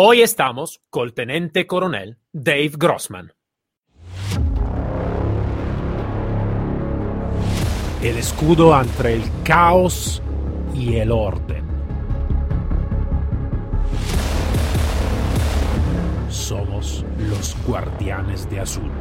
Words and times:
Hoy 0.00 0.22
estamos 0.22 0.80
con 0.90 1.08
el 1.08 1.12
teniente 1.12 1.66
coronel 1.66 2.18
Dave 2.32 2.70
Grossman. 2.78 3.32
El 8.00 8.16
escudo 8.16 8.80
entre 8.80 9.14
el 9.14 9.24
caos 9.42 10.22
y 10.72 10.98
el 10.98 11.10
orden. 11.10 11.64
Somos 16.28 17.04
los 17.28 17.56
guardianes 17.66 18.48
de 18.48 18.60
azul. 18.60 18.92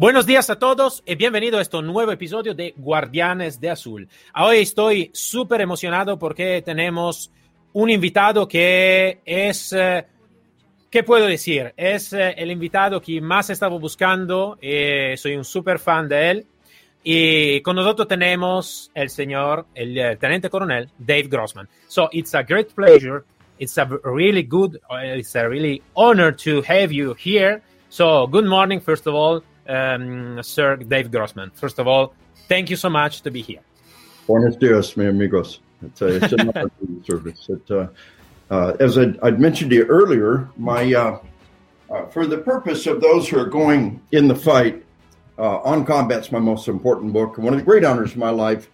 Buenos 0.00 0.24
días 0.24 0.48
a 0.48 0.58
todos 0.58 1.02
y 1.04 1.14
bienvenido 1.14 1.58
a 1.58 1.60
este 1.60 1.82
nuevo 1.82 2.10
episodio 2.10 2.54
de 2.54 2.72
Guardianes 2.74 3.60
de 3.60 3.68
Azul. 3.68 4.08
Hoy 4.34 4.60
estoy 4.60 5.10
súper 5.12 5.60
emocionado 5.60 6.18
porque 6.18 6.62
tenemos 6.62 7.30
un 7.74 7.90
invitado 7.90 8.48
que 8.48 9.20
es, 9.26 9.74
eh, 9.74 10.06
¿qué 10.88 11.02
puedo 11.02 11.26
decir? 11.26 11.74
Es 11.76 12.14
eh, 12.14 12.32
el 12.38 12.50
invitado 12.50 12.98
que 13.02 13.20
más 13.20 13.50
estaba 13.50 13.76
buscando, 13.76 14.56
eh, 14.62 15.16
soy 15.18 15.36
un 15.36 15.44
súper 15.44 15.78
fan 15.78 16.08
de 16.08 16.30
él. 16.30 16.46
Y 17.04 17.60
con 17.60 17.76
nosotros 17.76 18.08
tenemos 18.08 18.90
el 18.94 19.10
señor, 19.10 19.66
el, 19.74 19.98
el 19.98 20.16
teniente 20.16 20.48
coronel 20.48 20.88
Dave 20.96 21.28
Grossman. 21.28 21.68
So 21.88 22.08
it's 22.10 22.34
a 22.34 22.42
great 22.42 22.72
pleasure. 22.74 23.22
It's 23.58 23.76
a 23.76 23.84
really 23.84 24.44
good, 24.44 24.80
it's 25.04 25.36
a 25.36 25.46
really 25.46 25.82
honor 25.94 26.34
to 26.36 26.62
have 26.62 26.90
you 26.90 27.14
here. 27.22 27.60
So 27.90 28.26
good 28.26 28.46
morning, 28.46 28.80
first 28.80 29.06
of 29.06 29.14
all 29.14 29.42
um, 29.68 30.42
Sir 30.42 30.76
Dave 30.76 31.10
Grossman. 31.10 31.50
First 31.54 31.78
of 31.78 31.86
all, 31.86 32.14
thank 32.48 32.70
you 32.70 32.76
so 32.76 32.88
much 32.90 33.22
to 33.22 33.30
be 33.30 33.42
here. 33.42 33.60
Buenos 34.26 34.56
dias, 34.56 34.96
mi 34.96 35.06
amigos. 35.06 35.60
It's, 35.82 36.02
uh, 36.02 36.06
it's 36.22 36.32
an 36.32 37.04
service. 37.04 37.48
It, 37.48 37.70
uh, 37.70 37.88
uh, 38.50 38.76
as 38.80 38.98
I'd, 38.98 39.18
I'd, 39.20 39.40
mentioned 39.40 39.70
to 39.70 39.76
you 39.76 39.84
earlier, 39.84 40.48
my 40.56 40.92
uh, 40.92 41.18
uh, 41.90 42.06
for 42.06 42.26
the 42.26 42.38
purpose 42.38 42.86
of 42.86 43.00
those 43.00 43.28
who 43.28 43.38
are 43.38 43.46
going 43.46 44.00
in 44.12 44.28
the 44.28 44.34
fight, 44.34 44.84
uh, 45.38 45.58
on 45.58 45.86
combat's 45.86 46.30
my 46.30 46.38
most 46.38 46.68
important 46.68 47.12
book. 47.12 47.36
And 47.36 47.44
one 47.44 47.54
of 47.54 47.60
the 47.60 47.64
great 47.64 47.84
honors 47.84 48.12
of 48.12 48.18
my 48.18 48.30
life 48.30 48.68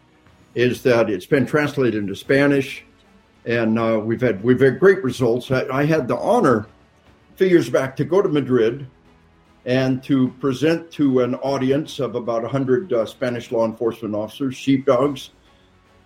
is 0.55 0.82
that 0.82 1.08
it's 1.08 1.27
been 1.27 1.47
translated 1.47 1.94
into 1.94 2.16
Spanish, 2.16 2.84
and 3.44 4.05
we've 4.05 4.20
had 4.20 4.42
we've 4.42 4.60
had 4.60 4.80
great 4.80 5.03
results. 5.05 5.50
I, 5.50 5.66
I 5.69 5.84
had 5.84 6.08
the 6.08 6.16
honor 6.16 6.66
a 7.34 7.36
few 7.36 7.47
years 7.47 7.70
back 7.70 7.97
to 7.97 8.05
go 8.05 8.20
to 8.20 8.28
Madrid 8.28 8.86
and 9.67 10.00
to 10.05 10.28
present 10.41 10.91
to 10.92 11.20
an 11.20 11.34
audience 11.36 11.98
of 11.98 12.14
about 12.14 12.42
100 12.42 12.92
uh, 12.92 13.05
Spanish 13.05 13.50
law 13.50 13.67
enforcement 13.67 14.14
officers, 14.14 14.55
sheepdogs. 14.55 15.31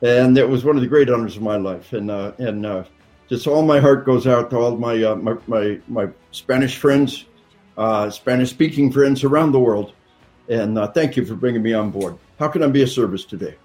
And 0.01 0.37
it 0.39 0.49
was 0.49 0.65
one 0.65 0.77
of 0.77 0.83
the 0.83 0.89
great 0.89 1.11
honors 1.11 1.37
of 1.37 1.43
my 1.43 1.59
life. 1.59 1.93
And, 1.93 2.11
uh, 2.11 2.33
and 2.39 2.65
uh, 2.65 2.85
just 3.29 3.47
all 3.47 3.63
my 3.63 3.79
heart 3.79 4.07
goes 4.07 4.27
out 4.27 4.49
to 4.51 4.57
all 4.57 4.77
my, 4.77 5.03
uh, 5.03 5.15
my, 5.15 5.37
my, 5.47 5.79
my, 5.89 6.09
Spanish 6.31 6.79
friends, 6.79 7.27
uh, 7.77 8.09
Spanish 8.09 8.49
speaking 8.49 8.91
friends 8.91 9.25
around 9.25 9.53
the 9.53 9.61
world. 9.61 9.93
And 10.49 10.79
uh, 10.79 10.89
thank 10.89 11.17
you 11.17 11.27
for 11.27 11.35
bringing 11.35 11.63
me 11.63 11.75
on 11.75 11.91
board. 11.91 12.17
How 12.39 12.49
can 12.49 12.63
I 12.63 12.69
be 12.69 12.83
of 12.83 12.89
service 12.89 13.27
today? 13.27 13.57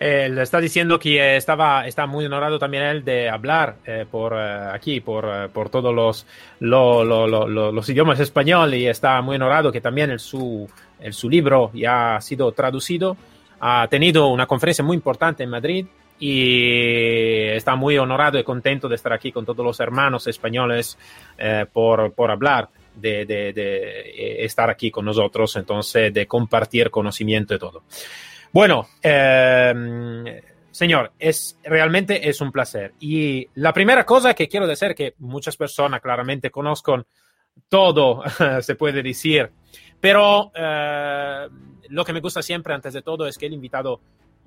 Eh, 0.00 0.28
le 0.28 0.42
está 0.42 0.60
diciendo 0.60 0.96
que 0.96 1.36
estaba, 1.36 1.84
está 1.84 2.06
muy 2.06 2.24
honorado 2.24 2.56
también 2.56 2.84
él 2.84 3.04
de 3.04 3.28
hablar 3.28 3.78
eh, 3.84 4.06
por 4.08 4.32
eh, 4.32 4.70
aquí, 4.72 5.00
por, 5.00 5.24
eh, 5.24 5.48
por 5.52 5.70
todos 5.70 5.92
los, 5.92 6.24
lo, 6.60 7.02
lo, 7.04 7.26
lo, 7.26 7.72
los 7.72 7.88
idiomas 7.88 8.20
español 8.20 8.74
y 8.74 8.86
está 8.86 9.20
muy 9.22 9.34
honorado 9.34 9.72
que 9.72 9.80
también 9.80 10.10
el 10.10 10.20
su, 10.20 10.70
el, 11.00 11.12
su 11.12 11.28
libro 11.28 11.72
ya 11.74 12.14
ha 12.14 12.20
sido 12.20 12.52
traducido. 12.52 13.16
Ha 13.58 13.88
tenido 13.88 14.28
una 14.28 14.46
conferencia 14.46 14.84
muy 14.84 14.94
importante 14.94 15.42
en 15.42 15.50
Madrid 15.50 15.84
y 16.20 17.48
está 17.48 17.74
muy 17.74 17.98
honorado 17.98 18.38
y 18.38 18.44
contento 18.44 18.88
de 18.88 18.94
estar 18.94 19.12
aquí 19.12 19.32
con 19.32 19.44
todos 19.44 19.66
los 19.66 19.80
hermanos 19.80 20.28
españoles 20.28 20.96
eh, 21.36 21.66
por, 21.72 22.12
por 22.12 22.30
hablar. 22.30 22.68
De, 22.94 23.24
de, 23.26 23.52
de, 23.52 24.44
estar 24.44 24.68
aquí 24.68 24.90
con 24.90 25.04
nosotros, 25.04 25.54
entonces 25.54 26.12
de 26.12 26.26
compartir 26.26 26.90
conocimiento 26.90 27.54
y 27.54 27.58
todo. 27.60 27.84
Bueno, 28.52 28.88
eh, 29.02 30.42
señor, 30.70 31.12
es 31.18 31.58
realmente 31.64 32.28
es 32.28 32.40
un 32.40 32.52
placer. 32.52 32.94
Y 33.00 33.46
la 33.54 33.72
primera 33.72 34.04
cosa 34.04 34.34
que 34.34 34.48
quiero 34.48 34.66
decir, 34.66 34.94
que 34.94 35.14
muchas 35.18 35.56
personas 35.56 36.00
claramente 36.00 36.50
conozcan 36.50 37.04
todo, 37.68 38.22
se 38.60 38.74
puede 38.74 39.02
decir, 39.02 39.50
pero 40.00 40.52
eh, 40.54 41.48
lo 41.88 42.04
que 42.04 42.12
me 42.12 42.20
gusta 42.20 42.42
siempre 42.42 42.74
antes 42.74 42.94
de 42.94 43.02
todo 43.02 43.26
es 43.26 43.36
que 43.36 43.46
el 43.46 43.54
invitado 43.54 44.00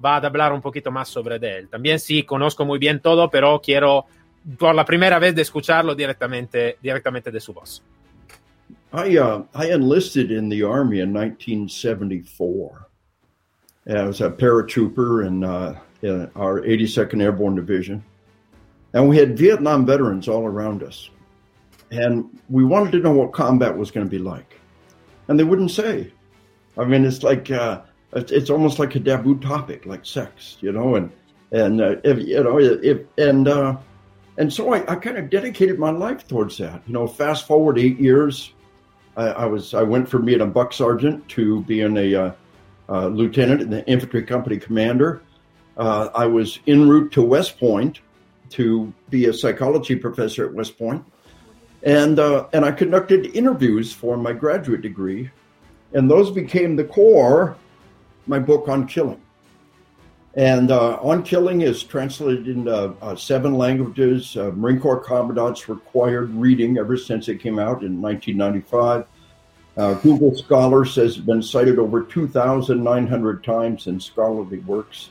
va 0.03 0.15
a 0.15 0.25
hablar 0.25 0.53
un 0.53 0.61
poquito 0.61 0.91
más 0.91 1.09
sobre 1.09 1.35
él. 1.35 1.69
También 1.69 1.99
sí, 1.99 2.23
conozco 2.23 2.65
muy 2.65 2.79
bien 2.79 2.99
todo, 3.01 3.29
pero 3.29 3.61
quiero 3.61 4.05
por 4.57 4.73
la 4.73 4.85
primera 4.85 5.19
vez 5.19 5.37
escucharlo 5.37 5.93
directamente, 5.93 6.77
directamente 6.81 7.31
de 7.31 7.39
su 7.39 7.53
voz. 7.53 7.83
I, 8.93 9.17
uh, 9.17 9.45
I 9.53 9.71
enlisted 9.71 10.31
in 10.31 10.49
the 10.49 10.63
Army 10.63 10.99
in 10.99 11.13
1974. 11.13 12.90
I 13.89 14.03
was 14.03 14.21
a 14.21 14.29
paratrooper 14.29 15.25
in, 15.25 15.43
uh, 15.43 15.79
in 16.01 16.29
our 16.35 16.61
82nd 16.61 17.21
Airborne 17.21 17.55
Division. 17.55 18.03
And 18.93 19.07
we 19.07 19.17
had 19.17 19.37
Vietnam 19.37 19.85
veterans 19.85 20.27
all 20.27 20.45
around 20.45 20.83
us. 20.83 21.09
And 21.91 22.39
we 22.49 22.63
wanted 22.63 22.91
to 22.91 22.99
know 22.99 23.11
what 23.11 23.33
combat 23.33 23.75
was 23.75 23.91
going 23.91 24.05
to 24.05 24.09
be 24.09 24.19
like. 24.19 24.59
And 25.27 25.39
they 25.39 25.43
wouldn't 25.43 25.71
say. 25.71 26.11
I 26.77 26.85
mean, 26.85 27.05
it's 27.05 27.23
like, 27.23 27.49
uh, 27.51 27.81
it's 28.13 28.49
almost 28.49 28.79
like 28.79 28.95
a 28.95 28.99
taboo 28.99 29.39
topic, 29.39 29.85
like 29.85 30.05
sex, 30.05 30.57
you 30.61 30.71
know, 30.71 30.95
and, 30.95 31.11
and, 31.51 31.81
uh, 31.81 31.95
if, 32.03 32.19
you 32.19 32.43
know, 32.43 32.59
if, 32.59 32.99
and, 33.17 33.47
uh, 33.47 33.77
and 34.37 34.51
so 34.51 34.73
I, 34.73 34.91
I 34.91 34.95
kind 34.95 35.17
of 35.17 35.29
dedicated 35.29 35.79
my 35.79 35.91
life 35.91 36.27
towards 36.27 36.57
that. 36.57 36.81
You 36.87 36.93
know, 36.93 37.07
fast 37.07 37.47
forward 37.47 37.77
eight 37.77 37.99
years, 37.99 38.53
I, 39.17 39.27
I 39.27 39.45
was, 39.45 39.73
I 39.73 39.83
went 39.83 40.07
from 40.07 40.25
being 40.25 40.41
a 40.41 40.45
buck 40.45 40.71
sergeant 40.71 41.27
to 41.29 41.61
being 41.63 41.97
a, 41.97 42.35
uh, 42.91 43.07
lieutenant 43.07 43.61
and 43.61 43.71
the 43.71 43.87
infantry 43.87 44.21
company 44.21 44.57
commander. 44.57 45.21
Uh, 45.77 46.09
I 46.13 46.25
was 46.25 46.59
en 46.67 46.89
route 46.89 47.11
to 47.13 47.21
West 47.21 47.57
Point 47.57 48.01
to 48.49 48.93
be 49.09 49.25
a 49.25 49.33
psychology 49.33 49.95
professor 49.95 50.45
at 50.45 50.53
West 50.53 50.77
Point, 50.77 51.03
and 51.83 52.19
uh, 52.19 52.47
and 52.51 52.65
I 52.65 52.71
conducted 52.71 53.33
interviews 53.35 53.93
for 53.93 54.17
my 54.17 54.33
graduate 54.33 54.81
degree, 54.81 55.31
and 55.93 56.11
those 56.11 56.29
became 56.29 56.75
the 56.75 56.83
core. 56.83 57.55
My 58.27 58.37
book 58.37 58.67
on 58.67 58.87
killing, 58.87 59.21
and 60.35 60.69
uh, 60.69 60.97
on 61.01 61.23
killing 61.23 61.61
is 61.61 61.81
translated 61.81 62.47
into 62.47 62.75
uh, 63.01 63.15
seven 63.15 63.55
languages. 63.55 64.35
Uh, 64.35 64.51
Marine 64.53 64.79
Corps 64.79 64.99
commandants 64.99 65.69
required 65.69 66.29
reading 66.31 66.77
ever 66.77 66.97
since 66.97 67.29
it 67.29 67.39
came 67.39 67.57
out 67.57 67.83
in 67.83 68.01
1995. 68.01 69.05
Uh, 69.77 69.93
Google 69.95 70.35
Scholar 70.35 70.83
says 70.83 71.17
it's 71.17 71.25
been 71.25 71.41
cited 71.41 71.79
over 71.79 72.03
2,900 72.03 73.43
times 73.43 73.87
in 73.87 73.99
scholarly 73.99 74.59
works. 74.59 75.09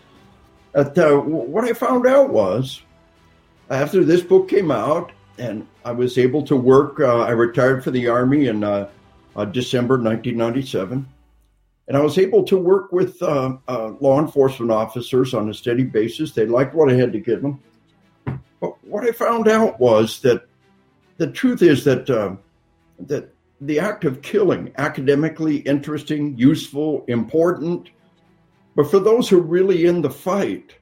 At, 0.75 0.97
uh, 0.99 1.17
what 1.17 1.65
I 1.65 1.73
found 1.73 2.07
out 2.07 2.31
was 2.31 2.83
after 3.71 4.05
this 4.05 4.21
book 4.21 4.49
came 4.49 4.71
out 4.71 5.13
and 5.39 5.67
I 5.85 5.93
was 5.93 6.19
able 6.19 6.43
to 6.45 6.57
work, 6.57 7.01
uh, 7.01 7.21
I 7.21 7.31
retired 7.31 7.83
for 7.83 7.91
the 7.91 8.09
Army 8.09 8.49
in 8.49 8.63
uh, 8.63 8.91
uh, 9.35 9.47
December 9.47 9.95
1997. 9.95 11.09
And 11.89 11.97
I 11.97 12.01
was 12.01 12.19
able 12.19 12.45
to 12.45 12.57
work 12.57 12.93
with 12.93 13.21
uh, 13.23 13.57
law 13.67 14.21
enforcement 14.21 14.71
officers 14.71 15.35
on 15.35 15.49
a 15.49 15.55
steady 15.55 15.83
basis. 15.83 16.33
They 16.33 16.47
liked 16.47 16.75
what 16.75 16.91
I 16.91 16.95
had 16.95 17.13
to 17.15 17.19
give 17.19 17.43
them. 17.43 17.61
But 18.61 18.85
what 18.85 19.05
I 19.05 19.11
found 19.11 19.49
out 19.49 19.81
was 19.81 20.21
that 20.21 20.47
the 21.17 21.29
truth 21.29 21.63
is 21.63 21.83
that 21.85 22.07
that 22.07 23.29
the 23.61 23.79
act 23.79 24.05
of 24.05 24.23
killing 24.23 24.73
academically 24.79 25.57
interesting, 25.59 26.37
useful, 26.39 27.05
important. 27.09 27.91
But 28.75 28.91
for 28.91 28.99
those 28.99 29.29
who 29.29 29.39
are 29.39 29.43
really 29.43 29.87
in 29.87 30.03
the 30.03 30.11
fight, 30.11 30.77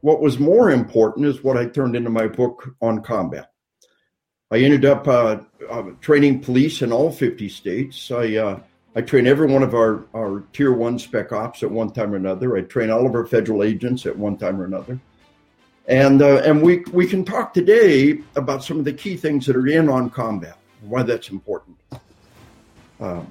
what 0.00 0.20
was 0.20 0.38
more 0.38 0.70
important 0.70 1.26
is 1.26 1.42
what 1.42 1.56
I 1.56 1.66
turned 1.66 1.96
into 1.96 2.10
my 2.10 2.28
book 2.28 2.74
on 2.80 3.02
combat. 3.02 3.50
I 4.50 4.58
ended 4.58 4.84
up 4.84 5.08
uh, 5.08 5.40
uh, 5.68 5.82
training 6.00 6.40
police 6.40 6.82
in 6.82 6.92
all 6.92 7.10
50 7.10 7.48
states. 7.48 8.10
I 8.10 8.36
uh, 8.36 8.60
I 8.96 9.00
train 9.00 9.26
every 9.26 9.48
one 9.48 9.64
of 9.64 9.74
our, 9.74 10.04
our 10.14 10.44
tier 10.52 10.72
one 10.72 10.98
spec 11.00 11.32
ops 11.32 11.64
at 11.64 11.70
one 11.70 11.90
time 11.90 12.12
or 12.12 12.16
another. 12.16 12.56
I 12.56 12.60
train 12.60 12.90
all 12.90 13.06
of 13.06 13.14
our 13.14 13.26
federal 13.26 13.64
agents 13.64 14.06
at 14.06 14.16
one 14.16 14.36
time 14.36 14.60
or 14.60 14.64
another. 14.64 15.00
And 15.86 16.22
uh, 16.22 16.42
and 16.44 16.62
we 16.62 16.84
we 16.92 17.06
can 17.06 17.24
talk 17.24 17.52
today 17.52 18.20
about 18.36 18.64
some 18.64 18.78
of 18.78 18.84
the 18.84 18.92
key 18.92 19.16
things 19.16 19.44
that 19.46 19.56
are 19.56 19.66
in 19.66 19.88
on 19.88 20.08
combat, 20.08 20.56
why 20.80 21.02
that's 21.02 21.28
important. 21.28 21.76
Uh, 23.04 23.22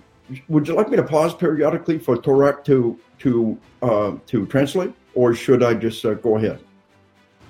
would 0.48 0.68
you 0.68 0.74
like 0.74 0.90
me 0.90 0.98
to 0.98 1.04
pause 1.04 1.34
periodically 1.34 1.98
for 2.00 2.16
Torak 2.16 2.64
to 2.66 3.00
to 3.20 3.58
uh, 3.82 4.12
to 4.28 4.46
translate, 4.48 4.94
or 5.16 5.34
should 5.34 5.64
I 5.64 5.74
just 5.74 6.06
uh, 6.06 6.14
go 6.14 6.38
ahead? 6.38 6.60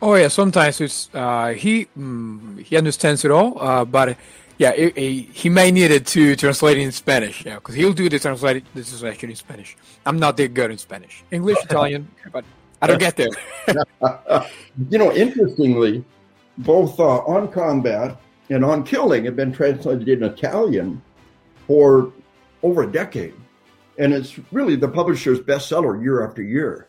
Oh 0.02 0.16
yeah, 0.16 0.28
sometimes 0.28 0.82
it's 0.82 1.10
uh, 1.14 1.50
he 1.50 1.88
mm, 1.98 2.62
he 2.62 2.78
understands 2.78 3.26
it 3.26 3.32
all, 3.32 3.62
uh, 3.62 3.86
but 3.86 4.18
yeah, 4.58 4.72
it, 4.72 4.98
it, 4.98 5.12
he 5.32 5.50
may 5.50 5.72
need 5.72 5.92
it 5.92 6.06
to 6.08 6.36
translate 6.36 6.78
in 6.78 6.92
Spanish. 6.92 7.46
Yeah, 7.46 7.56
because 7.56 7.76
he'll 7.76 7.94
do 7.94 8.10
the 8.10 8.20
translate 8.20 8.66
the 8.74 8.84
translation 8.84 9.30
in 9.30 9.36
Spanish. 9.36 9.78
I'm 10.06 10.20
not 10.20 10.38
that 10.38 10.54
good 10.54 10.72
in 10.72 10.78
Spanish, 10.78 11.24
English, 11.32 11.58
Italian, 11.64 12.08
but 12.32 12.46
I 12.82 12.88
don't 12.88 13.00
get 13.00 13.16
there. 13.16 13.34
you 14.90 14.98
know, 14.98 15.12
interestingly, 15.14 16.04
both 16.58 17.00
uh, 17.00 17.20
on 17.36 17.52
combat 17.52 18.18
and 18.50 18.66
on 18.66 18.84
killing 18.84 19.26
have 19.26 19.36
been 19.36 19.52
translated 19.52 20.08
in 20.08 20.24
Italian 20.24 21.02
for 21.68 22.12
over 22.62 22.84
a 22.84 22.92
decade, 22.92 23.34
and 23.98 24.14
it's 24.14 24.40
really 24.52 24.76
the 24.76 24.88
publisher's 24.88 25.40
bestseller 25.40 26.02
year 26.02 26.26
after 26.26 26.42
year. 26.42 26.88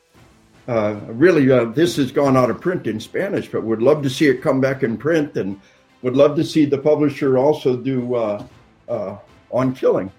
Uh, 0.67 0.99
really, 1.09 1.51
uh, 1.51 1.67
this 1.67 1.97
has 1.97 2.11
gone 2.11 2.37
out 2.37 2.51
of 2.51 2.61
print 2.61 2.87
in 2.87 2.99
Spanish, 2.99 3.49
but 3.49 3.63
would 3.65 3.83
love 3.83 4.03
to 4.03 4.09
see 4.09 4.27
it 4.27 4.41
come 4.41 4.61
back 4.61 4.83
in 4.83 4.97
print, 4.97 5.37
and 5.37 5.61
would 6.03 6.17
love 6.17 6.37
to 6.37 6.45
see 6.45 6.65
the 6.65 6.79
publisher 6.79 7.39
also 7.39 7.77
do 7.77 8.15
uh, 8.15 8.45
uh 8.89 9.17
on 9.51 9.75
killing. 9.75 10.11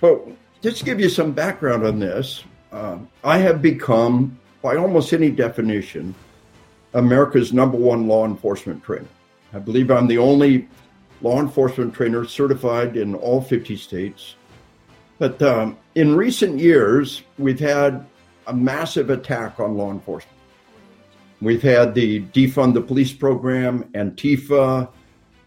But 0.00 0.26
just 0.60 0.78
to 0.78 0.84
give 0.84 1.00
you 1.00 1.08
some 1.08 1.32
background 1.32 1.86
on 1.86 1.98
this, 1.98 2.44
uh, 2.72 2.98
I 3.22 3.38
have 3.38 3.62
become, 3.62 4.38
by 4.60 4.76
almost 4.76 5.12
any 5.12 5.30
definition, 5.30 6.14
America's 6.92 7.52
number 7.52 7.76
one 7.76 8.08
law 8.08 8.24
enforcement 8.26 8.82
trainer. 8.82 9.08
I 9.52 9.58
believe 9.58 9.90
I'm 9.90 10.06
the 10.06 10.18
only 10.18 10.68
law 11.24 11.40
enforcement 11.40 11.94
trainer 11.94 12.26
certified 12.26 12.98
in 12.98 13.14
all 13.14 13.40
50 13.40 13.76
states. 13.76 14.34
But 15.18 15.40
um, 15.40 15.78
in 15.94 16.14
recent 16.14 16.60
years, 16.60 17.22
we've 17.38 17.58
had 17.58 18.04
a 18.46 18.52
massive 18.52 19.08
attack 19.08 19.58
on 19.58 19.74
law 19.74 19.90
enforcement. 19.90 20.36
We've 21.40 21.62
had 21.62 21.94
the 21.94 22.20
defund 22.20 22.74
the 22.74 22.82
police 22.82 23.12
program, 23.12 23.84
Antifa, 23.94 24.90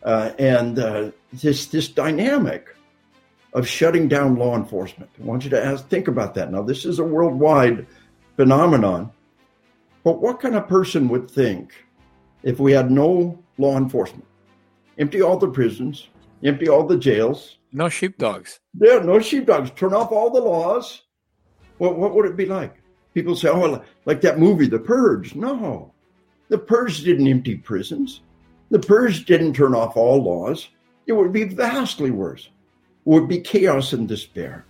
uh, 0.01 0.31
and 0.39 0.79
uh, 0.79 1.11
this 1.31 1.67
this 1.67 1.87
dynamic 1.87 2.75
of 3.53 3.67
shutting 3.67 4.07
down 4.07 4.35
law 4.35 4.55
enforcement. 4.55 5.11
I 5.19 5.25
want 5.25 5.43
you 5.43 5.49
to 5.51 5.63
ask, 5.63 5.87
think 5.87 6.07
about 6.07 6.33
that. 6.35 6.51
Now, 6.51 6.63
this 6.63 6.85
is 6.85 6.99
a 6.99 7.03
worldwide 7.03 7.85
phenomenon, 8.35 9.11
but 10.03 10.21
what 10.21 10.39
kind 10.39 10.55
of 10.55 10.67
person 10.67 11.07
would 11.09 11.29
think 11.29 11.73
if 12.43 12.59
we 12.59 12.71
had 12.71 12.89
no 12.89 13.37
law 13.57 13.77
enforcement? 13.77 14.25
Empty 14.97 15.21
all 15.21 15.37
the 15.37 15.49
prisons, 15.49 16.07
empty 16.43 16.67
all 16.67 16.85
the 16.85 16.97
jails. 16.97 17.57
No 17.71 17.89
sheepdogs. 17.89 18.59
Yeah, 18.79 18.99
no 18.99 19.19
sheepdogs. 19.19 19.71
Turn 19.71 19.93
off 19.93 20.11
all 20.11 20.31
the 20.31 20.41
laws. 20.41 21.03
What, 21.77 21.97
what 21.97 22.15
would 22.15 22.25
it 22.25 22.35
be 22.35 22.45
like? 22.45 22.75
People 23.13 23.35
say, 23.35 23.49
oh, 23.49 23.83
like 24.05 24.21
that 24.21 24.39
movie, 24.39 24.67
The 24.67 24.79
Purge. 24.79 25.35
No, 25.35 25.93
The 26.49 26.57
Purge 26.57 27.03
didn't 27.03 27.27
empty 27.27 27.55
prisons. 27.55 28.21
The 28.69 28.79
Purge 28.79 29.25
didn't 29.25 29.53
turn 29.53 29.75
off 29.75 29.95
all 29.95 30.23
laws. 30.23 30.67
It 31.05 31.13
would 31.13 31.31
be 31.31 31.45
vastly 31.45 32.11
worse. 32.11 32.45
It 32.45 33.09
would 33.09 33.27
be 33.27 33.39
chaos 33.39 33.93
and 33.93 34.07
despair. 34.07 34.65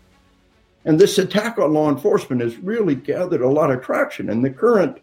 And 0.85 0.99
this 0.99 1.17
attack 1.17 1.57
on 1.57 1.73
law 1.73 1.89
enforcement 1.89 2.41
has 2.41 2.57
really 2.57 2.95
gathered 2.95 3.41
a 3.41 3.49
lot 3.49 3.71
of 3.71 3.81
traction. 3.81 4.29
And 4.29 4.45
the 4.45 4.49
current 4.49 4.99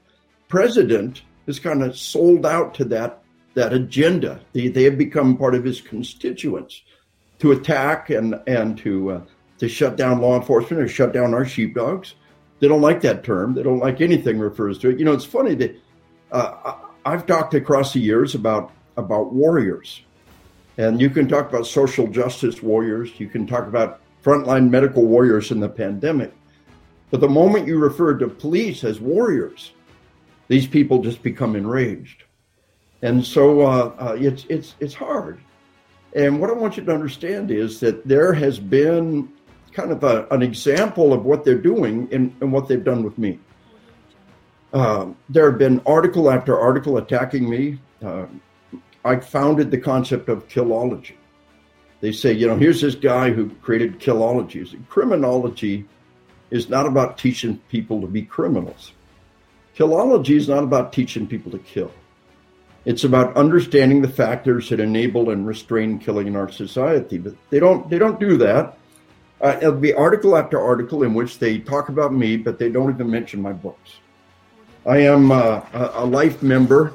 president 0.48 1.22
is 1.46 1.58
kind 1.58 1.82
of 1.82 1.98
sold 1.98 2.46
out 2.46 2.74
to 2.74 2.84
that, 2.86 3.23
that 3.54 3.72
agenda. 3.72 4.40
They, 4.52 4.68
they 4.68 4.84
have 4.84 4.98
become 4.98 5.36
part 5.36 5.54
of 5.54 5.64
his 5.64 5.80
constituents 5.80 6.82
to 7.38 7.52
attack 7.52 8.10
and, 8.10 8.40
and 8.46 8.76
to, 8.78 9.10
uh, 9.10 9.20
to 9.58 9.68
shut 9.68 9.96
down 9.96 10.20
law 10.20 10.36
enforcement 10.36 10.82
or 10.82 10.88
shut 10.88 11.12
down 11.12 11.34
our 11.34 11.44
sheepdogs. 11.44 12.14
They 12.60 12.68
don't 12.68 12.80
like 12.80 13.00
that 13.02 13.24
term. 13.24 13.54
They 13.54 13.62
don't 13.62 13.80
like 13.80 14.00
anything 14.00 14.38
refers 14.38 14.78
to 14.78 14.90
it. 14.90 14.98
You 14.98 15.04
know, 15.04 15.12
it's 15.12 15.24
funny 15.24 15.54
that 15.56 15.76
uh, 16.32 16.74
I've 17.04 17.26
talked 17.26 17.54
across 17.54 17.92
the 17.92 18.00
years 18.00 18.34
about 18.34 18.72
about 18.96 19.32
warriors, 19.32 20.02
and 20.78 21.00
you 21.00 21.10
can 21.10 21.28
talk 21.28 21.48
about 21.48 21.66
social 21.66 22.06
justice 22.06 22.62
warriors. 22.62 23.10
You 23.18 23.26
can 23.28 23.46
talk 23.46 23.66
about 23.66 24.00
frontline 24.24 24.70
medical 24.70 25.04
warriors 25.04 25.50
in 25.50 25.60
the 25.60 25.68
pandemic. 25.68 26.32
But 27.10 27.20
the 27.20 27.28
moment 27.28 27.66
you 27.66 27.78
refer 27.78 28.14
to 28.18 28.28
police 28.28 28.82
as 28.82 29.00
warriors, 29.00 29.72
these 30.48 30.66
people 30.66 31.02
just 31.02 31.22
become 31.22 31.54
enraged, 31.54 32.24
and 33.04 33.24
so 33.24 33.60
uh, 33.60 33.94
uh, 33.98 34.16
it's 34.18 34.46
it's 34.48 34.74
it's 34.80 34.94
hard. 34.94 35.38
And 36.14 36.40
what 36.40 36.48
I 36.48 36.54
want 36.54 36.78
you 36.78 36.84
to 36.84 36.92
understand 36.92 37.50
is 37.50 37.78
that 37.80 38.06
there 38.08 38.32
has 38.32 38.58
been 38.58 39.28
kind 39.72 39.92
of 39.92 40.02
a, 40.04 40.26
an 40.30 40.42
example 40.42 41.12
of 41.12 41.24
what 41.24 41.44
they're 41.44 41.58
doing 41.58 42.08
and, 42.12 42.52
what 42.52 42.66
they've 42.66 42.84
done 42.84 43.02
with 43.02 43.18
me. 43.18 43.38
Uh, 44.72 45.08
there 45.28 45.50
have 45.50 45.58
been 45.58 45.82
article 45.84 46.30
after 46.30 46.58
article 46.58 46.96
attacking 46.96 47.50
me. 47.50 47.78
Uh, 48.02 48.26
I 49.04 49.16
founded 49.16 49.70
the 49.70 49.78
concept 49.78 50.28
of 50.28 50.48
killology. 50.48 51.16
They 52.00 52.12
say, 52.12 52.32
you 52.32 52.46
know, 52.46 52.56
here's 52.56 52.80
this 52.80 52.94
guy 52.94 53.32
who 53.32 53.50
created 53.56 53.98
killology. 53.98 54.64
Criminology 54.88 55.84
is 56.50 56.68
not 56.68 56.86
about 56.86 57.18
teaching 57.18 57.58
people 57.68 58.00
to 58.00 58.06
be 58.06 58.22
criminals. 58.22 58.92
Killology 59.76 60.36
is 60.36 60.48
not 60.48 60.62
about 60.62 60.92
teaching 60.92 61.26
people 61.26 61.50
to 61.50 61.58
kill. 61.58 61.92
It's 62.84 63.04
about 63.04 63.36
understanding 63.36 64.02
the 64.02 64.08
factors 64.08 64.68
that 64.68 64.80
enable 64.80 65.30
and 65.30 65.46
restrain 65.46 65.98
killing 65.98 66.26
in 66.26 66.36
our 66.36 66.50
society. 66.50 67.18
But 67.18 67.34
they 67.50 67.58
don't 67.58 67.88
they 67.88 67.98
don't 67.98 68.20
do 68.20 68.36
that. 68.38 68.78
Uh, 69.40 69.56
it'll 69.58 69.72
be 69.72 69.92
article 69.92 70.36
after 70.36 70.60
article 70.60 71.02
in 71.02 71.14
which 71.14 71.38
they 71.38 71.58
talk 71.58 71.88
about 71.88 72.12
me, 72.12 72.36
but 72.36 72.58
they 72.58 72.70
don't 72.70 72.90
even 72.90 73.10
mention 73.10 73.42
my 73.42 73.52
books. 73.52 73.96
I 74.86 74.98
am 74.98 75.32
uh, 75.32 75.62
a 75.72 76.04
life 76.04 76.42
member 76.42 76.94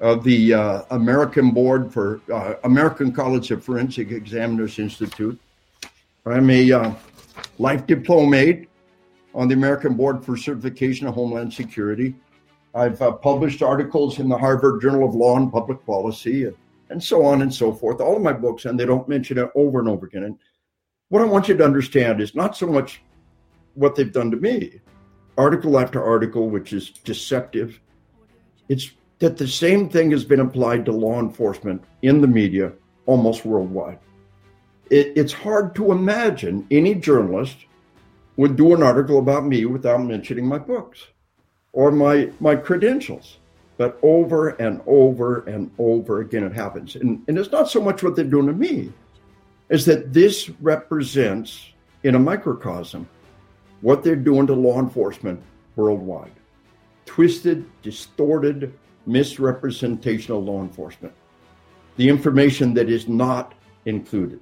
of 0.00 0.24
the 0.24 0.54
uh, 0.54 0.82
American 0.90 1.52
Board 1.52 1.92
for 1.92 2.20
uh, 2.32 2.54
American 2.64 3.12
College 3.12 3.50
of 3.50 3.64
Forensic 3.64 4.10
Examiners 4.10 4.78
Institute. 4.78 5.38
I'm 6.26 6.50
a 6.50 6.72
uh, 6.72 6.92
life 7.58 7.86
diplomate 7.86 8.68
on 9.34 9.48
the 9.48 9.54
American 9.54 9.94
Board 9.94 10.24
for 10.24 10.36
Certification 10.36 11.06
of 11.06 11.14
Homeland 11.14 11.52
Security. 11.52 12.14
I've 12.74 13.00
uh, 13.02 13.12
published 13.12 13.62
articles 13.62 14.18
in 14.18 14.28
the 14.28 14.38
Harvard 14.38 14.80
Journal 14.80 15.06
of 15.06 15.14
Law 15.14 15.36
and 15.36 15.52
Public 15.52 15.84
Policy 15.84 16.44
and, 16.44 16.56
and 16.88 17.02
so 17.02 17.24
on 17.24 17.42
and 17.42 17.52
so 17.52 17.72
forth. 17.72 18.00
All 18.00 18.16
of 18.16 18.22
my 18.22 18.32
books, 18.32 18.64
and 18.64 18.78
they 18.78 18.86
don't 18.86 19.08
mention 19.08 19.38
it 19.38 19.50
over 19.54 19.78
and 19.78 19.88
over 19.88 20.06
again. 20.06 20.24
And 20.24 20.38
what 21.08 21.22
I 21.22 21.26
want 21.26 21.48
you 21.48 21.56
to 21.56 21.64
understand 21.64 22.20
is 22.20 22.34
not 22.34 22.56
so 22.56 22.66
much 22.66 23.02
what 23.74 23.94
they've 23.94 24.12
done 24.12 24.30
to 24.30 24.36
me, 24.36 24.80
article 25.36 25.78
after 25.78 26.02
article, 26.02 26.48
which 26.48 26.72
is 26.72 26.90
deceptive. 26.90 27.78
It's 28.68 28.90
that 29.18 29.36
the 29.36 29.48
same 29.48 29.88
thing 29.88 30.10
has 30.10 30.24
been 30.24 30.40
applied 30.40 30.84
to 30.86 30.92
law 30.92 31.20
enforcement 31.20 31.84
in 32.02 32.20
the 32.20 32.26
media 32.26 32.72
almost 33.06 33.44
worldwide. 33.44 33.98
It, 34.90 35.12
it's 35.16 35.32
hard 35.32 35.74
to 35.76 35.92
imagine 35.92 36.66
any 36.70 36.94
journalist 36.94 37.56
would 38.36 38.56
do 38.56 38.74
an 38.74 38.82
article 38.82 39.18
about 39.18 39.46
me 39.46 39.66
without 39.66 40.02
mentioning 40.02 40.46
my 40.46 40.58
books 40.58 41.06
or 41.72 41.90
my, 41.90 42.30
my 42.40 42.56
credentials. 42.56 43.38
But 43.78 43.98
over 44.02 44.50
and 44.50 44.80
over 44.86 45.40
and 45.44 45.70
over 45.78 46.20
again, 46.20 46.44
it 46.44 46.52
happens. 46.52 46.94
And, 46.96 47.22
and 47.26 47.38
it's 47.38 47.50
not 47.50 47.70
so 47.70 47.80
much 47.80 48.02
what 48.02 48.14
they're 48.14 48.24
doing 48.24 48.46
to 48.46 48.52
me, 48.52 48.92
is 49.70 49.84
that 49.86 50.12
this 50.12 50.50
represents, 50.60 51.72
in 52.02 52.14
a 52.14 52.18
microcosm, 52.18 53.08
what 53.80 54.04
they're 54.04 54.14
doing 54.14 54.46
to 54.46 54.54
law 54.54 54.78
enforcement 54.78 55.42
worldwide. 55.76 56.32
Twisted, 57.06 57.64
distorted 57.82 58.72
misrepresentation 59.06 60.34
of 60.34 60.44
law 60.44 60.60
enforcement. 60.60 61.14
The 61.96 62.08
information 62.08 62.74
that 62.74 62.88
is 62.88 63.08
not 63.08 63.54
included. 63.86 64.40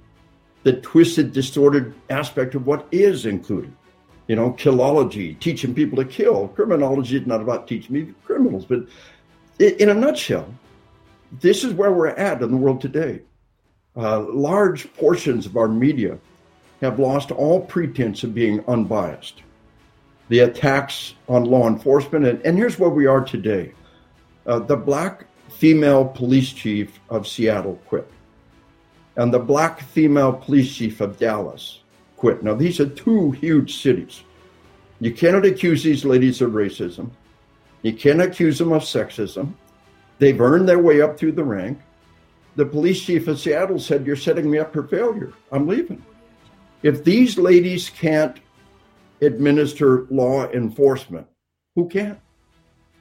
The 0.63 0.73
twisted, 0.73 1.33
distorted 1.33 1.93
aspect 2.09 2.53
of 2.53 2.67
what 2.67 2.87
is 2.91 3.25
included. 3.25 3.73
You 4.27 4.35
know, 4.35 4.51
killology, 4.51 5.37
teaching 5.39 5.73
people 5.73 5.97
to 5.97 6.05
kill. 6.05 6.47
Criminology 6.49 7.17
is 7.17 7.27
not 7.27 7.41
about 7.41 7.67
teaching 7.67 7.93
me 7.93 8.13
criminals, 8.23 8.65
but 8.65 8.85
in 9.59 9.89
a 9.89 9.93
nutshell, 9.93 10.53
this 11.39 11.63
is 11.63 11.73
where 11.73 11.91
we're 11.91 12.07
at 12.07 12.41
in 12.41 12.51
the 12.51 12.57
world 12.57 12.81
today. 12.81 13.21
Uh, 13.95 14.21
large 14.21 14.91
portions 14.93 15.45
of 15.45 15.57
our 15.57 15.67
media 15.67 16.17
have 16.81 16.99
lost 16.99 17.31
all 17.31 17.61
pretense 17.61 18.23
of 18.23 18.33
being 18.33 18.63
unbiased. 18.67 19.43
The 20.29 20.39
attacks 20.39 21.13
on 21.27 21.43
law 21.43 21.67
enforcement, 21.67 22.25
and, 22.25 22.41
and 22.45 22.57
here's 22.57 22.79
where 22.79 22.89
we 22.89 23.05
are 23.05 23.23
today. 23.23 23.73
Uh, 24.45 24.59
the 24.59 24.77
black 24.77 25.25
female 25.49 26.05
police 26.05 26.51
chief 26.53 26.99
of 27.09 27.27
Seattle 27.27 27.79
quit, 27.85 28.09
and 29.17 29.33
the 29.33 29.39
black 29.39 29.81
female 29.81 30.33
police 30.33 30.73
chief 30.73 31.01
of 31.01 31.19
Dallas 31.19 31.80
quit. 32.21 32.43
Now, 32.43 32.53
these 32.53 32.79
are 32.79 32.87
two 32.87 33.31
huge 33.31 33.81
cities. 33.81 34.23
You 34.99 35.11
cannot 35.11 35.45
accuse 35.45 35.83
these 35.83 36.05
ladies 36.05 36.41
of 36.41 36.51
racism. 36.51 37.09
You 37.81 37.93
can't 37.93 38.21
accuse 38.21 38.59
them 38.59 38.71
of 38.71 38.83
sexism. 38.83 39.55
They've 40.19 40.39
earned 40.39 40.69
their 40.69 40.79
way 40.79 41.01
up 41.01 41.17
through 41.17 41.31
the 41.33 41.43
rank 41.43 41.79
the 42.55 42.65
police 42.65 43.01
chief 43.01 43.27
of 43.27 43.39
Seattle 43.39 43.79
said, 43.79 44.05
You're 44.05 44.15
setting 44.15 44.49
me 44.49 44.59
up 44.59 44.73
for 44.73 44.83
failure. 44.87 45.33
I'm 45.51 45.67
leaving. 45.67 46.03
If 46.83 47.03
these 47.03 47.37
ladies 47.37 47.89
can't 47.89 48.37
administer 49.21 50.07
law 50.09 50.49
enforcement, 50.49 51.27
who 51.75 51.87
can? 51.87 52.19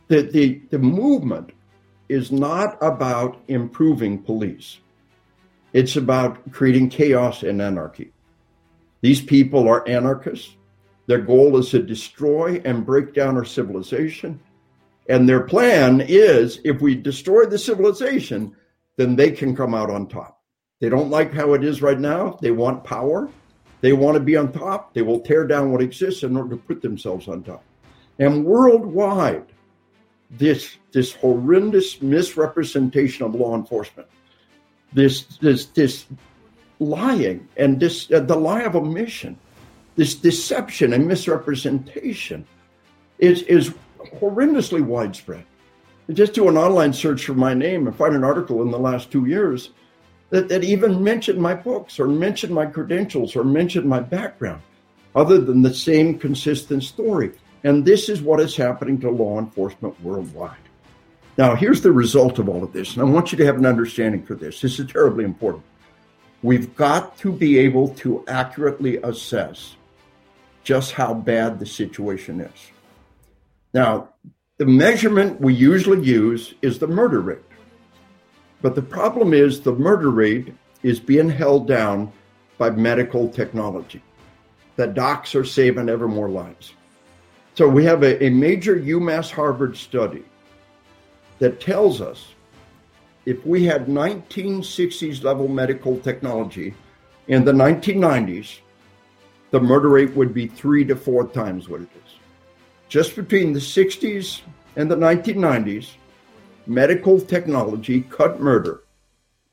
The, 0.08 0.22
the, 0.22 0.62
the 0.70 0.78
movement 0.78 1.50
is 2.08 2.30
not 2.30 2.76
about 2.80 3.40
improving 3.48 4.22
police, 4.22 4.78
it's 5.72 5.96
about 5.96 6.50
creating 6.52 6.90
chaos 6.90 7.42
and 7.42 7.62
anarchy. 7.62 8.12
These 9.00 9.22
people 9.22 9.68
are 9.68 9.88
anarchists. 9.88 10.56
Their 11.06 11.20
goal 11.20 11.56
is 11.56 11.70
to 11.70 11.82
destroy 11.82 12.62
and 12.64 12.86
break 12.86 13.14
down 13.14 13.36
our 13.36 13.44
civilization. 13.44 14.40
And 15.08 15.28
their 15.28 15.40
plan 15.40 16.00
is 16.06 16.60
if 16.64 16.80
we 16.80 16.94
destroy 16.94 17.46
the 17.46 17.58
civilization, 17.58 18.54
then 18.96 19.16
they 19.16 19.32
can 19.32 19.56
come 19.56 19.74
out 19.74 19.90
on 19.90 20.06
top. 20.06 20.40
They 20.80 20.88
don't 20.88 21.10
like 21.10 21.32
how 21.32 21.54
it 21.54 21.64
is 21.64 21.82
right 21.82 21.98
now. 21.98 22.38
They 22.40 22.50
want 22.50 22.84
power. 22.84 23.28
They 23.80 23.92
want 23.92 24.14
to 24.14 24.20
be 24.20 24.36
on 24.36 24.52
top. 24.52 24.94
They 24.94 25.02
will 25.02 25.20
tear 25.20 25.46
down 25.46 25.72
what 25.72 25.82
exists 25.82 26.22
in 26.22 26.36
order 26.36 26.50
to 26.50 26.56
put 26.56 26.82
themselves 26.82 27.28
on 27.28 27.42
top. 27.42 27.64
And 28.18 28.44
worldwide, 28.44 29.46
this 30.30 30.76
this 30.92 31.12
horrendous 31.14 32.00
misrepresentation 32.02 33.24
of 33.24 33.34
law 33.34 33.56
enforcement, 33.56 34.08
this 34.92 35.24
this 35.38 35.66
this 35.66 36.06
lying 36.80 37.46
and 37.56 37.78
this 37.78 38.10
uh, 38.10 38.18
the 38.20 38.34
lie 38.36 38.62
of 38.62 38.74
omission, 38.74 39.38
this 39.94 40.14
deception 40.14 40.92
and 40.92 41.06
misrepresentation, 41.06 42.44
is 43.18 43.42
is 43.42 43.72
horrendously 44.18 44.82
widespread. 44.82 45.44
Just 46.12 46.32
do 46.32 46.48
an 46.48 46.56
online 46.56 46.92
search 46.92 47.24
for 47.26 47.34
my 47.34 47.54
name 47.54 47.86
and 47.86 47.94
find 47.94 48.16
an 48.16 48.24
article 48.24 48.62
in 48.62 48.72
the 48.72 48.78
last 48.78 49.12
two 49.12 49.26
years 49.26 49.70
that, 50.30 50.48
that 50.48 50.64
even 50.64 51.04
mentioned 51.04 51.40
my 51.40 51.54
books 51.54 52.00
or 52.00 52.08
mentioned 52.08 52.52
my 52.52 52.66
credentials 52.66 53.36
or 53.36 53.44
mentioned 53.44 53.88
my 53.88 54.00
background, 54.00 54.62
other 55.14 55.38
than 55.38 55.62
the 55.62 55.72
same 55.72 56.18
consistent 56.18 56.82
story. 56.82 57.30
And 57.62 57.84
this 57.84 58.08
is 58.08 58.22
what 58.22 58.40
is 58.40 58.56
happening 58.56 58.98
to 59.02 59.10
law 59.10 59.38
enforcement 59.38 60.00
worldwide. 60.02 60.56
Now, 61.36 61.54
here's 61.54 61.82
the 61.82 61.92
result 61.92 62.38
of 62.38 62.48
all 62.48 62.64
of 62.64 62.72
this. 62.72 62.94
And 62.94 63.02
I 63.02 63.04
want 63.04 63.30
you 63.30 63.38
to 63.38 63.46
have 63.46 63.56
an 63.56 63.66
understanding 63.66 64.24
for 64.24 64.34
this. 64.34 64.60
This 64.60 64.80
is 64.80 64.90
terribly 64.90 65.24
important. 65.24 65.62
We've 66.42 66.74
got 66.74 67.18
to 67.18 67.32
be 67.32 67.58
able 67.58 67.88
to 67.96 68.24
accurately 68.26 68.96
assess 68.98 69.76
just 70.64 70.92
how 70.92 71.14
bad 71.14 71.58
the 71.58 71.66
situation 71.66 72.40
is. 72.40 72.70
Now, 73.74 74.10
the 74.56 74.66
measurement 74.66 75.40
we 75.40 75.54
usually 75.54 76.04
use 76.04 76.54
is 76.62 76.78
the 76.78 76.86
murder 76.86 77.20
rate. 77.20 77.38
But 78.62 78.74
the 78.74 78.82
problem 78.82 79.32
is 79.32 79.60
the 79.60 79.72
murder 79.72 80.10
rate 80.10 80.54
is 80.82 81.00
being 81.00 81.30
held 81.30 81.66
down 81.66 82.12
by 82.58 82.70
medical 82.70 83.28
technology. 83.28 84.02
The 84.76 84.86
docs 84.86 85.34
are 85.34 85.44
saving 85.44 85.88
ever 85.88 86.08
more 86.08 86.28
lives. 86.28 86.74
So 87.54 87.68
we 87.68 87.84
have 87.84 88.02
a, 88.02 88.24
a 88.24 88.30
major 88.30 88.76
UMass 88.78 89.30
Harvard 89.30 89.76
study 89.76 90.24
that 91.38 91.60
tells 91.60 92.00
us 92.00 92.34
if 93.30 93.46
we 93.46 93.64
had 93.64 93.86
1960s 93.86 95.22
level 95.22 95.46
medical 95.46 95.96
technology 96.00 96.74
in 97.28 97.44
the 97.44 97.52
1990s, 97.52 98.58
the 99.52 99.60
murder 99.60 99.88
rate 99.88 100.10
would 100.16 100.34
be 100.34 100.48
three 100.48 100.84
to 100.84 100.96
four 100.96 101.28
times 101.28 101.68
what 101.68 101.82
it 101.82 101.88
is. 102.04 102.12
Just 102.88 103.14
between 103.14 103.52
the 103.52 103.60
60s 103.60 104.40
and 104.74 104.90
the 104.90 104.96
1990s, 104.96 105.90
medical 106.66 107.20
technology 107.20 108.00
cut 108.10 108.40
murder 108.40 108.82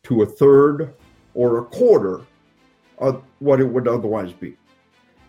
to 0.05 0.24
a 0.24 0.25
third 0.25 0.96
or 1.36 1.60
a 1.60 1.65
quarter 1.65 2.22
of 2.98 3.22
what 3.38 3.62
it 3.62 3.65
would 3.65 3.88
otherwise 3.88 4.34
be. 4.34 4.57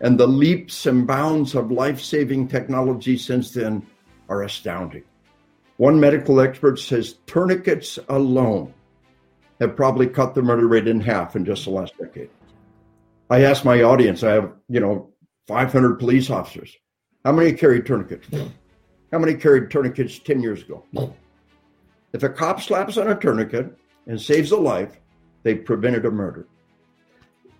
And 0.01 0.19
the 0.19 0.27
leaps 0.27 0.87
and 0.87 1.05
bounds 1.05 1.53
of 1.53 1.71
life 1.71 2.01
saving 2.01 2.47
technology 2.47 3.15
since 3.15 3.51
then 3.51 3.85
are 4.27 4.41
astounding. 4.41 5.03
One 5.79 5.97
medical 5.97 6.41
expert 6.41 6.77
says 6.77 7.19
tourniquets 7.25 7.97
alone 8.09 8.73
have 9.61 9.77
probably 9.77 10.07
cut 10.07 10.35
the 10.35 10.41
murder 10.41 10.67
rate 10.67 10.89
in 10.89 10.99
half 10.99 11.37
in 11.37 11.45
just 11.45 11.63
the 11.63 11.69
last 11.69 11.97
decade. 11.97 12.29
I 13.29 13.45
asked 13.45 13.63
my 13.63 13.81
audience, 13.81 14.21
I 14.21 14.33
have, 14.33 14.51
you 14.67 14.81
know, 14.81 15.09
500 15.47 15.97
police 15.97 16.29
officers. 16.29 16.75
How 17.23 17.31
many 17.31 17.53
carry 17.53 17.81
tourniquets? 17.81 18.27
How 19.13 19.19
many 19.19 19.35
carried 19.35 19.71
tourniquets 19.71 20.19
10 20.19 20.41
years 20.41 20.63
ago? 20.63 20.83
If 22.11 22.23
a 22.23 22.29
cop 22.29 22.59
slaps 22.59 22.97
on 22.97 23.07
a 23.07 23.15
tourniquet 23.17 23.73
and 24.05 24.19
saves 24.19 24.51
a 24.51 24.57
life, 24.57 24.99
they 25.43 25.55
prevented 25.55 26.05
a 26.05 26.11
murder. 26.11 26.45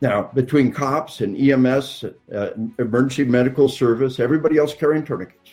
Now, 0.01 0.23
between 0.33 0.73
cops 0.73 1.21
and 1.21 1.37
EMS, 1.37 2.03
uh, 2.35 2.49
emergency 2.79 3.23
medical 3.23 3.69
service, 3.69 4.19
everybody 4.19 4.57
else 4.57 4.73
carrying 4.73 5.05
tourniquets, 5.05 5.51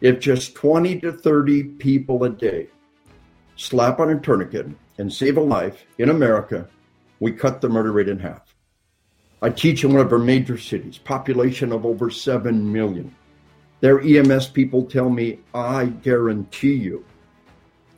if 0.00 0.20
just 0.20 0.54
20 0.54 1.00
to 1.00 1.12
30 1.12 1.64
people 1.64 2.24
a 2.24 2.30
day 2.30 2.68
slap 3.56 3.98
on 3.98 4.08
a 4.08 4.20
tourniquet 4.20 4.68
and 4.98 5.12
save 5.12 5.36
a 5.36 5.40
life 5.40 5.84
in 5.98 6.08
America, 6.08 6.68
we 7.18 7.32
cut 7.32 7.60
the 7.60 7.68
murder 7.68 7.90
rate 7.90 8.08
in 8.08 8.18
half. 8.18 8.54
I 9.42 9.50
teach 9.50 9.84
in 9.84 9.92
one 9.92 10.06
of 10.06 10.12
our 10.12 10.18
major 10.18 10.56
cities, 10.56 10.98
population 10.98 11.72
of 11.72 11.84
over 11.84 12.10
7 12.10 12.72
million. 12.72 13.14
Their 13.80 14.00
EMS 14.00 14.48
people 14.48 14.84
tell 14.84 15.10
me, 15.10 15.40
I 15.54 15.86
guarantee 15.86 16.74
you, 16.74 17.04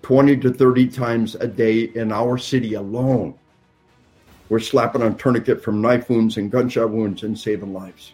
20 0.02 0.38
to 0.38 0.52
30 0.52 0.88
times 0.88 1.34
a 1.34 1.46
day 1.46 1.82
in 1.82 2.10
our 2.10 2.38
city 2.38 2.74
alone. 2.74 3.34
We're 4.48 4.60
slapping 4.60 5.02
on 5.02 5.16
tourniquet 5.16 5.62
from 5.62 5.80
knife 5.80 6.08
wounds 6.10 6.36
and 6.36 6.50
gunshot 6.50 6.90
wounds 6.90 7.22
and 7.22 7.38
saving 7.38 7.72
lives. 7.72 8.12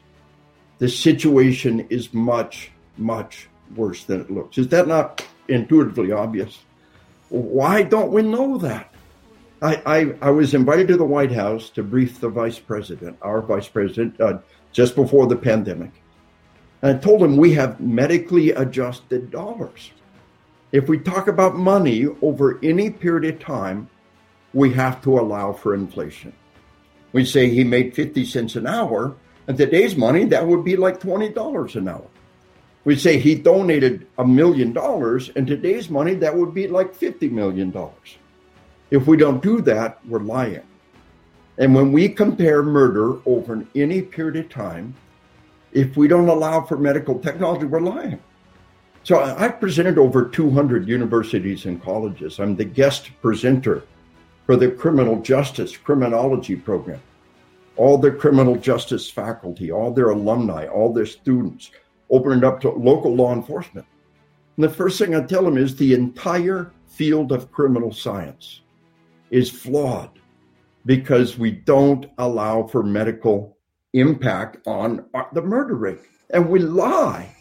The 0.79 0.89
situation 0.89 1.87
is 1.91 2.13
much, 2.13 2.71
much 2.99 3.49
worse 3.75 4.05
than 4.05 4.21
it 4.21 4.31
looks. 4.31 4.59
Is 4.59 4.69
that 4.69 4.87
not 4.87 5.25
intuitively 5.49 6.13
obvious? 6.13 6.59
Why 7.29 7.83
don't 7.83 8.13
we 8.13 8.23
know 8.23 8.59
that? 8.59 8.93
I, 9.63 9.83
I, 9.87 10.15
I 10.21 10.31
was 10.31 10.55
invited 10.55 10.89
to 10.89 10.97
the 10.97 11.05
White 11.05 11.33
House 11.33 11.71
to 11.71 11.83
brief 11.83 12.21
the 12.21 12.29
vice 12.29 12.59
president, 12.59 13.17
our 13.23 13.41
vice 13.41 13.69
president, 13.69 14.21
uh, 14.21 14.39
just 14.73 14.95
before 14.95 15.27
the 15.27 15.37
pandemic. 15.37 15.91
And 16.83 16.97
I 16.97 17.01
told 17.01 17.23
him 17.23 17.37
we 17.37 17.55
have 17.55 17.81
medically 17.81 18.51
adjusted 18.51 19.31
dollars. 19.31 19.91
If 20.73 20.89
we 20.89 20.99
talk 20.99 21.27
about 21.29 21.57
money 21.57 22.07
over 22.21 22.59
any 22.63 22.91
period 22.91 23.35
of 23.35 23.41
time, 23.41 23.89
we 24.53 24.73
have 24.75 25.03
to 25.03 25.19
allow 25.19 25.53
for 25.53 25.75
inflation. 25.75 26.33
We 27.13 27.25
say 27.25 27.49
he 27.49 27.65
made 27.65 27.95
50 27.95 28.27
cents 28.27 28.57
an 28.57 28.67
hour, 28.67 29.15
and 29.49 29.57
today's 29.57 29.97
money, 29.97 30.25
that 30.27 30.47
would 30.47 30.65
be 30.65 30.77
like 30.77 31.01
$20 31.01 31.77
an 31.77 31.89
hour. 31.89 32.07
We 32.87 32.95
say 32.95 33.19
he 33.19 33.35
donated 33.35 34.07
a 34.17 34.25
million 34.25 34.73
dollars, 34.73 35.33
and 35.35 35.45
today's 35.45 35.91
money, 35.91 36.15
that 36.15 36.37
would 36.37 36.55
be 36.55 36.69
like 36.69 36.97
$50 36.97 37.33
million. 37.33 37.75
If 38.93 39.09
we 39.09 39.17
don't 39.17 39.43
do 39.43 39.61
that, 39.63 39.99
we're 40.07 40.21
lying. 40.21 40.63
And 41.59 41.75
when 41.75 41.91
we 41.91 42.09
compare 42.09 42.63
murder 42.63 43.19
over 43.27 43.67
any 43.75 44.03
period 44.03 44.37
of 44.37 44.51
time, 44.51 44.95
if 45.73 45.97
we 45.97 46.07
don't 46.07 46.29
allow 46.29 46.61
for 46.61 46.79
medical 46.79 47.19
technology, 47.19 47.67
we're 47.67 47.81
lying. 47.81 48.21
So 49.03 49.19
I've 49.19 49.59
presented 49.59 49.99
over 49.99 50.25
200 50.25 50.87
universities 50.87 51.67
and 51.67 51.83
colleges. 51.83 52.39
I'm 52.39 52.55
the 52.55 52.65
guest 52.65 53.11
presenter 53.21 53.83
for 54.47 54.55
the 54.55 54.71
criminal 54.71 55.21
justice 55.23 55.77
criminology 55.77 56.55
program. 56.55 57.03
All 57.77 57.99
the 57.99 58.13
criminal 58.13 58.55
justice 58.55 59.11
faculty, 59.11 59.73
all 59.73 59.91
their 59.91 60.11
alumni, 60.11 60.69
all 60.69 60.93
their 60.93 61.05
students, 61.05 61.73
open 62.11 62.39
it 62.39 62.45
up 62.45 62.61
to 62.61 62.71
local 62.71 63.15
law 63.15 63.33
enforcement. 63.33 63.87
And 64.57 64.65
the 64.65 64.71
first 64.71 64.99
thing 64.99 65.15
I 65.15 65.23
tell 65.23 65.45
them 65.45 65.59
is 65.59 65.77
the 65.77 65.95
entire 65.95 66.73
field 66.87 67.33
of 67.33 67.53
criminal 67.53 67.93
science 67.93 68.63
is 69.31 69.51
flawed 69.51 70.11
because 70.87 71.37
we 71.37 71.51
don't 71.51 72.07
allow 72.19 72.63
for 72.63 72.83
medical 72.83 73.57
impact 73.93 74.59
on 74.67 75.05
the 75.33 75.43
murder 75.43 75.75
rate. 75.75 76.01
And 76.31 76.49
we 76.49 76.61
lie 76.61 77.35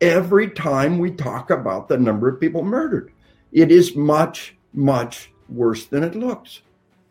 every 0.00 0.50
time 0.50 0.98
we 0.98 1.10
talk 1.10 1.50
about 1.50 1.88
the 1.88 1.98
number 1.98 2.28
of 2.28 2.40
people 2.40 2.62
murdered. 2.62 3.12
It 3.52 3.70
is 3.70 3.96
much, 3.96 4.56
much 4.72 5.32
worse 5.48 5.86
than 5.86 6.02
it 6.02 6.14
looks. 6.14 6.62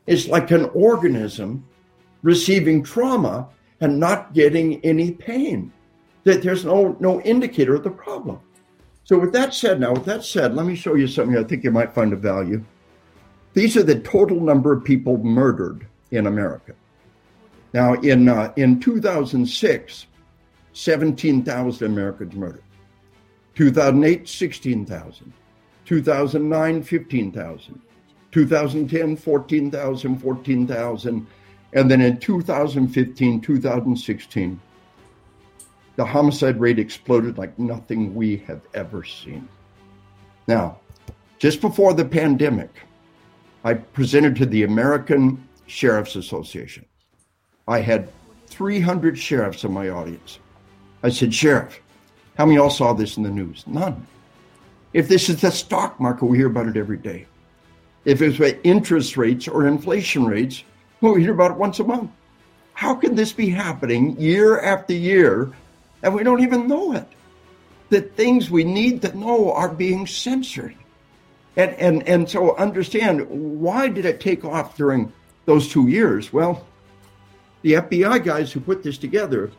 It's 0.07 0.27
like 0.27 0.51
an 0.51 0.65
organism 0.73 1.65
receiving 2.21 2.83
trauma 2.83 3.49
and 3.81 3.99
not 3.99 4.33
getting 4.33 4.83
any 4.85 5.11
pain. 5.11 5.71
That 6.23 6.41
there's 6.41 6.65
no 6.65 6.95
no 6.99 7.21
indicator 7.21 7.75
of 7.75 7.83
the 7.83 7.91
problem. 7.91 8.39
So 9.03 9.19
with 9.19 9.33
that 9.33 9.53
said, 9.53 9.79
now 9.79 9.93
with 9.93 10.05
that 10.05 10.23
said, 10.23 10.55
let 10.55 10.65
me 10.65 10.75
show 10.75 10.95
you 10.95 11.07
something 11.07 11.37
I 11.37 11.43
think 11.43 11.63
you 11.63 11.71
might 11.71 11.93
find 11.93 12.13
of 12.13 12.21
value. 12.21 12.63
These 13.53 13.75
are 13.75 13.83
the 13.83 13.99
total 13.99 14.39
number 14.39 14.71
of 14.71 14.83
people 14.83 15.17
murdered 15.17 15.85
in 16.11 16.27
America. 16.27 16.73
Now, 17.73 17.95
in 17.95 18.29
uh, 18.29 18.53
in 18.55 18.79
2006, 18.79 20.07
17,000 20.73 21.85
Americans 21.85 22.35
murdered. 22.35 22.63
2008, 23.55 24.27
16,000. 24.27 25.33
2009, 25.85 26.83
15,000. 26.83 27.81
2010, 28.31 29.17
14,000, 29.17 30.17
14,000. 30.17 31.27
And 31.73 31.91
then 31.91 32.01
in 32.01 32.19
2015, 32.19 33.41
2016, 33.41 34.61
the 35.95 36.05
homicide 36.05 36.59
rate 36.59 36.79
exploded 36.79 37.37
like 37.37 37.57
nothing 37.59 38.15
we 38.15 38.37
have 38.47 38.61
ever 38.73 39.03
seen. 39.03 39.47
Now, 40.47 40.79
just 41.39 41.61
before 41.61 41.93
the 41.93 42.05
pandemic, 42.05 42.69
I 43.63 43.75
presented 43.75 44.35
to 44.37 44.45
the 44.45 44.63
American 44.63 45.47
Sheriff's 45.67 46.15
Association. 46.15 46.85
I 47.67 47.79
had 47.79 48.09
300 48.47 49.17
sheriffs 49.17 49.63
in 49.63 49.71
my 49.71 49.89
audience. 49.89 50.39
I 51.01 51.09
said, 51.09 51.33
Sheriff, 51.33 51.79
how 52.37 52.45
many 52.45 52.57
of 52.57 52.63
y'all 52.63 52.69
saw 52.69 52.93
this 52.93 53.17
in 53.17 53.23
the 53.23 53.29
news? 53.29 53.63
None. 53.67 54.05
If 54.93 55.07
this 55.07 55.29
is 55.29 55.41
the 55.41 55.51
stock 55.51 55.99
market, 55.99 56.25
we 56.25 56.37
hear 56.37 56.47
about 56.47 56.67
it 56.67 56.77
every 56.77 56.97
day. 56.97 57.25
If 58.05 58.21
it's 58.21 58.59
interest 58.63 59.17
rates 59.17 59.47
or 59.47 59.67
inflation 59.67 60.25
rates, 60.25 60.63
well, 61.01 61.13
we 61.13 61.21
hear 61.21 61.33
about 61.33 61.51
it 61.51 61.57
once 61.57 61.79
a 61.79 61.83
month. 61.83 62.11
How 62.73 62.95
can 62.95 63.15
this 63.15 63.31
be 63.31 63.49
happening 63.49 64.19
year 64.19 64.59
after 64.59 64.93
year 64.93 65.53
and 66.03 66.13
we 66.13 66.23
don't 66.23 66.41
even 66.41 66.67
know 66.67 66.93
it? 66.93 67.07
The 67.89 68.01
things 68.01 68.51
we 68.51 68.63
need 68.63 69.01
to 69.01 69.17
know 69.17 69.53
are 69.53 69.69
being 69.69 70.05
censored. 70.05 70.75
And, 71.55 71.71
and, 71.75 72.07
and 72.07 72.29
so 72.29 72.55
understand 72.57 73.27
why 73.29 73.87
did 73.87 74.05
it 74.05 74.19
take 74.19 74.43
off 74.43 74.75
during 74.75 75.13
those 75.45 75.69
two 75.69 75.87
years? 75.87 76.33
Well, 76.33 76.65
the 77.61 77.73
FBI 77.73 78.23
guys 78.23 78.51
who 78.51 78.59
put 78.59 78.83
this 78.83 78.97
together, 78.97 79.51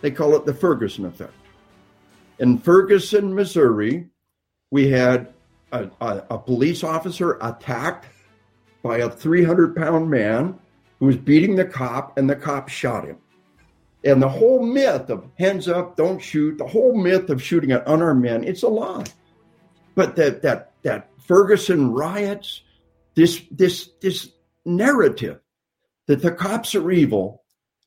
they 0.00 0.10
call 0.10 0.34
it 0.34 0.44
the 0.44 0.54
Ferguson 0.54 1.04
effect. 1.04 1.32
In 2.38 2.58
Ferguson, 2.58 3.34
Missouri, 3.34 4.08
we 4.70 4.88
had 4.88 5.32
a, 5.72 5.90
a, 6.00 6.24
a 6.30 6.38
police 6.38 6.82
officer 6.82 7.38
attacked 7.42 8.06
by 8.82 8.98
a 8.98 9.10
300 9.10 9.76
pound 9.76 10.10
man 10.10 10.58
who 10.98 11.06
was 11.06 11.16
beating 11.16 11.54
the 11.54 11.64
cop, 11.64 12.16
and 12.16 12.28
the 12.28 12.36
cop 12.36 12.68
shot 12.68 13.04
him. 13.04 13.18
And 14.04 14.22
the 14.22 14.28
whole 14.28 14.62
myth 14.62 15.10
of 15.10 15.26
hands 15.38 15.68
up, 15.68 15.96
don't 15.96 16.18
shoot, 16.18 16.56
the 16.56 16.66
whole 16.66 16.94
myth 16.94 17.28
of 17.28 17.42
shooting 17.42 17.72
at 17.72 17.86
unarmed 17.86 18.22
men, 18.22 18.44
it's 18.44 18.62
a 18.62 18.68
lie. 18.68 19.04
But 19.94 20.16
that 20.16 20.42
that 20.42 20.72
that 20.82 21.10
Ferguson 21.26 21.92
riots, 21.92 22.62
this 23.14 23.42
this 23.50 23.90
this 24.00 24.30
narrative 24.64 25.40
that 26.06 26.22
the 26.22 26.32
cops 26.32 26.74
are 26.74 26.90
evil 26.90 27.42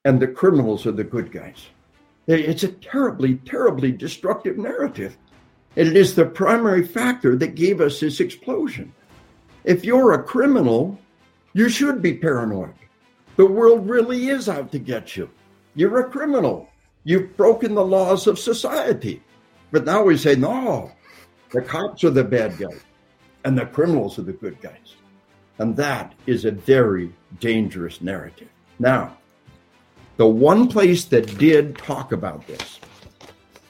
and 0.06 0.20
the 0.20 0.28
criminals 0.28 0.86
are 0.86 0.92
the 0.92 1.04
good 1.04 1.32
guys. 1.32 1.66
It's 2.28 2.64
a 2.64 2.70
terribly, 2.70 3.36
terribly 3.36 3.92
destructive 3.92 4.58
narrative. 4.58 5.18
And 5.76 5.88
it 5.88 5.98
is 5.98 6.16
the 6.16 6.26
primary 6.26 6.86
factor 6.86 7.36
that 7.36 7.56
gave 7.56 7.82
us 7.82 8.00
this 8.00 8.20
explosion. 8.20 8.94
If 9.64 9.84
you're 9.84 10.14
a 10.14 10.24
criminal, 10.24 11.00
you 11.54 11.68
should 11.68 12.02
be 12.02 12.14
paranoid. 12.14 12.76
The 13.36 13.46
world 13.46 13.90
really 13.90 14.28
is 14.28 14.48
out 14.48 14.72
to 14.72 14.80
get 14.80 15.18
you. 15.18 15.30
You're 15.76 16.00
a 16.00 16.10
criminal. 16.10 16.70
You've 17.04 17.36
broken 17.36 17.76
the 17.76 17.86
laws 17.86 18.28
of 18.28 18.40
society. 18.40 19.22
But 19.72 19.86
now 19.86 20.04
we 20.04 20.18
say, 20.18 20.36
no, 20.36 20.92
the 21.52 21.62
cops 21.62 22.04
are 22.04 22.12
the 22.12 22.24
bad 22.24 22.58
guys 22.58 22.82
and 23.46 23.58
the 23.58 23.66
criminals 23.66 24.18
are 24.20 24.24
the 24.24 24.34
good 24.34 24.60
guys. 24.62 24.96
And 25.60 25.76
that 25.78 26.14
is 26.26 26.46
a 26.46 26.52
very 26.52 27.14
dangerous 27.40 28.02
narrative. 28.02 28.50
Now, 28.80 29.18
the 30.18 30.28
one 30.28 30.68
place 30.68 31.06
that 31.06 31.38
did 31.38 31.78
talk 31.78 32.12
about 32.12 32.46
this, 32.48 32.80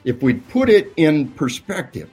if 0.04 0.22
we 0.22 0.34
put 0.34 0.68
it 0.68 0.92
in 0.96 1.28
perspective 1.32 2.10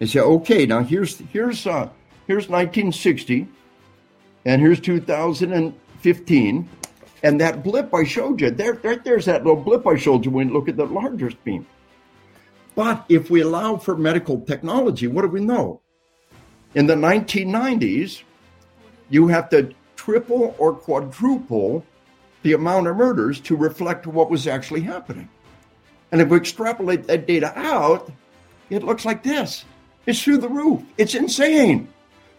and 0.00 0.08
say, 0.08 0.20
okay, 0.20 0.66
now 0.66 0.82
here's 0.82 1.18
here's 1.18 1.66
uh, 1.66 1.88
here's 2.26 2.48
1960, 2.48 3.46
and 4.44 4.60
here's 4.60 4.80
2015, 4.80 6.68
and 7.22 7.40
that 7.40 7.62
blip 7.62 7.94
I 7.94 8.04
showed 8.04 8.40
you, 8.40 8.50
there, 8.50 8.74
there 8.74 8.96
there's 8.96 9.26
that 9.26 9.44
little 9.44 9.62
blip 9.62 9.86
I 9.86 9.96
showed 9.96 10.24
you 10.24 10.30
when 10.30 10.48
you 10.48 10.54
look 10.54 10.68
at 10.68 10.76
the 10.76 10.86
larger 10.86 11.30
beam. 11.44 11.66
But 12.74 13.04
if 13.08 13.30
we 13.30 13.42
allow 13.42 13.76
for 13.76 13.96
medical 13.96 14.40
technology, 14.40 15.06
what 15.06 15.22
do 15.22 15.28
we 15.28 15.40
know? 15.40 15.80
In 16.74 16.86
the 16.86 16.94
1990s, 16.94 18.22
you 19.10 19.28
have 19.28 19.50
to 19.50 19.74
triple 19.94 20.54
or 20.58 20.74
quadruple 20.74 21.84
the 22.42 22.54
amount 22.54 22.88
of 22.88 22.96
murders 22.96 23.40
to 23.40 23.56
reflect 23.56 24.06
what 24.06 24.30
was 24.30 24.46
actually 24.46 24.80
happening. 24.80 25.28
And 26.10 26.20
if 26.20 26.28
we 26.28 26.36
extrapolate 26.36 27.06
that 27.06 27.26
data 27.26 27.52
out, 27.56 28.10
it 28.68 28.82
looks 28.82 29.04
like 29.04 29.22
this. 29.22 29.64
It's 30.06 30.20
through 30.20 30.38
the 30.38 30.48
roof. 30.48 30.82
It's 30.98 31.14
insane. 31.14 31.88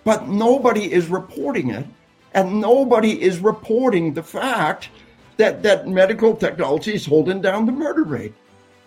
But 0.03 0.27
nobody 0.27 0.91
is 0.91 1.07
reporting 1.07 1.69
it. 1.69 1.85
And 2.33 2.59
nobody 2.59 3.21
is 3.21 3.39
reporting 3.39 4.13
the 4.13 4.23
fact 4.23 4.89
that, 5.37 5.63
that 5.63 5.87
medical 5.87 6.35
technology 6.35 6.93
is 6.93 7.05
holding 7.05 7.41
down 7.41 7.65
the 7.65 7.71
murder 7.71 8.03
rate. 8.03 8.33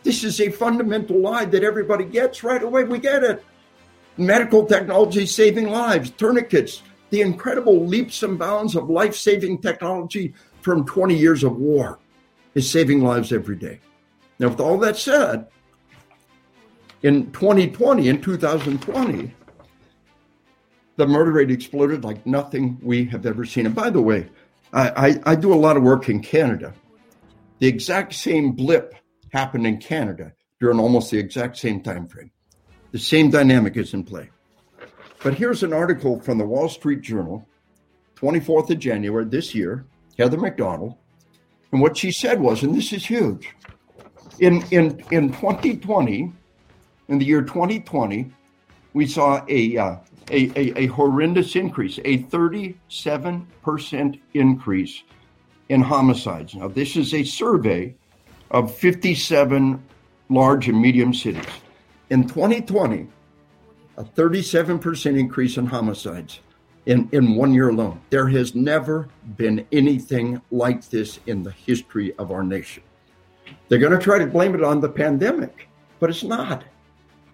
This 0.02 0.24
is 0.24 0.40
a 0.40 0.50
fundamental 0.50 1.20
lie 1.20 1.46
that 1.46 1.64
everybody 1.64 2.04
gets 2.04 2.44
right 2.44 2.62
away. 2.62 2.84
We 2.84 2.98
get 2.98 3.24
it. 3.24 3.44
Medical 4.16 4.64
technology 4.64 5.26
saving 5.26 5.68
lives, 5.68 6.10
tourniquets, 6.10 6.82
the 7.10 7.20
incredible 7.20 7.84
leaps 7.86 8.22
and 8.22 8.38
bounds 8.38 8.74
of 8.74 8.90
life 8.90 9.14
saving 9.14 9.58
technology 9.58 10.34
from 10.60 10.84
20 10.84 11.14
years 11.16 11.44
of 11.44 11.56
war 11.56 11.98
is 12.54 12.68
saving 12.68 13.02
lives 13.02 13.32
every 13.32 13.56
day. 13.56 13.80
Now, 14.38 14.48
with 14.48 14.60
all 14.60 14.78
that 14.78 14.96
said, 14.96 15.46
in 17.02 17.30
2020, 17.32 18.08
in 18.08 18.20
2020, 18.20 19.34
the 20.96 21.06
murder 21.06 21.32
rate 21.32 21.50
exploded 21.50 22.04
like 22.04 22.26
nothing 22.26 22.78
we 22.82 23.04
have 23.06 23.26
ever 23.26 23.44
seen. 23.44 23.66
And 23.66 23.74
by 23.74 23.90
the 23.90 24.00
way, 24.00 24.28
I, 24.72 24.88
I, 25.08 25.32
I 25.32 25.34
do 25.34 25.52
a 25.52 25.54
lot 25.54 25.76
of 25.76 25.82
work 25.82 26.08
in 26.08 26.20
Canada. 26.20 26.74
The 27.58 27.66
exact 27.66 28.14
same 28.14 28.52
blip 28.52 28.94
happened 29.32 29.66
in 29.66 29.78
Canada 29.78 30.32
during 30.60 30.80
almost 30.80 31.10
the 31.10 31.18
exact 31.18 31.58
same 31.58 31.82
time 31.82 32.06
frame. 32.06 32.30
The 32.92 32.98
same 32.98 33.30
dynamic 33.30 33.76
is 33.76 33.94
in 33.94 34.04
play. 34.04 34.30
But 35.22 35.34
here's 35.34 35.62
an 35.62 35.72
article 35.72 36.20
from 36.20 36.38
the 36.38 36.46
Wall 36.46 36.68
Street 36.68 37.02
Journal, 37.02 37.46
24th 38.16 38.70
of 38.70 38.78
January 38.78 39.24
this 39.24 39.54
year, 39.54 39.84
Heather 40.18 40.38
Mac 40.38 40.56
Donald. 40.56 40.94
And 41.72 41.80
what 41.80 41.96
she 41.96 42.10
said 42.10 42.40
was, 42.40 42.62
and 42.62 42.74
this 42.74 42.92
is 42.92 43.04
huge, 43.04 43.54
in, 44.38 44.62
in, 44.70 45.02
in 45.10 45.28
2020, 45.32 46.32
in 47.08 47.18
the 47.18 47.24
year 47.24 47.42
2020, 47.42 48.30
we 48.92 49.06
saw 49.06 49.44
a, 49.48 49.76
uh, 49.76 49.96
a, 50.30 50.50
a, 50.56 50.78
a 50.78 50.86
horrendous 50.86 51.56
increase, 51.56 51.98
a 51.98 52.18
37% 52.24 54.20
increase 54.34 55.02
in 55.68 55.82
homicides. 55.82 56.54
Now, 56.54 56.68
this 56.68 56.96
is 56.96 57.12
a 57.14 57.24
survey 57.24 57.94
of 58.50 58.74
57 58.74 59.82
large 60.28 60.68
and 60.68 60.80
medium 60.80 61.14
cities. 61.14 61.44
In 62.10 62.26
2020, 62.28 63.08
a 63.96 64.04
37% 64.04 65.18
increase 65.18 65.56
in 65.56 65.66
homicides 65.66 66.40
in, 66.86 67.08
in 67.12 67.34
one 67.34 67.52
year 67.52 67.68
alone. 67.68 68.00
There 68.10 68.28
has 68.28 68.54
never 68.54 69.08
been 69.36 69.66
anything 69.72 70.40
like 70.50 70.88
this 70.88 71.18
in 71.26 71.42
the 71.42 71.50
history 71.50 72.14
of 72.16 72.30
our 72.30 72.44
nation. 72.44 72.82
They're 73.68 73.78
going 73.78 73.92
to 73.92 73.98
try 73.98 74.18
to 74.18 74.26
blame 74.26 74.54
it 74.54 74.62
on 74.62 74.80
the 74.80 74.88
pandemic, 74.88 75.68
but 75.98 76.10
it's 76.10 76.22
not. 76.22 76.64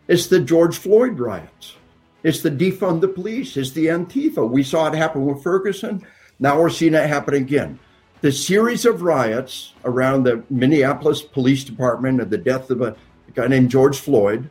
It's 0.08 0.26
the 0.26 0.40
George 0.40 0.76
Floyd 0.76 1.18
riots. 1.18 1.76
It's 2.22 2.40
the 2.40 2.50
defund 2.50 3.00
the 3.00 3.08
police. 3.08 3.56
It's 3.56 3.72
the 3.72 3.86
Antifa. 3.86 4.48
We 4.48 4.62
saw 4.62 4.88
it 4.88 4.94
happen 4.94 5.24
with 5.24 5.42
Ferguson. 5.42 6.06
Now 6.38 6.60
we're 6.60 6.70
seeing 6.70 6.94
it 6.94 7.08
happen 7.08 7.34
again. 7.34 7.78
The 8.20 8.32
series 8.32 8.84
of 8.84 9.02
riots 9.02 9.72
around 9.84 10.22
the 10.22 10.44
Minneapolis 10.48 11.22
Police 11.22 11.64
Department 11.64 12.20
and 12.20 12.30
the 12.30 12.38
death 12.38 12.70
of 12.70 12.80
a 12.80 12.96
guy 13.34 13.48
named 13.48 13.70
George 13.70 13.98
Floyd, 13.98 14.48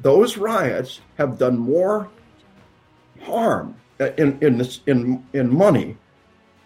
those 0.00 0.38
riots 0.38 1.00
have 1.18 1.38
done 1.38 1.58
more 1.58 2.08
harm 3.22 3.76
uh, 4.00 4.10
in 4.16 4.38
in 4.40 4.58
this, 4.58 4.80
in 4.86 5.24
in 5.34 5.54
money 5.54 5.96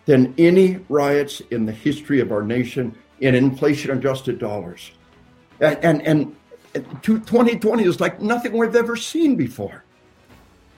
than 0.07 0.35
any 0.38 0.79
riots 0.88 1.40
in 1.51 1.66
the 1.66 1.72
history 1.72 2.20
of 2.20 2.33
our 2.33 2.42
nation 2.42 2.96
in 3.20 3.35
inflation 3.35 3.90
adjusted 3.90 4.38
dollars. 4.38 4.92
And 5.61 6.03
and, 6.07 6.37
and 6.74 7.03
2020 7.03 7.85
is 7.85 8.01
like 8.01 8.20
nothing 8.20 8.53
we've 8.53 8.77
ever 8.77 8.96
seen 8.96 9.37
before. 9.37 9.85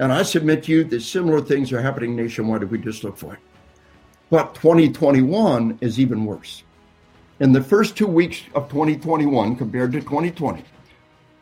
And 0.00 0.12
I 0.12 0.22
submit 0.22 0.64
to 0.64 0.72
you 0.72 0.82
that 0.84 1.02
similar 1.02 1.42
things 1.42 1.74
are 1.74 1.82
happening 1.82 2.16
nationwide 2.16 2.62
if 2.62 2.70
we 2.70 2.78
just 2.78 3.04
look 3.04 3.18
for 3.18 3.34
it. 3.34 3.40
But 4.30 4.54
2021 4.54 5.76
is 5.82 6.00
even 6.00 6.24
worse. 6.24 6.62
In 7.38 7.52
the 7.52 7.62
first 7.62 7.98
two 7.98 8.06
weeks 8.06 8.40
of 8.54 8.70
2021 8.70 9.56
compared 9.56 9.92
to 9.92 10.00
2020, 10.00 10.64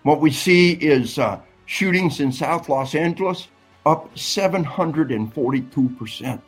what 0.03 0.21
we 0.21 0.33
see 0.33 0.73
is 0.73 1.21
uh, 1.21 1.41
shootings 1.67 2.19
in 2.19 2.33
South 2.33 2.69
Los 2.69 2.97
Angeles 2.97 3.47
up 3.87 4.13
742%. 4.17 6.43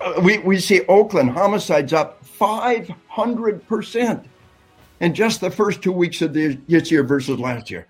Uh, 0.00 0.20
we, 0.22 0.38
we 0.38 0.60
see 0.60 0.82
Oakland 0.82 1.30
homicides 1.30 1.92
up 1.92 2.24
500% 2.24 4.24
in 5.00 5.12
just 5.12 5.40
the 5.40 5.50
first 5.50 5.82
two 5.82 5.90
weeks 5.90 6.22
of 6.22 6.32
this 6.32 6.92
year 6.92 7.02
versus 7.02 7.40
last 7.40 7.68
year. 7.68 7.88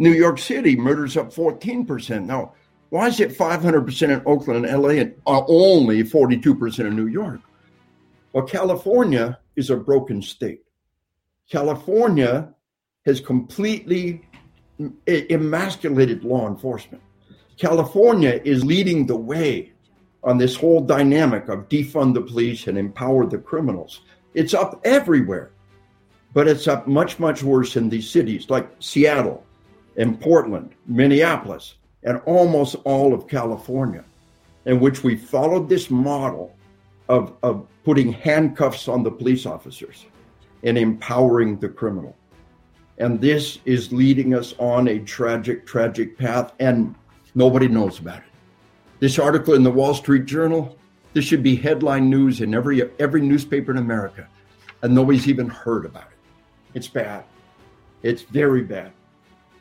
New 0.00 0.12
York 0.12 0.38
City 0.38 0.76
murders 0.76 1.18
up 1.18 1.30
14%. 1.30 2.24
Now, 2.24 2.54
why 2.88 3.08
is 3.08 3.20
it 3.20 3.36
500% 3.36 4.02
in 4.08 4.22
Oakland 4.24 4.64
and 4.64 4.82
LA 4.82 4.88
and 4.88 5.14
uh, 5.26 5.42
only 5.46 6.02
42% 6.02 6.78
in 6.86 6.96
New 6.96 7.06
York? 7.06 7.40
Well, 8.32 8.46
California 8.46 9.38
is 9.56 9.68
a 9.68 9.76
broken 9.76 10.22
state. 10.22 10.62
California 11.50 12.54
has 13.04 13.20
completely 13.20 14.26
emasculated 15.06 16.24
law 16.24 16.48
enforcement. 16.48 17.02
California 17.58 18.40
is 18.42 18.64
leading 18.64 19.04
the 19.04 19.16
way 19.16 19.70
on 20.24 20.38
this 20.38 20.56
whole 20.56 20.80
dynamic 20.80 21.46
of 21.48 21.68
defund 21.68 22.14
the 22.14 22.22
police 22.22 22.66
and 22.66 22.78
empower 22.78 23.26
the 23.26 23.36
criminals. 23.36 24.00
It's 24.32 24.54
up 24.54 24.80
everywhere, 24.82 25.50
but 26.32 26.48
it's 26.48 26.66
up 26.66 26.86
much, 26.86 27.18
much 27.18 27.42
worse 27.42 27.76
in 27.76 27.90
these 27.90 28.08
cities 28.08 28.48
like 28.48 28.70
Seattle 28.78 29.44
in 30.00 30.16
Portland, 30.16 30.74
Minneapolis, 30.86 31.74
and 32.04 32.22
almost 32.24 32.74
all 32.84 33.12
of 33.12 33.28
California, 33.28 34.02
in 34.64 34.80
which 34.80 35.04
we 35.04 35.14
followed 35.14 35.68
this 35.68 35.90
model 35.90 36.56
of, 37.10 37.34
of 37.42 37.66
putting 37.84 38.10
handcuffs 38.10 38.88
on 38.88 39.02
the 39.02 39.10
police 39.10 39.44
officers 39.44 40.06
and 40.62 40.78
empowering 40.78 41.58
the 41.58 41.68
criminal. 41.68 42.16
And 42.96 43.20
this 43.20 43.58
is 43.66 43.92
leading 43.92 44.34
us 44.34 44.54
on 44.58 44.88
a 44.88 45.00
tragic, 45.00 45.66
tragic 45.66 46.16
path, 46.16 46.54
and 46.60 46.94
nobody 47.34 47.68
knows 47.68 47.98
about 47.98 48.20
it. 48.20 48.32
This 49.00 49.18
article 49.18 49.52
in 49.52 49.62
the 49.62 49.70
Wall 49.70 49.92
Street 49.92 50.24
Journal, 50.24 50.78
this 51.12 51.26
should 51.26 51.42
be 51.42 51.56
headline 51.56 52.08
news 52.08 52.40
in 52.40 52.54
every 52.54 52.88
every 52.98 53.20
newspaper 53.20 53.70
in 53.70 53.76
America, 53.76 54.26
and 54.80 54.94
nobody's 54.94 55.28
even 55.28 55.48
heard 55.48 55.84
about 55.84 56.04
it. 56.04 56.18
It's 56.72 56.88
bad. 56.88 57.24
It's 58.02 58.22
very 58.22 58.62
bad. 58.62 58.92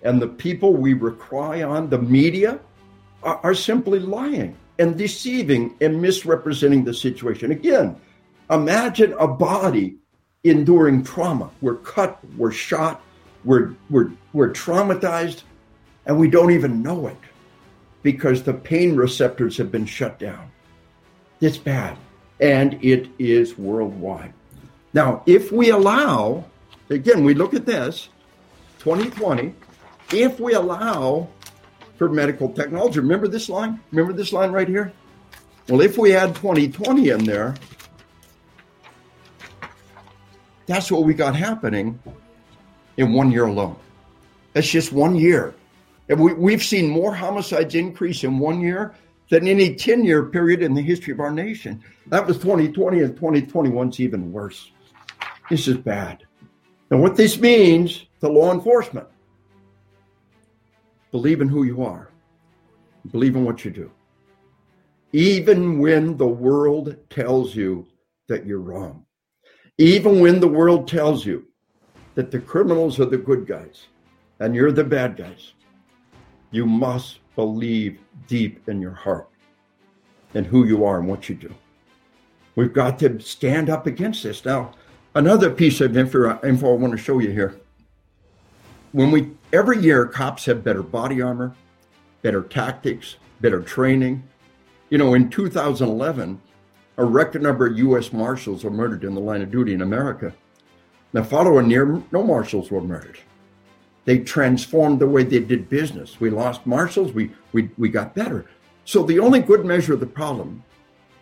And 0.04 0.22
the 0.22 0.28
people 0.28 0.74
we 0.74 0.94
rely 0.94 1.64
on, 1.64 1.90
the 1.90 2.00
media, 2.00 2.60
are, 3.24 3.40
are 3.44 3.54
simply 3.56 4.00
lying 4.00 4.56
and 4.78 4.98
deceiving 4.98 5.76
and 5.82 6.02
misrepresenting 6.02 6.86
the 6.86 6.94
situation. 6.94 7.52
Again, 7.52 8.00
imagine 8.50 9.14
a 9.20 9.28
body 9.28 9.98
enduring 10.44 11.04
trauma. 11.04 11.52
We're 11.62 11.76
cut, 11.76 12.20
we're 12.38 12.52
shot, 12.52 13.02
we're, 13.44 13.76
we're, 13.90 14.12
we're 14.34 14.52
traumatized, 14.52 15.44
and 16.06 16.18
we 16.18 16.30
don't 16.30 16.52
even 16.52 16.82
know 16.82 17.08
it 17.08 17.18
because 18.04 18.44
the 18.44 18.54
pain 18.54 18.96
receptors 18.96 19.58
have 19.58 19.72
been 19.72 19.86
shut 19.86 20.18
down. 20.18 20.50
It's 21.42 21.58
bad, 21.58 21.98
and 22.40 22.78
it 22.84 23.10
is 23.20 23.58
worldwide. 23.58 24.34
Now, 24.94 25.24
if 25.26 25.52
we 25.52 25.70
allow, 25.70 26.46
again, 26.90 27.24
we 27.24 27.34
look 27.34 27.54
at 27.54 27.66
this 27.66 28.10
2020, 28.80 29.54
if 30.12 30.40
we 30.40 30.54
allow 30.54 31.28
for 31.98 32.10
medical 32.10 32.50
technology, 32.50 33.00
remember 33.00 33.28
this 33.28 33.50
line? 33.50 33.80
Remember 33.92 34.14
this 34.14 34.32
line 34.32 34.52
right 34.52 34.68
here? 34.68 34.94
Well, 35.68 35.82
if 35.82 35.98
we 35.98 36.16
add 36.16 36.36
2020 36.36 37.10
in 37.10 37.24
there, 37.26 37.56
that's 40.66 40.92
what 40.92 41.04
we 41.04 41.14
got 41.14 41.36
happening 41.36 42.00
in 42.98 43.14
one 43.14 43.32
year 43.32 43.46
alone. 43.46 43.76
That's 44.54 44.70
just 44.70 44.92
one 44.92 45.16
year. 45.16 45.54
And 46.10 46.20
we, 46.20 46.34
we've 46.34 46.64
seen 46.64 46.90
more 46.90 47.14
homicides 47.14 47.76
increase 47.76 48.24
in 48.24 48.40
one 48.40 48.62
year 48.62 48.96
than 49.30 49.48
any 49.48 49.76
10 49.76 50.04
year 50.04 50.26
period 50.26 50.64
in 50.64 50.74
the 50.74 50.82
history 50.82 51.14
of 51.14 51.20
our 51.20 51.32
nation. 51.32 51.84
That 52.08 52.26
was 52.26 52.38
2020, 52.38 53.02
and 53.02 53.16
2021's 53.16 54.00
even 54.00 54.32
worse. 54.32 54.72
This 55.50 55.68
is 55.68 55.78
bad. 55.78 56.26
And 56.90 57.02
what 57.02 57.16
this 57.16 57.40
means 57.40 58.06
to 58.22 58.28
law 58.28 58.52
enforcement 58.52 59.08
believe 61.12 61.42
in 61.42 61.48
who 61.48 61.64
you 61.64 61.84
are, 61.84 62.10
believe 63.12 63.36
in 63.36 63.46
what 63.46 63.66
you 63.66 63.72
do. 63.72 63.92
Even 65.12 65.80
when 65.80 66.18
the 66.18 66.28
world 66.28 66.96
tells 67.10 67.56
you 67.56 67.88
that 68.28 68.46
you're 68.46 68.60
wrong, 68.60 69.06
even 69.78 70.20
when 70.20 70.40
the 70.40 70.48
world 70.48 70.88
tells 70.88 71.26
you 71.26 71.48
that 72.16 72.32
the 72.32 72.40
criminals 72.40 73.00
are 73.00 73.06
the 73.06 73.18
good 73.18 73.48
guys 73.48 73.88
and 74.40 74.54
you're 74.54 74.72
the 74.72 74.84
bad 74.84 75.18
guys, 75.18 75.54
you 76.52 76.66
must 76.66 77.20
believe 77.36 78.00
deep 78.28 78.68
in 78.68 78.82
your 78.82 78.94
heart 78.94 79.30
in 80.34 80.44
who 80.44 80.66
you 80.66 80.86
are 80.86 81.00
and 81.00 81.08
what 81.08 81.30
you 81.30 81.36
do. 81.36 81.54
We've 82.56 82.74
got 82.74 83.00
to 83.00 83.20
stand 83.20 83.70
up 83.70 83.88
against 83.88 84.24
this. 84.24 84.44
Now, 84.44 84.74
another 85.16 85.50
piece 85.50 85.82
of 85.82 85.96
info, 85.96 86.40
info 86.46 86.74
I 86.74 86.78
want 86.78 86.92
to 86.92 86.98
show 86.98 87.20
you 87.20 87.32
here 87.32 87.60
when 88.92 89.12
we 89.12 89.32
every 89.54 89.80
year 89.80 90.06
cops 90.06 90.46
have 90.46 90.64
better 90.64 90.84
body 90.84 91.22
armor, 91.22 91.56
better 92.22 92.42
tactics, 92.44 93.18
better 93.42 93.62
training. 93.62 94.24
You 94.90 94.98
know, 94.98 95.14
in 95.14 95.30
2011, 95.30 96.42
a 96.98 97.06
record 97.06 97.44
number 97.44 97.68
of 97.68 97.78
U.S. 97.78 98.12
Marshals 98.12 98.64
were 98.64 98.72
murdered 98.72 99.04
in 99.04 99.14
the 99.14 99.22
line 99.22 99.42
of 99.42 99.52
duty 99.52 99.74
in 99.74 99.82
America. 99.82 100.34
The 101.14 101.24
following 101.24 101.70
year, 101.70 102.02
no 102.12 102.24
Marshals 102.24 102.72
were 102.72 102.82
murdered. 102.82 103.20
They 104.06 104.20
transformed 104.20 105.00
the 105.00 105.08
way 105.08 105.24
they 105.24 105.40
did 105.40 105.70
business. 105.70 106.20
We 106.20 106.30
lost 106.30 106.66
Marshals, 106.66 107.14
we, 107.14 107.32
we, 107.54 107.70
we 107.78 107.90
got 107.90 108.16
better. 108.16 108.46
So 108.86 109.04
the 109.04 109.20
only 109.20 109.40
good 109.40 109.66
measure 109.66 109.94
of 109.94 110.00
the 110.00 110.08
problem 110.08 110.64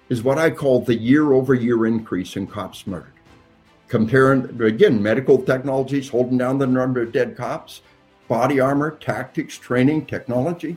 is 0.09 0.23
what 0.23 0.37
I 0.37 0.49
call 0.49 0.81
the 0.81 0.95
year 0.95 1.33
over 1.33 1.53
year 1.53 1.85
increase 1.85 2.37
in 2.37 2.47
cops 2.47 2.87
murdered 2.87 3.16
comparing 3.87 4.61
again 4.61 5.01
medical 5.01 5.41
technologies 5.41 6.09
holding 6.09 6.37
down 6.37 6.57
the 6.57 6.67
number 6.67 7.01
of 7.01 7.11
dead 7.11 7.35
cops 7.37 7.81
body 8.27 8.59
armor 8.59 8.91
tactics 8.91 9.57
training 9.57 10.05
technology. 10.05 10.75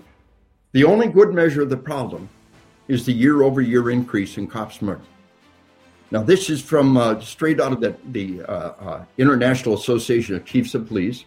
The 0.72 0.84
only 0.84 1.08
good 1.08 1.34
measure 1.34 1.62
of 1.62 1.70
the 1.70 1.76
problem 1.76 2.28
is 2.86 3.04
the 3.04 3.12
year 3.12 3.42
over 3.42 3.60
year 3.60 3.90
increase 3.90 4.38
in 4.38 4.46
cops 4.46 4.80
murder 4.80 5.02
now 6.10 6.22
this 6.22 6.50
is 6.50 6.60
from 6.60 6.96
uh, 6.96 7.20
straight 7.20 7.60
out 7.60 7.72
of 7.72 7.80
the, 7.80 7.96
the 8.10 8.42
uh, 8.42 8.52
uh, 8.52 9.04
international 9.16 9.76
association 9.76 10.34
of 10.34 10.44
chiefs 10.44 10.74
of 10.74 10.88
police. 10.88 11.24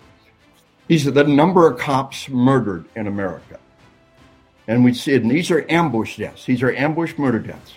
These 0.88 1.08
are 1.08 1.12
the 1.12 1.24
number 1.24 1.66
of 1.68 1.80
cops 1.80 2.28
murdered 2.30 2.86
in 2.96 3.08
america. 3.08 3.60
And 4.68 4.84
we 4.84 4.94
see 4.94 5.16
and 5.16 5.32
these 5.32 5.52
are 5.52 5.66
ambush 5.70 6.18
deaths. 6.18 6.46
These 6.46 6.62
are 6.64 6.74
ambush 6.76 7.18
murder 7.18 7.40
deaths. 7.40 7.76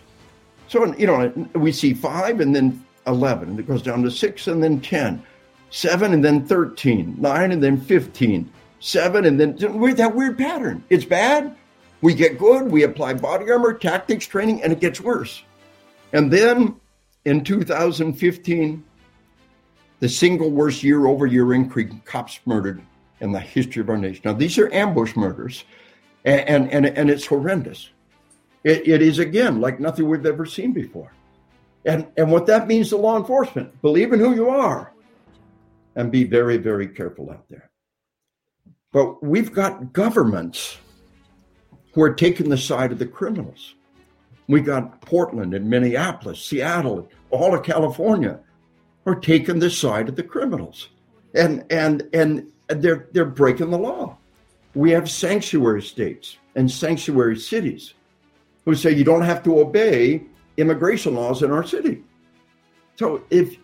So 0.68 0.94
you 0.96 1.06
know 1.06 1.32
we 1.54 1.70
see 1.70 1.94
five 1.94 2.40
and 2.40 2.54
then 2.54 2.84
11, 3.06 3.50
and 3.50 3.60
it 3.60 3.66
goes 3.66 3.82
down 3.82 4.02
to 4.02 4.10
6 4.10 4.46
and 4.46 4.62
then 4.62 4.80
10, 4.80 5.22
7 5.70 6.12
and 6.12 6.24
then 6.24 6.46
13, 6.46 7.16
9 7.18 7.52
and 7.52 7.62
then 7.62 7.80
15, 7.80 8.50
7 8.80 9.24
and 9.24 9.40
then 9.40 9.78
we're 9.78 9.94
that 9.94 10.14
weird 10.14 10.38
pattern. 10.38 10.84
It's 10.90 11.04
bad. 11.04 11.56
We 12.02 12.14
get 12.14 12.38
good, 12.38 12.70
we 12.70 12.82
apply 12.82 13.14
body 13.14 13.50
armor, 13.50 13.72
tactics, 13.72 14.26
training, 14.26 14.62
and 14.62 14.72
it 14.72 14.80
gets 14.80 15.00
worse. 15.00 15.42
And 16.12 16.30
then 16.30 16.76
in 17.24 17.42
2015, 17.42 18.84
the 19.98 20.08
single 20.08 20.50
worst 20.50 20.82
year 20.82 21.06
over 21.06 21.26
year 21.26 21.54
increase 21.54 21.90
in 21.90 22.00
cops 22.00 22.38
murdered 22.44 22.82
in 23.20 23.32
the 23.32 23.40
history 23.40 23.80
of 23.80 23.88
our 23.88 23.96
nation. 23.96 24.22
Now, 24.24 24.34
these 24.34 24.58
are 24.58 24.72
ambush 24.72 25.16
murders, 25.16 25.64
and, 26.24 26.70
and, 26.70 26.86
and 26.86 27.10
it's 27.10 27.24
horrendous. 27.24 27.90
It, 28.62 28.86
it 28.86 29.00
is, 29.00 29.18
again, 29.18 29.60
like 29.60 29.80
nothing 29.80 30.08
we've 30.08 30.26
ever 30.26 30.44
seen 30.44 30.72
before. 30.72 31.12
And, 31.86 32.08
and 32.16 32.32
what 32.32 32.46
that 32.46 32.66
means 32.66 32.88
to 32.88 32.96
law 32.96 33.16
enforcement 33.16 33.80
believe 33.80 34.12
in 34.12 34.18
who 34.18 34.34
you 34.34 34.50
are 34.50 34.92
and 35.94 36.10
be 36.10 36.24
very, 36.24 36.56
very 36.56 36.88
careful 36.88 37.30
out 37.30 37.48
there. 37.48 37.70
But 38.92 39.22
we've 39.22 39.52
got 39.52 39.92
governments 39.92 40.78
who 41.94 42.02
are 42.02 42.12
taking 42.12 42.50
the 42.50 42.58
side 42.58 42.90
of 42.90 42.98
the 42.98 43.06
criminals. 43.06 43.74
We 44.48 44.60
got 44.60 45.00
Portland 45.00 45.54
and 45.54 45.70
Minneapolis, 45.70 46.44
Seattle, 46.44 47.08
all 47.30 47.54
of 47.54 47.62
California 47.62 48.40
are 49.06 49.14
taking 49.14 49.60
the 49.60 49.70
side 49.70 50.08
of 50.08 50.16
the 50.16 50.22
criminals. 50.22 50.88
And 51.34 51.64
and 51.70 52.08
and 52.12 52.50
they're 52.68 53.08
they're 53.12 53.24
breaking 53.24 53.70
the 53.70 53.78
law. 53.78 54.18
We 54.74 54.90
have 54.90 55.10
sanctuary 55.10 55.82
states 55.82 56.36
and 56.54 56.70
sanctuary 56.70 57.38
cities 57.38 57.94
who 58.64 58.74
say 58.74 58.92
you 58.92 59.04
don't 59.04 59.22
have 59.22 59.42
to 59.44 59.60
obey 59.60 60.26
immigration 60.56 61.14
laws 61.14 61.42
in 61.42 61.50
our 61.50 61.64
city. 61.64 62.02
So 62.96 63.22
if 63.30 63.56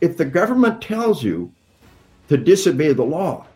if 0.00 0.16
the 0.16 0.24
government 0.24 0.80
tells 0.80 1.22
you 1.22 1.52
to 2.28 2.36
disobey 2.36 2.92
the 2.92 3.02
law, 3.02 3.46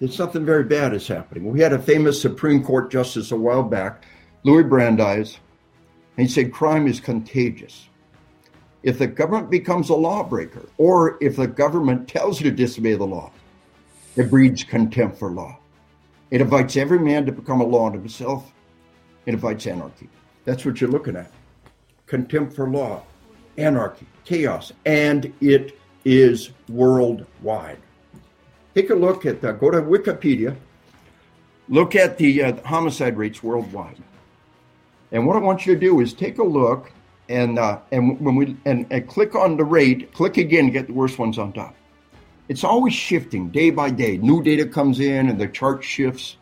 then 0.00 0.10
something 0.10 0.44
very 0.44 0.64
bad 0.64 0.94
is 0.94 1.08
happening. 1.08 1.50
We 1.50 1.60
had 1.60 1.72
a 1.72 1.78
famous 1.78 2.20
Supreme 2.20 2.62
Court 2.62 2.90
justice 2.90 3.32
a 3.32 3.36
while 3.36 3.62
back, 3.62 4.04
Louis 4.44 4.64
Brandeis, 4.64 5.38
and 6.16 6.26
he 6.26 6.32
said 6.32 6.52
crime 6.52 6.86
is 6.86 7.00
contagious. 7.00 7.88
If 8.82 8.98
the 8.98 9.06
government 9.06 9.50
becomes 9.50 9.88
a 9.88 9.94
lawbreaker, 9.94 10.68
or 10.78 11.18
if 11.20 11.36
the 11.36 11.48
government 11.48 12.08
tells 12.08 12.40
you 12.40 12.48
to 12.50 12.56
disobey 12.56 12.94
the 12.94 13.06
law, 13.06 13.32
it 14.14 14.30
breeds 14.30 14.62
contempt 14.62 15.18
for 15.18 15.30
law. 15.30 15.58
It 16.30 16.40
invites 16.40 16.76
every 16.76 16.98
man 16.98 17.26
to 17.26 17.32
become 17.32 17.60
a 17.60 17.66
law 17.66 17.86
unto 17.86 17.98
himself. 17.98 18.52
It 19.26 19.34
invites 19.34 19.66
anarchy. 19.66 20.08
That's 20.44 20.64
what 20.64 20.80
you're 20.80 20.90
looking 20.90 21.16
at 21.16 21.30
contempt 22.06 22.54
for 22.54 22.68
law, 22.68 23.02
anarchy, 23.58 24.06
chaos, 24.24 24.72
and 24.84 25.32
it 25.40 25.78
is 26.04 26.50
worldwide. 26.68 27.78
Take 28.74 28.90
a 28.90 28.94
look 28.94 29.26
at, 29.26 29.40
the, 29.40 29.52
go 29.52 29.70
to 29.70 29.82
Wikipedia, 29.82 30.56
look 31.68 31.96
at 31.96 32.18
the 32.18 32.42
uh, 32.42 32.62
homicide 32.64 33.16
rates 33.16 33.42
worldwide. 33.42 33.96
And 35.12 35.26
what 35.26 35.36
I 35.36 35.40
want 35.40 35.66
you 35.66 35.74
to 35.74 35.80
do 35.80 36.00
is 36.00 36.12
take 36.12 36.38
a 36.38 36.44
look 36.44 36.92
and 37.28 37.58
uh, 37.58 37.80
and 37.90 38.20
when 38.20 38.36
we 38.36 38.56
and, 38.64 38.86
and 38.90 39.08
click 39.08 39.34
on 39.34 39.56
the 39.56 39.64
rate, 39.64 40.12
click 40.12 40.36
again, 40.36 40.70
get 40.70 40.86
the 40.86 40.92
worst 40.92 41.18
ones 41.18 41.38
on 41.38 41.52
top. 41.52 41.74
It's 42.48 42.62
always 42.62 42.94
shifting 42.94 43.48
day 43.48 43.70
by 43.70 43.90
day. 43.90 44.18
New 44.18 44.42
data 44.42 44.66
comes 44.66 45.00
in 45.00 45.28
and 45.28 45.40
the 45.40 45.48
chart 45.48 45.82
shifts. 45.82 46.36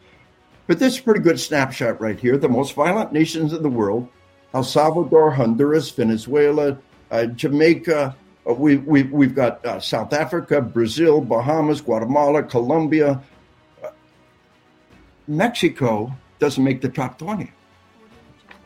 But 0.67 0.79
this 0.79 0.95
is 0.95 1.01
a 1.01 1.03
pretty 1.03 1.21
good 1.21 1.41
snapshot 1.41 2.01
right 2.01 2.19
here. 2.19 2.37
The 2.37 2.49
most 2.49 2.75
violent 2.75 3.13
nations 3.13 3.53
in 3.53 3.63
the 3.63 3.71
world 3.71 4.09
El 4.55 4.63
Salvador, 4.63 5.33
Honduras, 5.33 5.91
Venezuela, 5.91 6.79
uh, 7.11 7.27
Jamaica. 7.27 8.15
Uh, 8.49 8.55
we, 8.55 8.77
we, 8.77 9.03
we've 9.03 9.35
got 9.35 9.65
uh, 9.67 9.81
South 9.81 10.13
Africa, 10.13 10.61
Brazil, 10.61 11.21
Bahamas, 11.21 11.81
Guatemala, 11.81 12.45
Colombia, 12.45 13.21
uh, 13.83 13.89
Mexico 15.27 16.15
doesn't 16.39 16.63
make 16.63 16.81
the 16.81 16.89
top 16.89 17.19
20. 17.19 17.51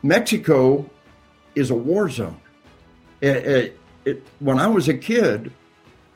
Mexico 0.02 0.88
is 1.54 1.70
a 1.70 1.74
war 1.74 2.10
zone. 2.10 2.40
It, 3.20 3.36
it, 3.36 3.80
it, 4.04 4.26
when 4.40 4.58
I 4.58 4.66
was 4.66 4.88
a 4.88 4.94
kid, 4.94 5.52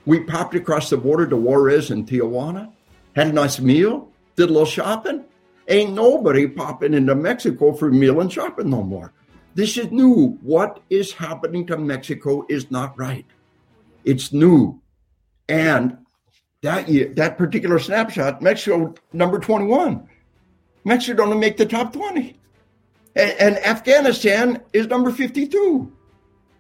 we 0.05 0.21
popped 0.21 0.55
across 0.55 0.91
the 0.91 0.97
border 0.97 1.27
to 1.29 1.37
Juarez 1.37 1.91
and 1.91 2.07
Tijuana, 2.07 2.71
had 3.15 3.29
a 3.29 3.33
nice 3.33 3.59
meal, 3.59 4.09
did 4.37 4.51
a 4.51 4.53
little 4.53 4.67
shopping. 4.67 5.25
Ain't 5.69 5.95
nobody 5.95 6.47
popping 6.47 6.95
into 6.95 7.15
Mexico 7.15 7.73
for 7.73 7.91
meal 7.91 8.21
and 8.21 8.33
shopping 8.33 8.71
no 8.71 8.83
more. 8.83 9.13
This 9.55 9.77
is 9.77 9.91
new. 9.91 10.39
What 10.43 10.81
is 10.89 11.13
happening 11.13 11.67
to 11.67 11.77
Mexico 11.77 12.47
is 12.49 12.71
not 12.71 12.99
right. 12.99 13.27
It's 14.05 14.33
new. 14.33 14.81
And 15.49 15.99
that 16.63 16.89
year, 16.89 17.13
that 17.15 17.37
particular 17.37 17.79
snapshot, 17.79 18.41
Mexico 18.41 18.95
number 19.13 19.39
21. 19.39 20.09
Mexico 20.85 21.27
don't 21.27 21.41
make 21.41 21.57
the 21.57 21.67
top 21.67 21.93
20. 21.93 22.39
And, 23.15 23.31
and 23.39 23.59
Afghanistan 23.59 24.63
is 24.73 24.87
number 24.87 25.11
52. 25.11 25.93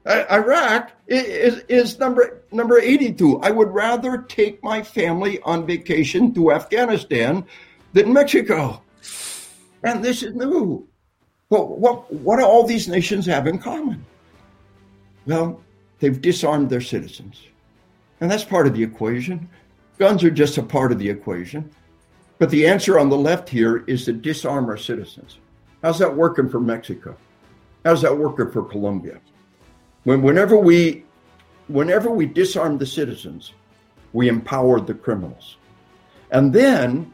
Uh, 0.04 0.24
Iraq 0.30 0.92
is, 1.06 1.62
is 1.68 1.98
number 1.98 2.42
number 2.50 2.78
82. 2.78 3.40
I 3.40 3.50
would 3.50 3.70
rather 3.70 4.18
take 4.18 4.62
my 4.62 4.82
family 4.82 5.40
on 5.42 5.64
vacation 5.64 6.34
to 6.34 6.52
Afghanistan 6.52 7.44
than 7.92 8.12
Mexico. 8.12 8.82
And 9.84 10.04
this 10.04 10.22
is 10.22 10.34
new. 10.34 10.88
Well, 11.52 11.66
what, 11.66 12.10
what 12.10 12.38
do 12.38 12.46
all 12.46 12.64
these 12.64 12.88
nations 12.88 13.26
have 13.26 13.46
in 13.46 13.58
common? 13.58 14.06
Well, 15.26 15.60
they've 15.98 16.18
disarmed 16.18 16.70
their 16.70 16.80
citizens. 16.80 17.42
And 18.22 18.30
that's 18.30 18.42
part 18.42 18.66
of 18.66 18.72
the 18.72 18.82
equation. 18.82 19.50
Guns 19.98 20.24
are 20.24 20.30
just 20.30 20.56
a 20.56 20.62
part 20.62 20.92
of 20.92 20.98
the 20.98 21.10
equation. 21.10 21.70
But 22.38 22.48
the 22.48 22.66
answer 22.66 22.98
on 22.98 23.10
the 23.10 23.18
left 23.18 23.50
here 23.50 23.84
is 23.86 24.06
to 24.06 24.14
disarm 24.14 24.64
our 24.70 24.78
citizens. 24.78 25.40
How's 25.82 25.98
that 25.98 26.16
working 26.16 26.48
for 26.48 26.58
Mexico? 26.58 27.18
How's 27.84 28.00
that 28.00 28.16
working 28.16 28.50
for 28.50 28.62
Colombia? 28.62 29.20
When, 30.04 30.22
whenever 30.22 30.56
we 30.56 31.04
whenever 31.68 32.10
we 32.10 32.24
disarm 32.24 32.78
the 32.78 32.86
citizens, 32.86 33.52
we 34.14 34.26
empower 34.26 34.80
the 34.80 34.94
criminals. 34.94 35.58
And 36.30 36.50
then 36.50 37.12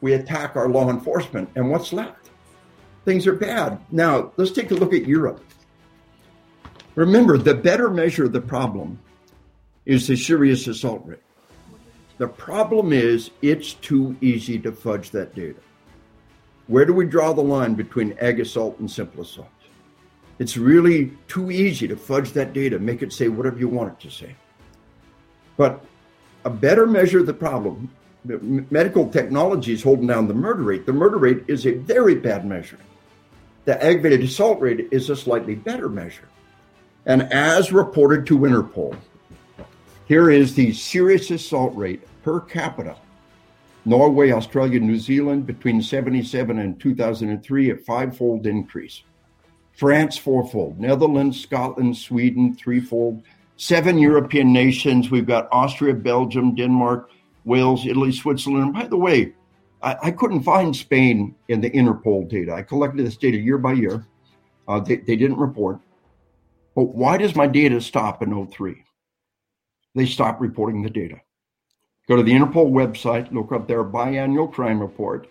we 0.00 0.14
attack 0.14 0.56
our 0.56 0.68
law 0.68 0.90
enforcement. 0.90 1.48
And 1.54 1.70
what's 1.70 1.92
left? 1.92 2.28
Things 3.08 3.26
are 3.26 3.32
bad. 3.32 3.80
Now, 3.90 4.32
let's 4.36 4.50
take 4.50 4.70
a 4.70 4.74
look 4.74 4.92
at 4.92 5.06
Europe. 5.06 5.42
Remember, 6.94 7.38
the 7.38 7.54
better 7.54 7.88
measure 7.88 8.26
of 8.26 8.32
the 8.32 8.40
problem 8.42 8.98
is 9.86 10.06
the 10.06 10.14
serious 10.14 10.66
assault 10.66 11.06
rate. 11.06 11.22
The 12.18 12.28
problem 12.28 12.92
is 12.92 13.30
it's 13.40 13.72
too 13.72 14.14
easy 14.20 14.58
to 14.58 14.72
fudge 14.72 15.08
that 15.12 15.34
data. 15.34 15.60
Where 16.66 16.84
do 16.84 16.92
we 16.92 17.06
draw 17.06 17.32
the 17.32 17.40
line 17.40 17.72
between 17.76 18.14
ag 18.20 18.40
assault 18.40 18.78
and 18.78 18.90
simple 18.90 19.22
assault? 19.22 19.48
It's 20.38 20.58
really 20.58 21.10
too 21.28 21.50
easy 21.50 21.88
to 21.88 21.96
fudge 21.96 22.32
that 22.32 22.52
data, 22.52 22.78
make 22.78 23.00
it 23.00 23.14
say 23.14 23.28
whatever 23.28 23.58
you 23.58 23.68
want 23.68 23.94
it 23.94 24.00
to 24.00 24.10
say. 24.10 24.36
But 25.56 25.82
a 26.44 26.50
better 26.50 26.86
measure 26.86 27.20
of 27.20 27.26
the 27.26 27.32
problem, 27.32 27.90
medical 28.70 29.08
technology 29.08 29.72
is 29.72 29.82
holding 29.82 30.08
down 30.08 30.28
the 30.28 30.34
murder 30.34 30.62
rate. 30.62 30.84
The 30.84 30.92
murder 30.92 31.16
rate 31.16 31.44
is 31.48 31.66
a 31.66 31.72
very 31.72 32.14
bad 32.14 32.44
measure. 32.44 32.78
The 33.68 33.84
aggravated 33.84 34.22
assault 34.22 34.62
rate 34.62 34.88
is 34.90 35.10
a 35.10 35.14
slightly 35.14 35.54
better 35.54 35.90
measure. 35.90 36.26
And 37.04 37.30
as 37.30 37.70
reported 37.70 38.26
to 38.28 38.38
Interpol, 38.38 38.96
here 40.06 40.30
is 40.30 40.54
the 40.54 40.72
serious 40.72 41.30
assault 41.30 41.76
rate 41.76 42.00
per 42.22 42.40
capita. 42.40 42.96
Norway, 43.84 44.30
Australia, 44.30 44.80
New 44.80 44.96
Zealand 44.96 45.46
between 45.46 45.82
77 45.82 46.58
and 46.58 46.80
2003, 46.80 47.70
a 47.70 47.76
five-fold 47.76 48.46
increase. 48.46 49.02
France, 49.74 50.16
fourfold. 50.16 50.80
Netherlands, 50.80 51.38
Scotland, 51.38 51.94
Sweden, 51.94 52.54
threefold. 52.54 53.22
Seven 53.58 53.98
European 53.98 54.50
nations. 54.50 55.10
We've 55.10 55.26
got 55.26 55.46
Austria, 55.52 55.92
Belgium, 55.92 56.54
Denmark, 56.54 57.10
Wales, 57.44 57.84
Italy, 57.84 58.12
Switzerland. 58.12 58.64
And 58.64 58.72
by 58.72 58.86
the 58.86 58.96
way, 58.96 59.34
I, 59.82 59.96
I, 60.04 60.10
couldn't 60.10 60.42
find 60.42 60.74
Spain 60.74 61.34
in 61.48 61.60
the 61.60 61.70
Interpol 61.70 62.28
data. 62.28 62.52
I 62.52 62.62
collected 62.62 63.06
this 63.06 63.16
data 63.16 63.36
year 63.36 63.58
by 63.58 63.74
year. 63.74 64.06
Uh, 64.66 64.80
they, 64.80 64.96
they 64.96 65.16
didn't 65.16 65.38
report. 65.38 65.78
But 66.74 66.94
why 66.94 67.16
does 67.16 67.34
my 67.34 67.46
data 67.46 67.80
stop 67.80 68.22
in 68.22 68.46
03? 68.46 68.84
they 69.98 70.06
stop 70.06 70.40
reporting 70.40 70.82
the 70.82 70.90
data. 70.90 71.20
Go 72.08 72.16
to 72.16 72.22
the 72.22 72.32
Interpol 72.32 72.70
website, 72.70 73.30
look 73.32 73.52
up 73.52 73.66
their 73.66 73.84
biannual 73.84 74.50
crime 74.50 74.80
report. 74.80 75.28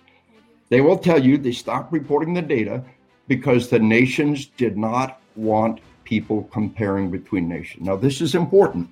They 0.70 0.82
will 0.82 0.98
tell 0.98 1.24
you 1.24 1.38
they 1.38 1.54
stopped 1.54 1.92
reporting 1.92 2.34
the 2.34 2.42
data 2.42 2.84
because 3.28 3.70
the 3.70 3.80
nations 3.80 4.48
did 4.58 4.78
not 4.78 5.22
want 5.36 5.80
people 6.04 6.44
comparing 6.52 7.10
between 7.10 7.48
nations. 7.48 7.86
Now, 7.86 7.96
this 7.96 8.22
is 8.22 8.36
important. 8.36 8.90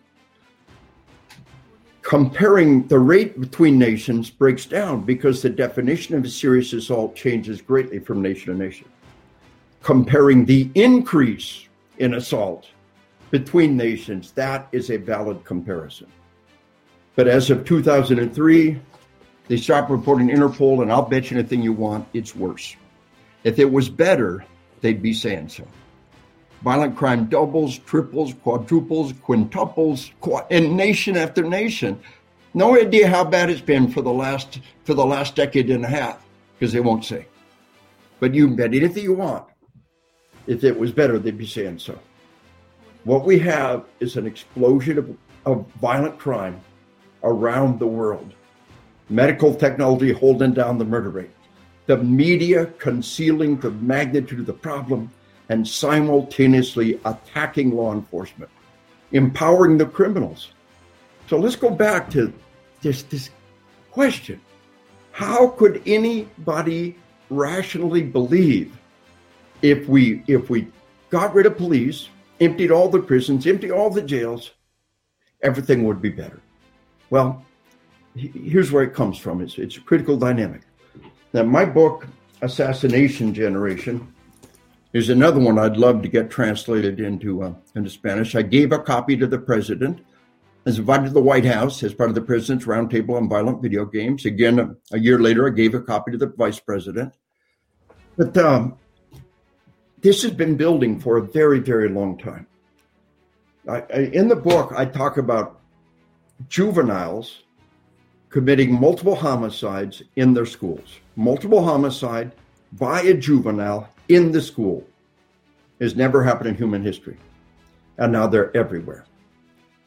Comparing 2.16 2.88
the 2.88 2.98
rate 2.98 3.42
between 3.42 3.78
nations 3.78 4.30
breaks 4.30 4.66
down 4.66 5.02
because 5.02 5.42
the 5.42 5.50
definition 5.50 6.16
of 6.16 6.24
a 6.24 6.30
serious 6.30 6.72
assault 6.72 7.14
changes 7.14 7.62
greatly 7.62 8.00
from 8.00 8.22
nation 8.22 8.54
to 8.54 8.58
nation. 8.58 8.88
Comparing 9.84 10.46
the 10.46 10.72
increase 10.76 11.68
in 11.98 12.14
assault 12.14 12.70
between 13.32 13.76
nations, 13.76 14.32
that 14.32 14.70
is 14.72 14.92
a 14.92 14.96
valid 14.96 15.44
comparison. 15.44 16.08
But 17.18 17.28
as 17.28 17.50
of 17.50 17.66
2003, 17.66 18.80
they 19.50 19.58
stopped 19.58 19.92
reporting 19.92 20.30
Interpol, 20.30 20.84
and 20.84 20.94
I'll 20.94 21.02
bet 21.02 21.32
you 21.32 21.38
anything 21.38 21.62
you 21.62 21.74
want, 21.74 22.08
it's 22.14 22.34
worse. 22.34 22.78
If 23.44 23.60
it 23.60 23.70
was 23.70 23.90
better, 23.90 24.46
they'd 24.80 25.02
be 25.02 25.14
saying 25.14 25.50
so. 25.50 25.68
Violent 26.66 26.96
crime 26.96 27.26
doubles, 27.26 27.78
triples, 27.78 28.34
quadruples, 28.42 29.14
quintuples, 29.14 30.10
in 30.50 30.76
nation 30.76 31.16
after 31.16 31.44
nation. 31.44 32.00
No 32.56 32.76
idea 32.76 33.08
how 33.08 33.24
bad 33.24 33.52
it's 33.52 33.62
been 33.62 33.88
for 33.88 34.02
the 34.02 34.12
last 34.12 34.60
for 34.84 34.96
the 34.96 35.06
last 35.06 35.36
decade 35.36 35.70
and 35.70 35.86
a 35.86 35.88
half, 35.88 36.26
because 36.58 36.74
they 36.74 36.80
won't 36.80 37.06
say. 37.06 37.28
But 38.20 38.34
you 38.34 38.48
can 38.48 38.56
bet 38.56 38.74
anything 38.74 39.04
you 39.04 39.14
want. 39.14 39.46
If 40.48 40.64
it 40.64 40.76
was 40.76 40.92
better, 40.92 41.20
they'd 41.20 41.38
be 41.38 41.46
saying 41.46 41.78
so. 41.78 42.00
What 43.04 43.26
we 43.26 43.38
have 43.38 43.86
is 44.00 44.18
an 44.18 44.26
explosion 44.26 44.98
of, 44.98 45.16
of 45.46 45.68
violent 45.80 46.18
crime 46.18 46.60
around 47.22 47.78
the 47.78 47.86
world. 47.86 48.34
Medical 49.10 49.54
technology 49.54 50.14
holding 50.14 50.56
down 50.56 50.80
the 50.80 50.86
murder 50.86 51.12
rate. 51.12 51.36
The 51.86 51.98
media 51.98 52.66
concealing 52.80 53.60
the 53.60 53.70
magnitude 53.70 54.40
of 54.40 54.48
the 54.48 54.54
problem 54.54 55.12
and 55.50 55.68
simultaneously 55.68 57.00
attacking 57.06 57.76
law 57.76 57.94
enforcement, 57.94 58.52
empowering 59.12 59.78
the 59.78 59.86
criminals. 59.86 60.50
So 61.28 61.38
let's 61.38 61.56
go 61.56 61.70
back 61.70 62.10
to 62.12 62.34
this, 62.82 63.04
this 63.04 63.30
question. 63.92 64.42
How 65.12 65.48
could 65.48 65.82
anybody 65.86 66.98
rationally 67.30 68.04
believe 68.04 68.78
if 69.62 69.88
we 69.88 70.24
if 70.28 70.50
we 70.50 70.68
got 71.10 71.34
rid 71.34 71.46
of 71.46 71.58
police, 71.58 72.10
emptied 72.40 72.72
all 72.72 72.90
the 72.90 73.00
prisons, 73.00 73.48
emptied 73.48 73.72
all 73.72 73.90
the 73.90 74.02
jails, 74.02 74.52
everything 75.42 75.84
would 75.86 76.02
be 76.02 76.10
better. 76.10 76.42
Well, 77.10 77.46
here's 78.16 78.72
where 78.72 78.84
it 78.84 78.94
comes 78.94 79.18
from. 79.18 79.42
It's, 79.42 79.58
it's 79.58 79.78
a 79.78 79.82
critical 79.82 80.18
dynamic. 80.18 80.62
Now, 81.34 81.44
my 81.44 81.66
book, 81.66 82.08
Assassination 82.42 83.34
Generation, 83.34 84.14
is 84.96 85.10
another 85.10 85.42
one 85.42 85.60
I'd 85.60 85.76
love 85.76 86.02
to 86.04 86.08
get 86.08 86.30
translated 86.30 87.02
into 87.02 87.44
uh, 87.44 87.54
into 87.76 87.90
Spanish. 87.90 88.34
I 88.34 88.42
gave 88.42 88.72
a 88.72 88.80
copy 88.80 89.18
to 89.18 89.28
the 89.28 89.38
president. 89.38 90.00
I 90.66 90.70
was 90.70 90.80
invited 90.80 91.08
to 91.08 91.14
the 91.14 91.22
White 91.22 91.44
House 91.44 91.84
as 91.84 91.94
part 91.94 92.08
of 92.08 92.16
the 92.16 92.22
president's 92.22 92.66
roundtable 92.66 93.18
on 93.18 93.28
violent 93.28 93.62
video 93.62 93.84
games. 93.84 94.26
Again, 94.26 94.58
a, 94.58 94.74
a 94.94 94.98
year 94.98 95.20
later, 95.20 95.48
I 95.48 95.52
gave 95.52 95.76
a 95.76 95.82
copy 95.82 96.12
to 96.14 96.18
the 96.18 96.28
vice 96.28 96.62
president. 96.62 97.14
But 98.16 98.38
um, 98.38 98.78
this 100.00 100.22
has 100.22 100.32
been 100.32 100.56
building 100.56 100.98
for 101.02 101.18
a 101.18 101.22
very, 101.22 101.60
very 101.60 101.90
long 101.90 102.18
time. 102.18 102.48
I, 103.68 103.84
I, 103.94 104.00
in 104.14 104.30
the 104.30 104.36
book, 104.38 104.74
I 104.78 104.86
talk 104.86 105.18
about 105.18 105.60
juveniles 106.48 107.44
committing 108.30 108.74
multiple 108.74 109.16
homicides 109.16 110.04
in 110.16 110.34
their 110.34 110.46
schools. 110.46 111.00
Multiple 111.18 111.66
homicide 111.66 112.32
by 112.72 113.02
a 113.02 113.14
juvenile 113.14 113.90
in 114.08 114.32
the 114.32 114.42
school 114.42 114.86
has 115.80 115.96
never 115.96 116.24
happened 116.24 116.50
in 116.50 116.56
human 116.56 116.84
history. 116.84 117.18
And 117.98 118.12
now 118.12 118.28
they're 118.28 118.56
everywhere. 118.56 119.06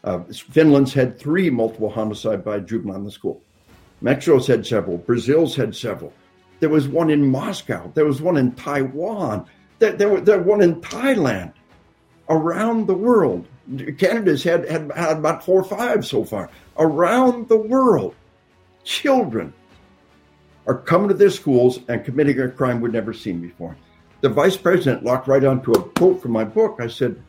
Uh, 0.05 0.21
Finland's 0.25 0.95
had 0.95 1.19
three 1.19 1.51
multiple 1.51 1.91
homicide 1.91 2.45
by 2.45 2.61
juvenile 2.61 2.97
in 2.97 3.05
the 3.05 3.11
school. 3.11 3.43
Mexico's 4.01 4.47
had 4.47 4.67
several. 4.67 4.99
Brazil's 4.99 5.57
had 5.57 5.75
several. 5.75 6.13
There 6.61 6.69
was 6.69 6.89
one 6.89 7.11
in 7.11 7.31
Moscow. 7.31 7.91
There 7.95 8.05
was 8.05 8.23
one 8.23 8.37
in 8.37 8.53
Taiwan. 8.53 9.47
There, 9.79 9.93
there, 9.93 10.21
there 10.21 10.43
one 10.43 10.63
in 10.63 10.81
Thailand, 10.81 11.53
around 12.29 12.87
the 12.87 12.95
world. 12.95 13.47
Canada's 13.99 14.43
had, 14.43 14.69
had, 14.69 14.91
had 14.93 15.19
about 15.19 15.45
four 15.45 15.61
or 15.61 15.65
five 15.65 16.07
so 16.07 16.25
far. 16.25 16.51
Around 16.79 17.49
the 17.49 17.57
world, 17.57 18.15
children 18.85 19.53
are 20.67 20.79
coming 20.79 21.09
to 21.09 21.15
their 21.15 21.31
schools 21.31 21.81
and 21.89 22.05
committing 22.05 22.41
a 22.41 22.49
crime 22.49 22.81
we've 22.81 22.93
never 22.93 23.13
seen 23.13 23.41
before. 23.41 23.77
The 24.21 24.29
vice 24.29 24.57
president 24.57 25.05
locked 25.05 25.29
right 25.29 25.45
onto 25.45 25.73
a 25.73 25.83
quote 25.91 26.21
from 26.21 26.33
my 26.33 26.45
book. 26.45 26.79
I 26.81 26.89
said, 26.89 27.23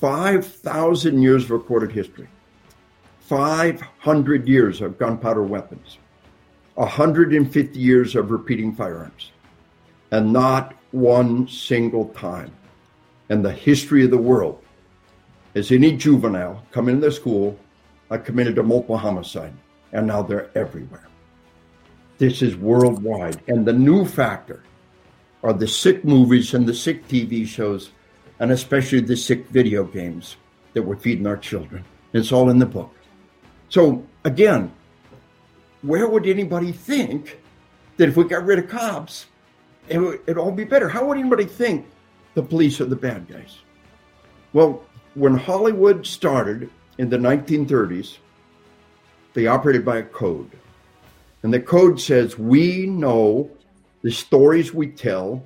5,000 0.00 1.20
years 1.20 1.44
of 1.44 1.50
recorded 1.50 1.92
history, 1.92 2.28
500 3.20 4.48
years 4.48 4.80
of 4.80 4.98
gunpowder 4.98 5.42
weapons, 5.42 5.98
150 6.74 7.78
years 7.78 8.16
of 8.16 8.30
repeating 8.30 8.74
firearms, 8.74 9.30
and 10.10 10.32
not 10.32 10.74
one 10.90 11.46
single 11.46 12.08
time 12.08 12.52
in 13.28 13.42
the 13.42 13.52
history 13.52 14.04
of 14.04 14.10
the 14.10 14.18
world 14.18 14.62
has 15.54 15.70
any 15.70 15.96
juvenile 15.96 16.64
come 16.72 16.88
into 16.88 17.06
the 17.06 17.12
school 17.12 17.58
uh, 18.10 18.18
committed 18.18 18.58
a 18.58 18.62
multiple 18.62 18.96
homicide, 18.96 19.52
and 19.92 20.06
now 20.06 20.22
they're 20.22 20.50
everywhere. 20.56 21.08
This 22.18 22.42
is 22.42 22.56
worldwide. 22.56 23.40
And 23.48 23.66
the 23.66 23.72
new 23.72 24.04
factor 24.04 24.62
are 25.42 25.52
the 25.52 25.68
sick 25.68 26.04
movies 26.04 26.54
and 26.54 26.66
the 26.66 26.74
sick 26.74 27.08
TV 27.08 27.46
shows, 27.46 27.90
and 28.38 28.52
especially 28.52 29.00
the 29.00 29.16
sick 29.16 29.48
video 29.48 29.84
games 29.84 30.36
that 30.72 30.82
we're 30.82 30.96
feeding 30.96 31.26
our 31.26 31.36
children. 31.36 31.84
It's 32.12 32.32
all 32.32 32.50
in 32.50 32.58
the 32.58 32.66
book. 32.66 32.94
So, 33.68 34.06
again, 34.24 34.72
where 35.82 36.08
would 36.08 36.26
anybody 36.26 36.72
think 36.72 37.40
that 37.96 38.08
if 38.08 38.16
we 38.16 38.24
got 38.24 38.44
rid 38.44 38.58
of 38.58 38.68
cops, 38.68 39.26
it 39.88 39.98
would 39.98 40.20
it'd 40.26 40.38
all 40.38 40.52
be 40.52 40.64
better? 40.64 40.88
How 40.88 41.06
would 41.06 41.18
anybody 41.18 41.44
think 41.44 41.86
the 42.34 42.42
police 42.42 42.80
are 42.80 42.86
the 42.86 42.96
bad 42.96 43.28
guys? 43.28 43.58
Well, 44.52 44.84
when 45.14 45.36
Hollywood 45.36 46.06
started 46.06 46.70
in 46.98 47.08
the 47.08 47.16
1930s, 47.16 48.18
they 49.34 49.46
operated 49.46 49.84
by 49.84 49.98
a 49.98 50.02
code. 50.02 50.50
And 51.42 51.52
the 51.52 51.60
code 51.60 52.00
says 52.00 52.38
we 52.38 52.86
know 52.86 53.50
the 54.02 54.10
stories 54.10 54.74
we 54.74 54.88
tell 54.88 55.42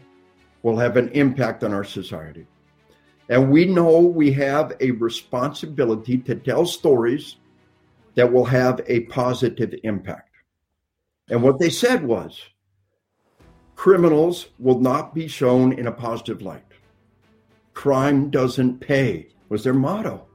will 0.63 0.77
have 0.79 0.97
an 0.97 1.11
impact 1.11 1.63
on 1.63 1.73
our 1.73 1.85
society. 1.85 2.47
And 3.29 3.51
we 3.51 3.67
know 3.67 4.01
we 4.01 4.33
have 4.33 4.77
a 4.81 4.93
responsibility 4.93 6.19
to 6.19 6.35
tell 6.35 6.65
stories 6.67 7.37
that 8.15 8.33
will 8.33 8.45
have 8.45 8.81
a 8.87 9.01
positive 9.01 9.75
impact. 9.85 10.31
And 11.29 11.43
what 11.43 11.59
they 11.59 11.71
said 11.71 12.05
was 12.05 12.41
criminals 13.75 14.47
will 14.59 14.81
not 14.81 15.15
be 15.15 15.29
shown 15.29 15.73
in 15.73 15.87
a 15.87 15.93
positive 15.93 16.41
light. 16.41 16.63
Crime 17.75 18.31
doesn't 18.31 18.81
pay 18.81 19.29
was 19.49 19.65
their 19.65 19.75
motto. 19.75 20.27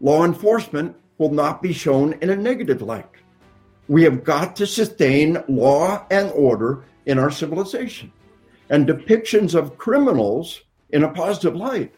Law 0.00 0.24
enforcement 0.24 0.96
will 1.18 1.32
not 1.32 1.62
be 1.62 1.72
shown 1.72 2.12
in 2.20 2.30
a 2.30 2.36
negative 2.36 2.82
light. 2.82 3.10
We 3.88 4.02
have 4.02 4.24
got 4.24 4.56
to 4.56 4.66
sustain 4.66 5.42
law 5.48 6.06
and 6.10 6.30
order 6.32 6.84
in 7.06 7.18
our 7.18 7.30
civilization. 7.30 8.12
And 8.68 8.86
depictions 8.86 9.54
of 9.54 9.78
criminals 9.78 10.62
in 10.90 11.04
a 11.04 11.08
positive 11.08 11.56
light, 11.56 11.94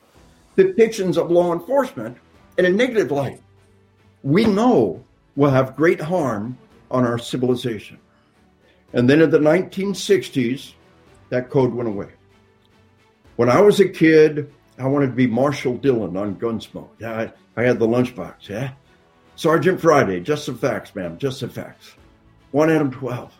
depictions 0.56 1.16
of 1.16 1.30
law 1.30 1.52
enforcement 1.52 2.16
in 2.58 2.66
a 2.66 2.70
negative 2.70 3.10
light, 3.10 3.40
we 4.22 4.44
know 4.44 5.02
will 5.36 5.50
have 5.50 5.76
great 5.76 6.00
harm 6.00 6.58
on 6.90 7.04
our 7.04 7.18
civilization. 7.18 7.98
And 8.92 9.08
then 9.08 9.20
in 9.20 9.30
the 9.30 9.38
1960s, 9.38 10.72
that 11.30 11.50
code 11.50 11.74
went 11.74 11.88
away. 11.88 12.08
When 13.36 13.48
I 13.48 13.60
was 13.60 13.80
a 13.80 13.88
kid, 13.88 14.52
I 14.78 14.86
wanted 14.86 15.08
to 15.08 15.12
be 15.12 15.26
Marshall 15.26 15.76
Dillon 15.76 16.16
on 16.16 16.36
Gunsmoke. 16.36 17.02
I, 17.02 17.32
I 17.56 17.62
had 17.62 17.78
the 17.78 17.86
lunchbox, 17.86 18.48
yeah? 18.48 18.72
Sergeant 19.36 19.80
Friday, 19.80 20.20
just 20.20 20.44
some 20.44 20.58
facts, 20.58 20.94
ma'am, 20.94 21.18
just 21.18 21.38
some 21.38 21.50
facts. 21.50 21.94
1 22.50 22.70
Adam 22.70 22.90
12. 22.90 23.32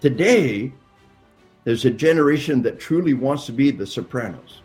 Today, 0.00 0.72
there's 1.66 1.84
a 1.84 1.90
generation 1.90 2.62
that 2.62 2.78
truly 2.78 3.12
wants 3.12 3.44
to 3.46 3.52
be 3.52 3.72
the 3.72 3.84
Sopranos, 3.84 4.62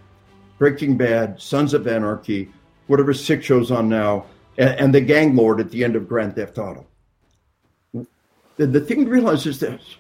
Breaking 0.59 0.97
Bad, 0.97 1.41
Sons 1.41 1.73
of 1.73 1.87
Anarchy, 1.87 2.53
whatever 2.85 3.11
six 3.11 3.43
shows 3.43 3.71
on 3.71 3.89
now, 3.89 4.27
and, 4.59 4.69
and 4.79 4.93
the 4.93 5.01
gang 5.01 5.35
lord 5.35 5.59
at 5.59 5.71
the 5.71 5.83
end 5.83 5.95
of 5.95 6.07
Grand 6.07 6.35
Theft 6.35 6.59
Auto. 6.59 6.85
The, 7.91 8.67
the 8.67 8.79
thing 8.79 9.05
to 9.05 9.09
realize 9.09 9.47
is 9.47 9.59
this 9.59 9.95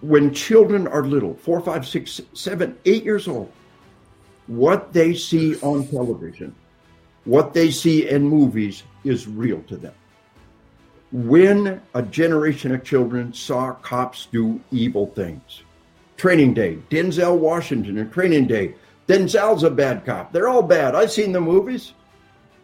when 0.00 0.34
children 0.34 0.88
are 0.88 1.04
little, 1.04 1.34
four, 1.36 1.60
five, 1.60 1.86
six, 1.86 2.20
seven, 2.32 2.76
eight 2.84 3.04
years 3.04 3.28
old, 3.28 3.52
what 4.48 4.92
they 4.92 5.14
see 5.14 5.54
on 5.60 5.86
television, 5.86 6.52
what 7.26 7.54
they 7.54 7.70
see 7.70 8.08
in 8.08 8.24
movies 8.24 8.82
is 9.04 9.28
real 9.28 9.62
to 9.68 9.76
them. 9.76 9.94
When 11.12 11.82
a 11.92 12.02
generation 12.02 12.72
of 12.72 12.84
children 12.84 13.32
saw 13.32 13.72
cops 13.72 14.26
do 14.26 14.60
evil 14.70 15.06
things, 15.06 15.62
Training 16.16 16.54
Day, 16.54 16.78
Denzel 16.88 17.36
Washington 17.36 17.98
and 17.98 18.12
Training 18.12 18.46
Day, 18.46 18.74
Denzel's 19.08 19.64
a 19.64 19.70
bad 19.70 20.04
cop. 20.06 20.32
They're 20.32 20.48
all 20.48 20.62
bad. 20.62 20.94
I've 20.94 21.10
seen 21.10 21.32
the 21.32 21.40
movies. 21.40 21.94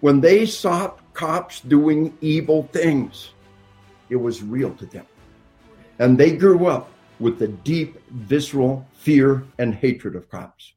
When 0.00 0.20
they 0.20 0.46
saw 0.46 0.92
cops 1.12 1.60
doing 1.60 2.16
evil 2.20 2.68
things, 2.72 3.30
it 4.10 4.16
was 4.16 4.44
real 4.44 4.72
to 4.74 4.86
them. 4.86 5.06
And 5.98 6.16
they 6.16 6.36
grew 6.36 6.66
up 6.66 6.90
with 7.18 7.40
the 7.40 7.48
deep, 7.48 7.98
visceral 8.10 8.86
fear 8.92 9.44
and 9.58 9.74
hatred 9.74 10.14
of 10.14 10.30
cops. 10.30 10.72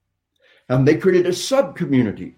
And 0.70 0.88
they 0.88 0.96
created 0.96 1.28
a 1.28 1.34
sub 1.34 1.76
community 1.76 2.36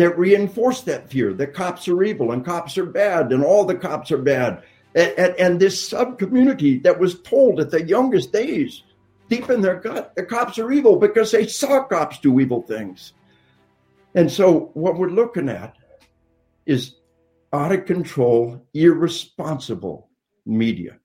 that 0.00 0.18
reinforced 0.18 0.86
that 0.86 1.10
fear 1.10 1.34
that 1.34 1.52
cops 1.52 1.86
are 1.86 2.02
evil 2.02 2.32
and 2.32 2.42
cops 2.42 2.78
are 2.78 2.86
bad 2.86 3.32
and 3.32 3.44
all 3.44 3.66
the 3.66 3.74
cops 3.74 4.10
are 4.10 4.16
bad. 4.16 4.62
And, 4.94 5.12
and, 5.18 5.34
and 5.38 5.60
this 5.60 5.88
sub 5.88 6.18
community 6.18 6.78
that 6.78 6.98
was 6.98 7.20
told 7.20 7.60
at 7.60 7.70
the 7.70 7.86
youngest 7.86 8.32
days, 8.32 8.82
deep 9.28 9.50
in 9.50 9.60
their 9.60 9.78
gut, 9.78 10.14
the 10.16 10.24
cops 10.24 10.58
are 10.58 10.72
evil 10.72 10.96
because 10.96 11.30
they 11.30 11.46
saw 11.46 11.84
cops 11.84 12.18
do 12.18 12.40
evil 12.40 12.62
things. 12.62 13.12
And 14.14 14.32
so, 14.32 14.70
what 14.72 14.96
we're 14.96 15.10
looking 15.10 15.50
at 15.50 15.76
is 16.64 16.96
out 17.52 17.70
of 17.70 17.84
control, 17.84 18.66
irresponsible 18.72 20.08
media, 20.46 20.98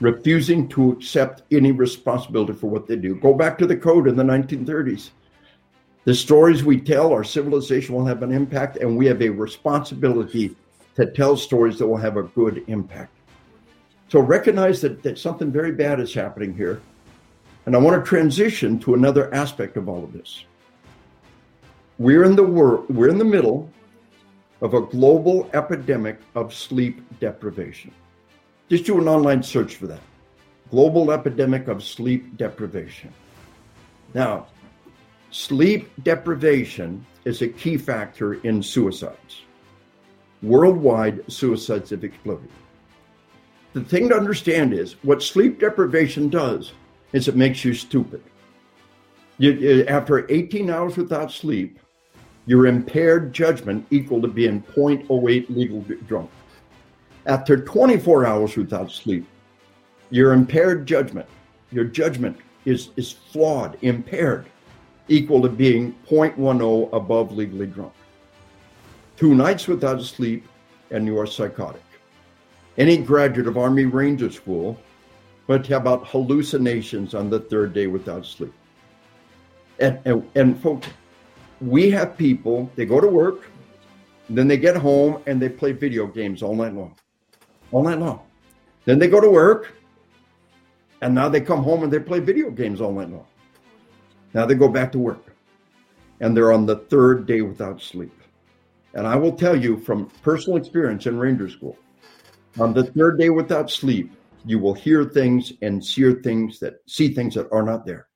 refusing 0.00 0.68
to 0.68 0.92
accept 0.92 1.42
any 1.52 1.70
responsibility 1.70 2.54
for 2.54 2.70
what 2.70 2.86
they 2.86 2.96
do. 2.96 3.14
Go 3.16 3.34
back 3.34 3.58
to 3.58 3.66
the 3.66 3.76
code 3.76 4.08
in 4.08 4.16
the 4.16 4.24
1930s. 4.24 5.10
The 6.04 6.14
stories 6.14 6.64
we 6.64 6.80
tell, 6.80 7.12
our 7.12 7.22
civilization 7.22 7.94
will 7.94 8.06
have 8.06 8.22
an 8.22 8.32
impact, 8.32 8.76
and 8.76 8.96
we 8.96 9.06
have 9.06 9.22
a 9.22 9.28
responsibility 9.28 10.56
to 10.96 11.06
tell 11.06 11.36
stories 11.36 11.78
that 11.78 11.86
will 11.86 11.96
have 11.96 12.16
a 12.16 12.24
good 12.24 12.64
impact. 12.66 13.12
So 14.08 14.20
recognize 14.20 14.80
that, 14.80 15.02
that 15.04 15.18
something 15.18 15.52
very 15.52 15.72
bad 15.72 16.00
is 16.00 16.12
happening 16.12 16.54
here. 16.54 16.82
And 17.66 17.76
I 17.76 17.78
want 17.78 18.02
to 18.02 18.08
transition 18.08 18.78
to 18.80 18.94
another 18.94 19.32
aspect 19.32 19.76
of 19.76 19.88
all 19.88 20.02
of 20.02 20.12
this. 20.12 20.44
We're 21.98 22.24
in 22.24 22.34
the 22.34 22.42
world, 22.42 22.86
we're 22.88 23.08
in 23.08 23.18
the 23.18 23.24
middle 23.24 23.70
of 24.60 24.74
a 24.74 24.80
global 24.80 25.48
epidemic 25.54 26.18
of 26.34 26.52
sleep 26.52 27.00
deprivation. 27.20 27.92
Just 28.68 28.84
do 28.84 29.00
an 29.00 29.06
online 29.06 29.42
search 29.42 29.76
for 29.76 29.86
that. 29.86 30.00
Global 30.70 31.12
epidemic 31.12 31.68
of 31.68 31.84
sleep 31.84 32.36
deprivation. 32.36 33.12
Now, 34.14 34.48
Sleep 35.32 35.90
deprivation 36.02 37.06
is 37.24 37.40
a 37.40 37.48
key 37.48 37.78
factor 37.78 38.34
in 38.44 38.62
suicides. 38.62 39.42
Worldwide, 40.42 41.24
suicides 41.32 41.88
have 41.88 42.04
exploded. 42.04 42.50
The 43.72 43.80
thing 43.80 44.10
to 44.10 44.14
understand 44.14 44.74
is 44.74 44.96
what 45.02 45.22
sleep 45.22 45.58
deprivation 45.58 46.28
does 46.28 46.72
is 47.14 47.28
it 47.28 47.36
makes 47.36 47.64
you 47.64 47.72
stupid. 47.72 48.22
You, 49.38 49.86
after 49.88 50.30
18 50.30 50.68
hours 50.68 50.98
without 50.98 51.32
sleep, 51.32 51.78
your 52.44 52.66
impaired 52.66 53.32
judgment 53.32 53.86
equal 53.90 54.20
to 54.20 54.28
being 54.28 54.62
0.08 54.62 55.48
legal 55.48 55.80
drunk. 56.06 56.30
After 57.24 57.56
24 57.56 58.26
hours 58.26 58.56
without 58.58 58.90
sleep, 58.90 59.26
your 60.10 60.34
impaired 60.34 60.84
judgment, 60.84 61.26
your 61.70 61.84
judgment 61.84 62.36
is, 62.66 62.90
is 62.96 63.12
flawed, 63.12 63.78
impaired 63.80 64.44
equal 65.08 65.42
to 65.42 65.48
being 65.48 65.94
0.10 66.08 66.92
above 66.92 67.32
legally 67.32 67.66
drunk. 67.66 67.92
Two 69.16 69.34
nights 69.34 69.68
without 69.68 70.02
sleep, 70.02 70.46
and 70.90 71.06
you 71.06 71.18
are 71.18 71.26
psychotic. 71.26 71.82
Any 72.78 72.96
graduate 72.96 73.46
of 73.46 73.56
Army 73.58 73.84
Ranger 73.84 74.30
School 74.30 74.78
would 75.46 75.66
have 75.66 75.82
about 75.82 76.06
hallucinations 76.06 77.14
on 77.14 77.28
the 77.28 77.40
third 77.40 77.72
day 77.72 77.86
without 77.86 78.24
sleep. 78.24 78.52
And, 79.78 79.98
and, 80.04 80.28
and 80.34 80.60
folks, 80.62 80.88
we 81.60 81.90
have 81.90 82.16
people, 82.16 82.70
they 82.76 82.86
go 82.86 83.00
to 83.00 83.08
work, 83.08 83.50
then 84.30 84.48
they 84.48 84.56
get 84.56 84.76
home 84.76 85.22
and 85.26 85.40
they 85.40 85.48
play 85.48 85.72
video 85.72 86.06
games 86.06 86.42
all 86.42 86.54
night 86.54 86.74
long. 86.74 86.94
All 87.70 87.82
night 87.82 87.98
long. 87.98 88.20
Then 88.84 88.98
they 88.98 89.08
go 89.08 89.20
to 89.20 89.30
work, 89.30 89.74
and 91.00 91.14
now 91.14 91.28
they 91.28 91.40
come 91.40 91.62
home 91.62 91.82
and 91.82 91.92
they 91.92 91.98
play 91.98 92.20
video 92.20 92.50
games 92.50 92.80
all 92.80 92.92
night 92.92 93.10
long. 93.10 93.26
Now 94.34 94.46
they 94.46 94.54
go 94.54 94.68
back 94.68 94.92
to 94.92 94.98
work 94.98 95.34
and 96.20 96.36
they're 96.36 96.52
on 96.52 96.66
the 96.66 96.76
third 96.76 97.26
day 97.26 97.42
without 97.42 97.82
sleep. 97.82 98.12
And 98.94 99.06
I 99.06 99.16
will 99.16 99.32
tell 99.32 99.56
you 99.56 99.78
from 99.78 100.06
personal 100.22 100.58
experience 100.58 101.06
in 101.06 101.18
Ranger 101.18 101.48
School, 101.48 101.76
on 102.60 102.74
the 102.74 102.84
third 102.84 103.18
day 103.18 103.30
without 103.30 103.70
sleep, 103.70 104.12
You 104.44 104.58
will 104.58 104.74
hear 104.74 105.04
things 105.04 105.52
and 105.62 105.84
see 105.84 106.12
things 106.14 106.58
that 106.58 106.74
see 106.86 107.14
things 107.14 107.34
that 107.34 107.48
are 107.52 107.62
not 107.62 107.86
there. 107.86 108.08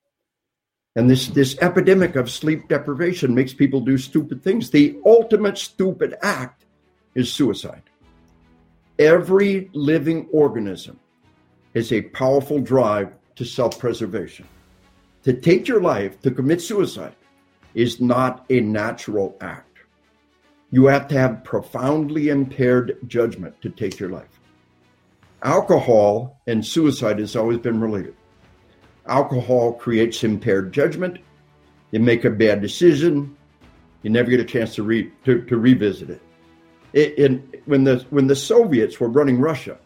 And 0.97 1.09
this, 1.09 1.29
this 1.29 1.57
epidemic 1.61 2.17
of 2.17 2.31
sleep 2.31 2.69
deprivation 2.69 3.35
makes 3.35 3.53
people 3.55 3.81
do 3.81 3.97
stupid 3.99 4.43
things. 4.43 4.71
The 4.71 4.99
ultimate 5.05 5.59
stupid 5.59 6.17
act 6.23 6.65
is 7.15 7.33
suicide. 7.33 7.83
Every 8.99 9.71
living 9.75 10.27
organism 10.33 10.99
has 11.75 11.93
a 11.93 12.01
powerful 12.01 12.61
drive 12.61 13.13
to 13.37 13.45
self 13.45 13.79
preservation. 13.79 14.49
To 15.27 15.33
take 15.33 15.67
your 15.67 15.81
life, 15.81 16.23
to 16.23 16.31
commit 16.31 16.63
suicide, 16.63 17.17
is 17.75 18.01
not 18.01 18.47
a 18.49 18.61
natural 18.61 19.37
act. 19.41 19.79
You 20.71 20.87
have 20.87 21.09
to 21.09 21.19
have 21.19 21.43
profoundly 21.43 22.29
impaired 22.29 22.99
judgment 23.09 23.61
to 23.63 23.71
take 23.71 23.99
your 23.99 24.11
life. 24.11 24.39
Alcohol 25.43 26.41
and 26.47 26.65
suicide 26.65 27.19
has 27.19 27.35
always 27.35 27.59
been 27.59 27.81
related. 27.81 28.15
Alcohol 29.07 29.73
creates 29.73 30.23
impaired 30.23 30.73
judgment. 30.73 31.19
You 31.91 31.99
make 31.99 32.25
a 32.25 32.31
bad 32.31 32.63
decision. 32.63 33.37
You 34.05 34.11
never 34.11 34.31
get 34.31 34.39
a 34.39 34.45
chance 34.45 34.77
to, 34.77 34.85
re, 34.85 35.11
to, 35.25 35.43
to 35.43 35.57
revisit 35.57 36.09
it. 36.09 36.23
it 36.93 37.19
in, 37.19 37.53
when, 37.65 37.83
the, 37.83 38.07
when 38.11 38.29
the 38.29 38.37
Soviets 38.37 39.01
were 39.01 39.09
running 39.09 39.41
Russia, 39.41 39.77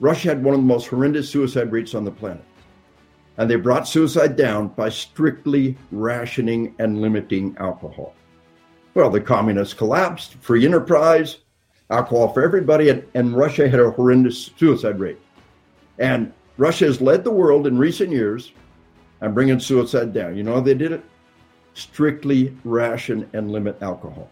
Russia 0.00 0.28
had 0.28 0.44
one 0.44 0.54
of 0.54 0.60
the 0.60 0.66
most 0.66 0.88
horrendous 0.88 1.30
suicide 1.30 1.72
rates 1.72 1.94
on 1.94 2.04
the 2.04 2.10
planet. 2.10 2.44
And 3.38 3.50
they 3.50 3.56
brought 3.56 3.88
suicide 3.88 4.36
down 4.36 4.68
by 4.68 4.88
strictly 4.88 5.76
rationing 5.90 6.74
and 6.78 7.00
limiting 7.00 7.56
alcohol. 7.58 8.14
Well, 8.94 9.10
the 9.10 9.20
communists 9.20 9.74
collapsed, 9.74 10.34
free 10.34 10.66
enterprise, 10.66 11.38
alcohol 11.90 12.32
for 12.32 12.42
everybody, 12.42 12.88
and, 12.88 13.04
and 13.14 13.36
Russia 13.36 13.68
had 13.68 13.80
a 13.80 13.90
horrendous 13.90 14.50
suicide 14.56 14.98
rate. 14.98 15.18
And 15.98 16.32
Russia 16.56 16.86
has 16.86 17.00
led 17.00 17.24
the 17.24 17.30
world 17.30 17.66
in 17.66 17.78
recent 17.78 18.10
years 18.10 18.52
on 19.22 19.34
bringing 19.34 19.60
suicide 19.60 20.12
down. 20.12 20.36
You 20.36 20.42
know 20.42 20.54
how 20.54 20.60
they 20.60 20.74
did 20.74 20.92
it? 20.92 21.02
Strictly 21.74 22.56
ration 22.64 23.28
and 23.32 23.50
limit 23.52 23.80
alcohol. 23.80 24.30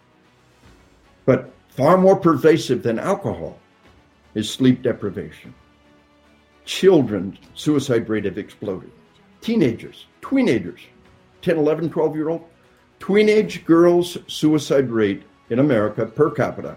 But 1.25 1.53
far 1.69 1.97
more 1.97 2.17
pervasive 2.17 2.83
than 2.83 2.99
alcohol 2.99 3.59
is 4.35 4.51
sleep 4.51 4.83
deprivation. 4.83 5.55
Children's 6.69 7.39
suicide 7.55 8.11
rate 8.11 8.27
have 8.27 8.37
exploded. 8.37 8.93
Teenagers, 9.41 10.05
teenagers, 10.21 10.83
10, 11.41 11.57
11, 11.57 11.89
12 11.89 12.15
year 12.15 12.29
old, 12.29 12.45
teenage 13.01 13.65
girls' 13.65 14.19
suicide 14.27 14.91
rate 14.91 15.23
in 15.49 15.61
America 15.61 16.05
per 16.05 16.31
capita 16.31 16.77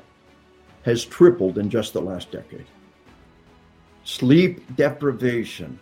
has 0.84 1.04
tripled 1.04 1.58
in 1.58 1.70
just 1.70 1.92
the 1.92 2.00
last 2.00 2.32
decade. 2.32 2.66
Sleep 4.06 4.64
deprivation 4.78 5.78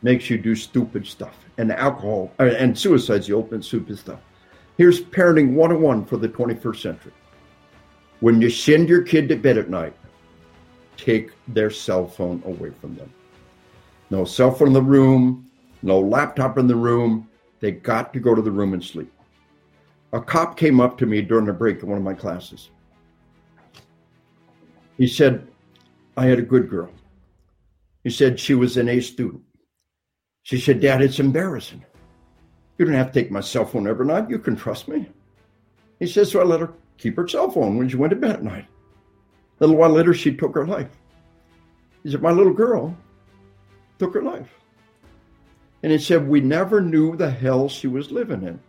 makes 0.00 0.30
you 0.30 0.38
do 0.38 0.54
stupid 0.54 1.06
stuff, 1.06 1.36
and 1.58 1.70
alcohol 1.70 2.32
uh, 2.40 2.44
and 2.44 2.76
suicide's 2.76 3.26
the 3.26 3.36
ultimate 3.36 3.64
stupid 3.64 3.98
stuff. 3.98 4.20
Here's 4.78 5.02
parenting 5.02 5.52
101 5.52 6.06
for 6.06 6.16
the 6.16 6.30
21st 6.30 6.80
century. 6.80 7.12
When 8.20 8.40
you 8.40 8.48
send 8.48 8.88
your 8.88 9.02
kid 9.02 9.28
to 9.28 9.36
bed 9.36 9.58
at 9.58 9.68
night, 9.68 9.94
take 10.96 11.32
their 11.48 11.68
cell 11.68 12.06
phone 12.06 12.42
away 12.46 12.70
from 12.80 12.96
them. 12.96 13.12
No 14.10 14.24
cell 14.24 14.50
phone 14.50 14.68
in 14.68 14.74
the 14.74 14.82
room, 14.82 15.50
no 15.82 16.00
laptop 16.00 16.58
in 16.58 16.66
the 16.66 16.76
room. 16.76 17.28
They 17.60 17.72
got 17.72 18.12
to 18.12 18.20
go 18.20 18.34
to 18.34 18.42
the 18.42 18.50
room 18.50 18.74
and 18.74 18.84
sleep. 18.84 19.12
A 20.12 20.20
cop 20.20 20.56
came 20.56 20.80
up 20.80 20.96
to 20.98 21.06
me 21.06 21.22
during 21.22 21.48
a 21.48 21.52
break 21.52 21.82
in 21.82 21.88
one 21.88 21.98
of 21.98 22.04
my 22.04 22.14
classes. 22.14 22.70
He 24.96 25.06
said, 25.06 25.46
I 26.16 26.26
had 26.26 26.38
a 26.38 26.42
good 26.42 26.70
girl. 26.70 26.90
He 28.04 28.10
said 28.10 28.38
she 28.38 28.54
was 28.54 28.76
an 28.76 28.88
A 28.88 29.00
student. 29.00 29.42
She 30.42 30.60
said, 30.60 30.80
Dad, 30.80 31.02
it's 31.02 31.18
embarrassing. 31.18 31.84
You 32.78 32.84
don't 32.84 32.94
have 32.94 33.12
to 33.12 33.20
take 33.20 33.30
my 33.30 33.40
cell 33.40 33.64
phone 33.64 33.88
every 33.88 34.06
night. 34.06 34.30
You 34.30 34.38
can 34.38 34.54
trust 34.54 34.86
me. 34.86 35.08
He 35.98 36.06
says, 36.06 36.30
so 36.30 36.40
I 36.40 36.44
let 36.44 36.60
her 36.60 36.72
keep 36.98 37.16
her 37.16 37.26
cell 37.26 37.50
phone 37.50 37.76
when 37.76 37.88
she 37.88 37.96
went 37.96 38.10
to 38.10 38.16
bed 38.16 38.36
at 38.36 38.44
night. 38.44 38.66
A 39.58 39.64
little 39.64 39.76
while 39.76 39.90
later, 39.90 40.14
she 40.14 40.34
took 40.34 40.54
her 40.54 40.66
life. 40.66 40.90
He 42.02 42.10
said, 42.12 42.22
My 42.22 42.30
little 42.30 42.52
girl 42.52 42.96
took 43.98 44.14
her 44.14 44.22
life. 44.22 44.52
And 45.82 45.92
he 45.92 45.98
said, 45.98 46.26
We 46.26 46.40
never 46.40 46.80
knew 46.80 47.16
the 47.16 47.30
hell 47.30 47.68
she 47.68 47.86
was 47.86 48.10
living 48.10 48.42
in 48.42 48.60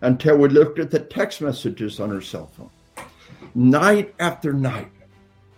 until 0.00 0.36
we 0.38 0.48
looked 0.48 0.78
at 0.78 0.90
the 0.90 1.00
text 1.00 1.40
messages 1.40 1.98
on 1.98 2.10
her 2.10 2.20
cell 2.20 2.46
phone. 2.46 2.70
Night 3.54 4.14
after 4.20 4.52
night, 4.52 4.90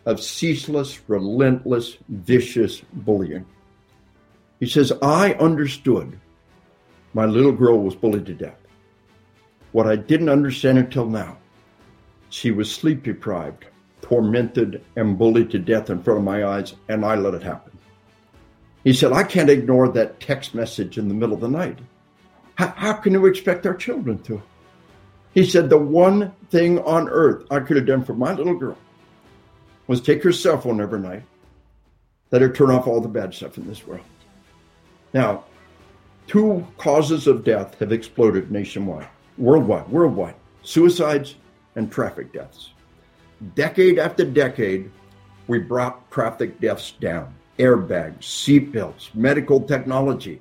of 0.06 0.20
ceaseless, 0.20 1.00
relentless, 1.08 1.96
vicious 2.08 2.80
bullying. 2.92 3.44
He 4.58 4.66
says, 4.66 4.92
I 5.02 5.34
understood 5.34 6.18
my 7.12 7.26
little 7.26 7.52
girl 7.52 7.80
was 7.80 7.94
bullied 7.94 8.26
to 8.26 8.34
death. 8.34 8.58
What 9.72 9.86
I 9.86 9.96
didn't 9.96 10.28
understand 10.28 10.78
until 10.78 11.06
now, 11.06 11.38
she 12.30 12.50
was 12.50 12.70
sleep 12.70 13.02
deprived, 13.02 13.66
tormented, 14.02 14.84
and 14.96 15.18
bullied 15.18 15.50
to 15.50 15.58
death 15.58 15.90
in 15.90 16.02
front 16.02 16.18
of 16.18 16.24
my 16.24 16.44
eyes, 16.44 16.74
and 16.88 17.04
I 17.04 17.16
let 17.16 17.34
it 17.34 17.42
happen. 17.42 17.69
He 18.84 18.92
said, 18.94 19.12
I 19.12 19.24
can't 19.24 19.50
ignore 19.50 19.88
that 19.88 20.20
text 20.20 20.54
message 20.54 20.96
in 20.96 21.08
the 21.08 21.14
middle 21.14 21.34
of 21.34 21.40
the 21.40 21.48
night. 21.48 21.78
How, 22.54 22.68
how 22.68 22.92
can 22.94 23.12
you 23.12 23.26
expect 23.26 23.66
our 23.66 23.74
children 23.74 24.18
to? 24.22 24.42
He 25.34 25.44
said, 25.44 25.68
The 25.68 25.78
one 25.78 26.32
thing 26.50 26.78
on 26.80 27.08
earth 27.08 27.44
I 27.50 27.60
could 27.60 27.76
have 27.76 27.86
done 27.86 28.04
for 28.04 28.14
my 28.14 28.32
little 28.32 28.56
girl 28.56 28.78
was 29.86 30.00
take 30.00 30.22
her 30.22 30.32
cell 30.32 30.60
phone 30.60 30.80
every 30.80 31.00
night, 31.00 31.24
let 32.30 32.42
her 32.42 32.52
turn 32.52 32.70
off 32.70 32.86
all 32.86 33.00
the 33.00 33.08
bad 33.08 33.34
stuff 33.34 33.58
in 33.58 33.66
this 33.66 33.86
world. 33.86 34.04
Now, 35.12 35.44
two 36.26 36.66
causes 36.78 37.26
of 37.26 37.44
death 37.44 37.78
have 37.80 37.92
exploded 37.92 38.50
nationwide, 38.50 39.08
worldwide, 39.36 39.88
worldwide 39.88 40.36
suicides 40.62 41.36
and 41.76 41.90
traffic 41.90 42.32
deaths. 42.32 42.70
Decade 43.54 43.98
after 43.98 44.24
decade, 44.24 44.90
we 45.48 45.58
brought 45.58 46.10
traffic 46.10 46.60
deaths 46.60 46.92
down 47.00 47.34
airbags, 47.60 48.20
seatbelts, 48.20 49.14
medical 49.14 49.60
technology. 49.60 50.40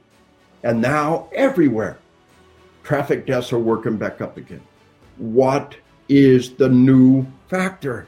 And 0.63 0.81
now, 0.81 1.29
everywhere, 1.33 1.99
traffic 2.83 3.25
deaths 3.25 3.53
are 3.53 3.59
working 3.59 3.97
back 3.97 4.21
up 4.21 4.37
again. 4.37 4.61
What 5.17 5.75
is 6.07 6.55
the 6.55 6.69
new 6.69 7.25
factor? 7.49 8.07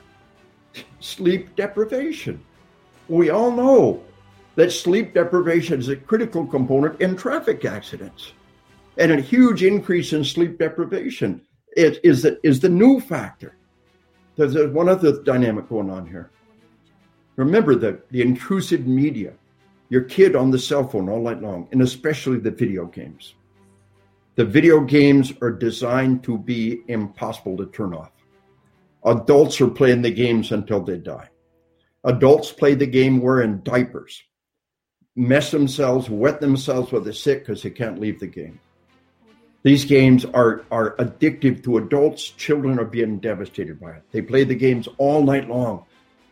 sleep 0.99 1.55
deprivation. 1.55 2.43
We 3.09 3.29
all 3.29 3.51
know 3.51 4.01
that 4.55 4.71
sleep 4.71 5.13
deprivation 5.13 5.79
is 5.79 5.89
a 5.89 5.95
critical 5.95 6.45
component 6.45 6.99
in 7.01 7.15
traffic 7.15 7.65
accidents. 7.65 8.33
And 8.97 9.11
a 9.11 9.21
huge 9.21 9.63
increase 9.63 10.13
in 10.13 10.23
sleep 10.23 10.57
deprivation 10.57 11.41
is, 11.75 11.97
is, 12.03 12.21
the, 12.23 12.39
is 12.43 12.59
the 12.59 12.69
new 12.69 12.99
factor. 12.99 13.55
There's 14.35 14.55
one 14.73 14.89
other 14.89 15.21
dynamic 15.23 15.69
going 15.69 15.89
on 15.89 16.07
here. 16.07 16.31
Remember 17.35 17.75
the, 17.75 18.01
the 18.11 18.21
intrusive 18.21 18.85
media, 18.85 19.33
your 19.89 20.01
kid 20.01 20.35
on 20.35 20.51
the 20.51 20.59
cell 20.59 20.87
phone 20.87 21.09
all 21.09 21.21
night 21.21 21.41
long, 21.41 21.67
and 21.71 21.81
especially 21.81 22.37
the 22.37 22.51
video 22.51 22.85
games. 22.85 23.35
The 24.35 24.45
video 24.45 24.81
games 24.81 25.33
are 25.41 25.51
designed 25.51 26.23
to 26.23 26.37
be 26.37 26.81
impossible 26.87 27.57
to 27.57 27.65
turn 27.67 27.93
off. 27.93 28.11
Adults 29.03 29.59
are 29.61 29.67
playing 29.67 30.01
the 30.01 30.11
games 30.11 30.51
until 30.51 30.81
they 30.81 30.97
die. 30.97 31.29
Adults 32.03 32.51
play 32.51 32.73
the 32.73 32.85
game 32.85 33.21
wearing 33.21 33.59
diapers, 33.59 34.23
mess 35.15 35.51
themselves, 35.51 36.09
wet 36.09 36.39
themselves 36.39 36.91
with 36.91 37.07
a 37.07 37.13
sick 37.13 37.39
because 37.39 37.61
they 37.61 37.69
can't 37.69 37.99
leave 37.99 38.19
the 38.19 38.27
game. 38.27 38.59
These 39.63 39.85
games 39.85 40.25
are, 40.25 40.63
are 40.71 40.95
addictive 40.95 41.63
to 41.63 41.77
adults. 41.77 42.29
Children 42.29 42.79
are 42.79 42.85
being 42.85 43.19
devastated 43.19 43.79
by 43.79 43.91
it. 43.91 44.03
They 44.11 44.21
play 44.21 44.43
the 44.43 44.55
games 44.55 44.87
all 44.97 45.23
night 45.23 45.47
long. 45.47 45.85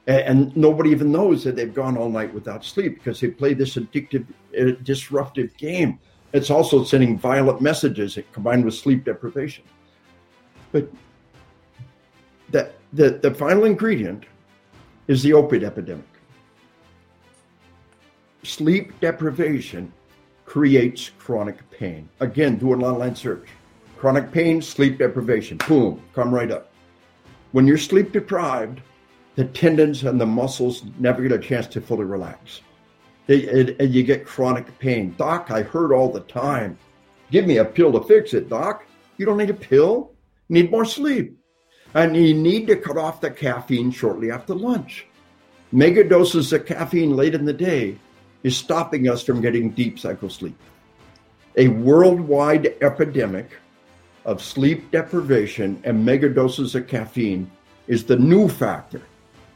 And, 0.10 0.58
nobody 0.58 0.90
even 0.90 1.12
knows 1.12 1.44
that 1.44 1.56
they've 1.56 1.74
gone 1.74 1.96
all 1.96 2.10
night 2.10 2.34
without 2.34 2.66
sleep 2.66 2.96
because 2.96 3.20
they 3.20 3.28
play 3.28 3.54
this 3.54 3.76
addictive, 3.76 4.26
uh, 4.60 4.72
disruptive 4.82 5.56
game. 5.58 6.00
It's 6.34 6.50
also 6.50 6.84
sending 6.84 7.16
violent 7.18 7.62
messages 7.62 8.18
combined 8.32 8.66
with 8.66 8.74
sleep 8.74 9.06
deprivation. 9.06 9.64
But 10.72 10.92
the, 12.50 12.72
the, 12.92 13.12
the 13.22 13.32
final 13.36 13.66
ingredient 13.66 14.26
is 15.08 15.22
the 15.22 15.34
opiate 15.34 15.64
epidemic. 15.64 16.06
Sleep 18.42 19.00
deprivation 19.00 19.94
creates 20.46 21.12
chronic 21.20 21.70
pain. 21.70 22.10
Again, 22.20 22.58
do 22.58 22.74
an 22.74 22.84
online 22.84 23.16
search. 23.16 23.48
Chronic 23.98 24.32
pain, 24.32 24.60
sleep 24.60 24.98
deprivation. 24.98 25.58
Boom, 25.68 26.02
come 26.16 26.34
right 26.34 26.50
up. 26.50 26.72
When 27.52 27.68
you're 27.68 27.78
sleep 27.78 28.12
deprived, 28.12 28.82
the 29.36 29.46
tendons 29.46 30.04
and 30.04 30.20
the 30.20 30.26
muscles 30.26 30.84
never 30.98 31.22
get 31.22 31.32
a 31.32 31.40
chance 31.40 31.68
to 31.68 31.82
fully 31.82 32.06
relax. 32.06 32.62
and 33.28 33.94
you 33.94 34.04
get 34.04 34.26
chronic 34.26 34.78
pain. 34.80 35.14
Doc, 35.18 35.52
I 35.52 35.62
heard 35.62 35.92
all 35.92 36.12
the 36.12 36.22
time. 36.22 36.78
Give 37.32 37.46
me 37.46 37.58
a 37.58 37.66
pill 37.66 37.92
to 37.92 38.02
fix 38.02 38.34
it, 38.34 38.50
Doc. 38.50 38.86
You 39.18 39.26
don't 39.26 39.38
need 39.38 39.52
a 39.52 39.54
pill. 39.54 40.12
You 40.48 40.62
need 40.62 40.72
more 40.72 40.86
sleep. 40.86 41.38
And 41.94 42.16
you 42.16 42.34
need 42.34 42.68
to 42.68 42.76
cut 42.76 42.98
off 42.98 43.22
the 43.22 43.30
caffeine 43.30 43.92
shortly 43.92 44.32
after 44.32 44.56
lunch. 44.56 45.06
Mega 45.72 46.04
doses 46.04 46.52
of 46.54 46.66
caffeine 46.66 47.16
late 47.16 47.36
in 47.36 47.46
the 47.46 47.54
day 47.54 47.98
is 48.44 48.58
stopping 48.58 49.08
us 49.08 49.24
from 49.24 49.42
getting 49.42 49.70
deep 49.70 50.00
cycle 50.00 50.30
sleep. 50.30 50.58
A 51.58 51.68
worldwide 51.68 52.76
epidemic 52.82 53.52
of 54.26 54.42
sleep 54.42 54.90
deprivation 54.92 55.80
and 55.84 56.04
mega 56.04 56.30
doses 56.30 56.76
of 56.76 56.88
caffeine 56.88 57.50
is 57.88 58.04
the 58.04 58.16
new 58.16 58.48
factor 58.48 59.02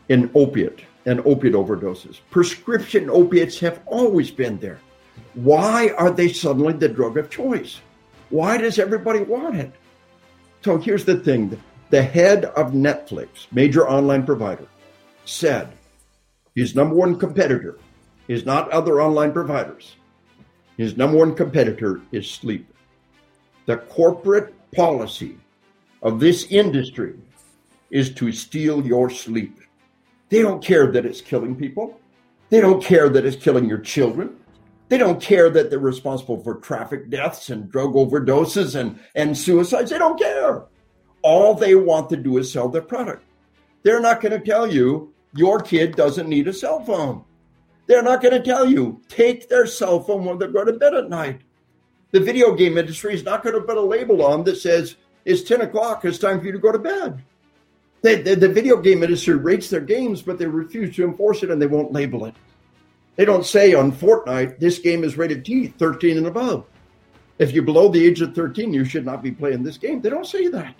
in 0.09 0.29
opiate 0.33 0.81
and 1.05 1.19
opiate 1.25 1.53
overdoses. 1.53 2.19
Prescription 2.29 3.09
opiates 3.09 3.59
have 3.59 3.81
always 3.85 4.31
been 4.31 4.57
there. 4.59 4.79
Why 5.33 5.89
are 5.97 6.11
they 6.11 6.31
suddenly 6.31 6.73
the 6.73 6.89
drug 6.89 7.17
of 7.17 7.29
choice? 7.29 7.79
Why 8.29 8.57
does 8.57 8.79
everybody 8.79 9.21
want 9.21 9.55
it? 9.55 9.71
So 10.63 10.77
here's 10.77 11.05
the 11.05 11.17
thing 11.17 11.59
the 11.89 12.01
head 12.01 12.45
of 12.45 12.71
Netflix, 12.71 13.47
major 13.51 13.87
online 13.87 14.25
provider, 14.25 14.67
said 15.25 15.71
his 16.55 16.75
number 16.75 16.95
one 16.95 17.17
competitor 17.17 17.77
is 18.27 18.45
not 18.45 18.69
other 18.71 19.01
online 19.01 19.31
providers. 19.31 19.95
His 20.77 20.97
number 20.97 21.17
one 21.17 21.35
competitor 21.35 22.01
is 22.11 22.29
sleep. 22.29 22.67
The 23.65 23.77
corporate 23.77 24.53
policy 24.71 25.37
of 26.01 26.19
this 26.19 26.45
industry 26.45 27.15
is 27.91 28.13
to 28.15 28.31
steal 28.31 28.85
your 28.85 29.09
sleep. 29.09 29.59
They 30.33 30.41
don't 30.41 30.63
care 30.63 30.91
that 30.91 31.05
it's 31.05 31.21
killing 31.21 31.55
people. 31.55 31.99
They 32.49 32.59
don't 32.59 32.83
care 32.83 33.07
that 33.07 33.23
it's 33.23 33.35
killing 33.35 33.69
your 33.69 33.77
children. 33.77 34.35
They 34.89 34.97
don't 34.97 35.21
care 35.21 35.47
that 35.51 35.69
they're 35.69 35.77
responsible 35.77 36.39
for 36.39 36.55
traffic 36.55 37.11
deaths 37.11 37.51
and 37.51 37.69
drug 37.69 37.93
overdoses 37.93 38.73
and, 38.73 38.99
and 39.13 39.37
suicides. 39.37 39.91
They 39.91 39.99
don't 39.99 40.19
care. 40.19 40.63
All 41.21 41.53
they 41.53 41.75
want 41.75 42.09
to 42.09 42.17
do 42.17 42.39
is 42.39 42.51
sell 42.51 42.67
their 42.67 42.81
product. 42.81 43.23
They're 43.83 43.99
not 43.99 44.21
going 44.21 44.31
to 44.31 44.43
tell 44.43 44.65
you 44.65 45.13
your 45.35 45.59
kid 45.59 45.95
doesn't 45.95 46.27
need 46.27 46.47
a 46.47 46.53
cell 46.53 46.83
phone. 46.83 47.23
They're 47.85 48.01
not 48.01 48.23
going 48.23 48.33
to 48.33 48.41
tell 48.41 48.67
you 48.67 49.03
take 49.09 49.49
their 49.49 49.67
cell 49.67 49.99
phone 49.99 50.25
when 50.25 50.39
they 50.39 50.47
go 50.47 50.65
to 50.65 50.73
bed 50.73 50.95
at 50.95 51.11
night. 51.11 51.41
The 52.09 52.19
video 52.19 52.55
game 52.55 52.79
industry 52.79 53.13
is 53.13 53.23
not 53.23 53.43
going 53.43 53.53
to 53.53 53.61
put 53.61 53.77
a 53.77 53.81
label 53.81 54.25
on 54.25 54.45
that 54.45 54.57
says 54.57 54.95
it's 55.25 55.43
10 55.43 55.61
o'clock, 55.61 56.03
it's 56.05 56.17
time 56.17 56.39
for 56.39 56.47
you 56.47 56.53
to 56.53 56.57
go 56.57 56.71
to 56.71 56.79
bed. 56.79 57.23
The, 58.03 58.35
the 58.35 58.49
video 58.49 58.81
game 58.81 59.01
industry 59.01 59.35
rates 59.35 59.69
their 59.69 59.79
games, 59.79 60.21
but 60.21 60.37
they 60.37 60.45
refuse 60.45 60.93
to 60.97 61.05
enforce 61.05 61.41
it 61.41 61.49
and 61.49 61.61
they 61.61 61.67
won't 61.67 61.93
label 61.93 62.25
it. 62.25 62.35
They 63.15 63.23
don't 63.23 63.45
say 63.45 63.73
on 63.73 63.93
Fortnite, 63.93 64.59
this 64.59 64.77
game 64.77 65.05
is 65.05 65.17
rated 65.17 65.45
T, 65.45 65.67
13 65.67 66.17
and 66.17 66.27
above. 66.27 66.65
If 67.39 67.53
you're 67.53 67.63
below 67.63 67.87
the 67.87 68.05
age 68.05 68.21
of 68.21 68.35
13, 68.35 68.73
you 68.73 68.83
should 68.83 69.05
not 69.05 69.23
be 69.23 69.31
playing 69.31 69.63
this 69.63 69.77
game. 69.77 70.01
They 70.01 70.09
don't 70.09 70.27
say 70.27 70.47
that. 70.49 70.75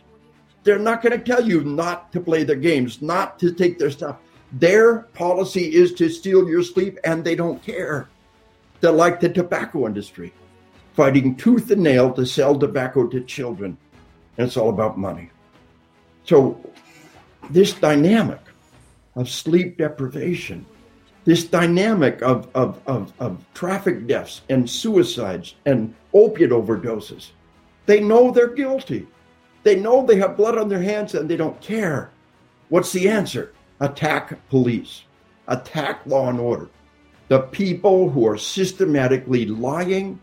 They're 0.63 0.79
not 0.79 1.01
going 1.01 1.17
to 1.17 1.23
tell 1.23 1.47
you 1.47 1.63
not 1.63 2.11
to 2.11 2.19
play 2.19 2.43
their 2.43 2.57
games, 2.57 3.01
not 3.01 3.39
to 3.39 3.53
take 3.53 3.79
their 3.79 3.91
stuff. 3.91 4.17
Their 4.51 5.03
policy 5.13 5.73
is 5.73 5.93
to 5.93 6.09
steal 6.09 6.49
your 6.49 6.61
sleep, 6.61 6.99
and 7.05 7.23
they 7.23 7.35
don't 7.35 7.63
care. 7.63 8.09
They're 8.81 8.91
like 8.91 9.21
the 9.21 9.29
tobacco 9.29 9.87
industry, 9.87 10.33
fighting 10.93 11.37
tooth 11.37 11.71
and 11.71 11.81
nail 11.81 12.11
to 12.13 12.25
sell 12.25 12.59
tobacco 12.59 13.07
to 13.07 13.21
children. 13.21 13.77
And 14.37 14.47
it's 14.47 14.57
all 14.57 14.69
about 14.69 14.97
money. 14.97 15.31
So, 16.25 16.59
this 17.49 17.73
dynamic 17.73 18.39
of 19.15 19.29
sleep 19.29 19.77
deprivation 19.77 20.65
this 21.25 21.45
dynamic 21.45 22.21
of, 22.21 22.49
of, 22.53 22.81
of, 22.85 23.13
of 23.19 23.45
traffic 23.53 24.07
deaths 24.07 24.41
and 24.49 24.69
suicides 24.69 25.55
and 25.65 25.93
opiate 26.13 26.51
overdoses. 26.51 27.31
They 27.85 27.99
know 27.99 28.31
they're 28.31 28.53
guilty. 28.53 29.07
They 29.63 29.79
know 29.79 30.05
they 30.05 30.17
have 30.17 30.37
blood 30.37 30.57
on 30.57 30.67
their 30.67 30.81
hands 30.81 31.15
and 31.15 31.29
they 31.29 31.37
don't 31.37 31.59
care. 31.61 32.11
What's 32.69 32.91
the 32.91 33.09
answer? 33.09 33.53
Attack 33.79 34.49
police, 34.49 35.03
attack 35.47 36.01
law 36.05 36.29
and 36.29 36.39
order. 36.39 36.69
The 37.29 37.39
people 37.39 38.09
who 38.09 38.27
are 38.27 38.37
systematically 38.37 39.45
lying, 39.45 40.19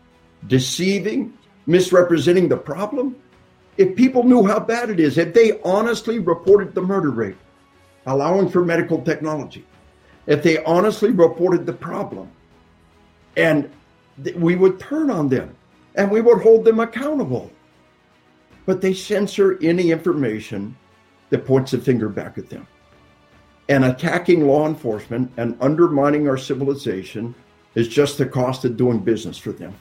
deceiving, 0.47 1.37
misrepresenting 1.65 2.47
the 2.47 2.57
problem. 2.57 3.15
If 3.77 3.95
people 3.95 4.23
knew 4.23 4.45
how 4.45 4.59
bad 4.59 4.89
it 4.89 4.99
is, 4.99 5.17
if 5.17 5.33
they 5.33 5.59
honestly 5.61 6.19
reported 6.19 6.75
the 6.75 6.81
murder 6.81 7.11
rate, 7.11 7.37
allowing 8.05 8.49
for 8.49 8.63
medical 8.63 9.01
technology, 9.01 9.65
if 10.27 10.43
they 10.43 10.63
honestly 10.63 11.11
reported 11.11 11.65
the 11.65 11.73
problem 11.73 12.29
and 13.37 13.69
th- 14.23 14.35
we 14.35 14.55
would 14.55 14.79
turn 14.79 15.09
on 15.09 15.29
them 15.29 15.55
and 15.95 16.11
we 16.11 16.21
would 16.21 16.41
hold 16.41 16.65
them 16.65 16.79
accountable. 16.79 17.51
But 18.65 18.81
they 18.81 18.93
censor 18.93 19.57
any 19.61 19.91
information 19.91 20.77
that 21.29 21.45
points 21.45 21.73
a 21.73 21.79
finger 21.79 22.09
back 22.09 22.37
at 22.37 22.49
them. 22.49 22.67
And 23.69 23.85
attacking 23.85 24.45
law 24.45 24.67
enforcement 24.67 25.31
and 25.37 25.57
undermining 25.61 26.27
our 26.27 26.37
civilization 26.37 27.33
is 27.73 27.87
just 27.87 28.17
the 28.17 28.25
cost 28.25 28.65
of 28.65 28.77
doing 28.77 28.99
business 28.99 29.37
for 29.37 29.51
them. 29.51 29.73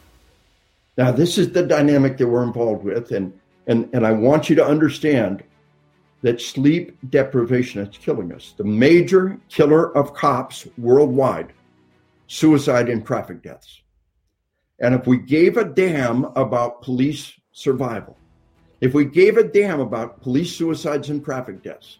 Now, 0.96 1.10
this 1.10 1.38
is 1.38 1.52
the 1.52 1.62
dynamic 1.62 2.18
that 2.18 2.26
we're 2.26 2.44
involved 2.44 2.84
with. 2.84 3.10
And, 3.10 3.38
and, 3.70 3.88
and 3.92 4.04
I 4.04 4.10
want 4.10 4.50
you 4.50 4.56
to 4.56 4.66
understand 4.66 5.44
that 6.22 6.40
sleep 6.40 6.98
deprivation 7.08 7.80
is 7.86 7.96
killing 7.96 8.32
us. 8.32 8.52
The 8.56 8.64
major 8.64 9.38
killer 9.48 9.96
of 9.96 10.12
cops 10.12 10.66
worldwide, 10.76 11.52
suicide 12.26 12.88
and 12.88 13.06
traffic 13.06 13.42
deaths. 13.42 13.80
And 14.80 14.92
if 14.92 15.06
we 15.06 15.18
gave 15.18 15.56
a 15.56 15.64
damn 15.64 16.24
about 16.34 16.82
police 16.82 17.32
survival, 17.52 18.18
if 18.80 18.92
we 18.92 19.04
gave 19.04 19.36
a 19.36 19.44
damn 19.44 19.78
about 19.78 20.20
police 20.20 20.54
suicides 20.56 21.08
and 21.08 21.24
traffic 21.24 21.62
deaths, 21.62 21.98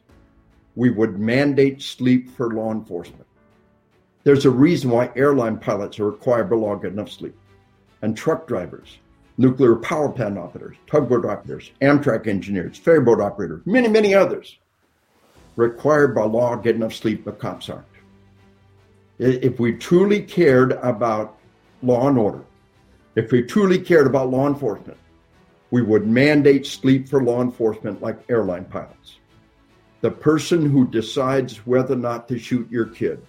we 0.74 0.90
would 0.90 1.20
mandate 1.20 1.80
sleep 1.80 2.30
for 2.36 2.52
law 2.52 2.72
enforcement. 2.72 3.26
There's 4.24 4.44
a 4.44 4.50
reason 4.50 4.90
why 4.90 5.12
airline 5.14 5.58
pilots 5.58 6.00
are 6.00 6.10
required 6.10 6.48
to 6.50 6.56
log 6.56 6.84
enough 6.84 7.10
sleep, 7.10 7.36
and 8.02 8.16
truck 8.16 8.48
drivers, 8.48 8.98
nuclear 9.40 9.74
power 9.74 10.10
plant 10.10 10.36
operators, 10.36 10.76
tugboat 10.86 11.24
operators, 11.24 11.70
Amtrak 11.80 12.26
engineers, 12.26 12.76
ferryboat 12.76 13.22
operators, 13.22 13.62
many, 13.64 13.88
many 13.88 14.14
others 14.14 14.58
required 15.56 16.14
by 16.14 16.24
law 16.24 16.54
get 16.56 16.76
enough 16.76 16.94
sleep, 16.94 17.24
but 17.24 17.38
cops 17.38 17.70
aren't. 17.70 17.86
If 19.18 19.58
we 19.58 19.72
truly 19.72 20.20
cared 20.20 20.72
about 20.72 21.38
law 21.82 22.08
and 22.08 22.18
order, 22.18 22.44
if 23.14 23.32
we 23.32 23.42
truly 23.42 23.78
cared 23.78 24.06
about 24.06 24.28
law 24.28 24.46
enforcement, 24.46 24.98
we 25.70 25.80
would 25.80 26.06
mandate 26.06 26.66
sleep 26.66 27.08
for 27.08 27.22
law 27.22 27.40
enforcement 27.40 28.02
like 28.02 28.18
airline 28.28 28.66
pilots. 28.66 29.16
The 30.02 30.10
person 30.10 30.68
who 30.68 30.86
decides 30.86 31.66
whether 31.66 31.94
or 31.94 31.98
not 31.98 32.28
to 32.28 32.38
shoot 32.38 32.70
your 32.70 32.86
kid 32.86 33.24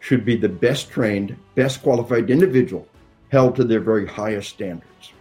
should 0.00 0.26
be 0.26 0.36
the 0.36 0.48
best 0.48 0.90
trained, 0.90 1.36
best 1.54 1.82
qualified 1.82 2.30
individual 2.30 2.86
held 3.30 3.56
to 3.56 3.64
their 3.64 3.80
very 3.80 4.06
highest 4.06 4.50
standards. 4.50 5.12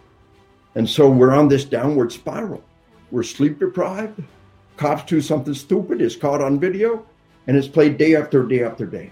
And 0.76 0.90
so 0.90 1.10
we're 1.10 1.34
on 1.34 1.48
this 1.48 1.66
downward 1.66 2.12
spiral. 2.12 2.64
We're 3.12 3.24
sleep 3.24 3.60
deprived. 3.60 4.22
Cops 4.78 5.04
do 5.04 5.22
something 5.22 5.54
stupid, 5.54 6.02
is 6.02 6.16
caught 6.16 6.42
on 6.42 6.60
video, 6.60 7.06
and 7.48 7.56
it's 7.56 7.68
played 7.68 7.98
day 7.98 8.16
after 8.16 8.44
day 8.44 8.64
after 8.64 8.86
day. 8.86 9.12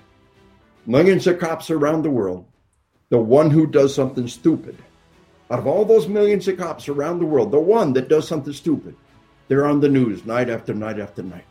Millions 0.85 1.25
of 1.27 1.39
cops 1.39 1.69
around 1.69 2.01
the 2.01 2.09
world, 2.09 2.45
the 3.09 3.17
one 3.17 3.49
who 3.49 3.65
does 3.65 3.95
something 3.95 4.27
stupid, 4.27 4.77
out 5.49 5.59
of 5.59 5.67
all 5.67 5.85
those 5.85 6.07
millions 6.07 6.47
of 6.47 6.57
cops 6.57 6.89
around 6.89 7.19
the 7.19 7.25
world, 7.25 7.51
the 7.51 7.59
one 7.59 7.93
that 7.93 8.09
does 8.09 8.27
something 8.27 8.53
stupid, 8.53 8.95
they're 9.47 9.65
on 9.65 9.79
the 9.79 9.89
news 9.89 10.25
night 10.25 10.49
after 10.49 10.73
night 10.73 10.99
after 10.99 11.23
night. 11.23 11.45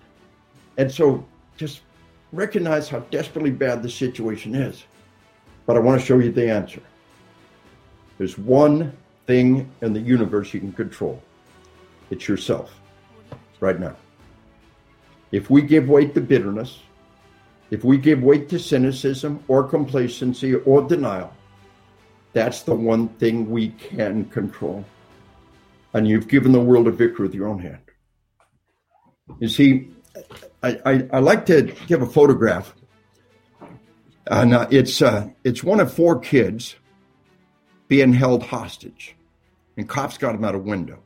And 0.77 0.91
so 0.91 1.27
just 1.57 1.83
recognize 2.33 2.89
how 2.89 3.01
desperately 3.11 3.51
bad 3.51 3.83
the 3.83 3.89
situation 3.89 4.55
is. 4.55 4.85
But 5.67 5.77
I 5.77 5.81
want 5.81 6.01
to 6.01 6.07
show 6.07 6.19
you 6.19 6.33
the 6.33 6.51
answer. 6.51 6.83
There's 8.23 8.39
one 8.39 8.97
thing 9.27 9.69
in 9.81 9.95
the 9.95 10.01
universe 10.01 10.55
you 10.55 10.61
can 10.61 10.73
control 10.73 11.21
it's 12.09 12.29
yourself 12.29 12.73
right 13.59 13.81
now. 13.81 13.97
If 15.33 15.51
we 15.51 15.61
give 15.61 15.89
weight 15.89 16.15
to 16.15 16.21
bitterness, 16.21 16.79
if 17.73 17.83
we 17.83 17.99
give 17.99 18.23
weight 18.23 18.49
to 18.51 18.61
cynicism 18.61 19.43
or 19.49 19.65
complacency 19.65 20.55
or 20.55 20.87
denial, 20.87 21.35
that's 22.33 22.63
the 22.63 22.77
one 22.77 23.09
thing 23.09 23.51
we 23.51 23.71
can 23.71 24.27
control. 24.27 24.85
And 25.93 26.07
you've 26.07 26.29
given 26.29 26.53
the 26.53 26.61
world 26.61 26.87
a 26.87 26.93
victory 26.93 27.27
with 27.27 27.35
your 27.35 27.49
own 27.49 27.59
hand. 27.59 27.83
You 29.41 29.49
see, 29.49 29.91
I, 30.63 30.79
I, 30.87 31.09
I 31.15 31.19
like 31.19 31.45
to 31.47 31.75
give 31.89 32.03
a 32.03 32.07
photograph. 32.07 32.73
And 34.29 34.55
uh, 34.55 34.69
it's, 34.71 35.03
uh, 35.03 35.29
it's 35.43 35.65
one 35.65 35.81
of 35.81 35.93
four 35.93 36.21
kids 36.21 36.77
being 37.93 38.15
held 38.15 38.43
hostage, 38.43 39.15
and 39.77 39.87
cops 39.87 40.17
got 40.17 40.35
him 40.35 40.45
out 40.45 40.55
a 40.55 40.59
window. 40.59 40.99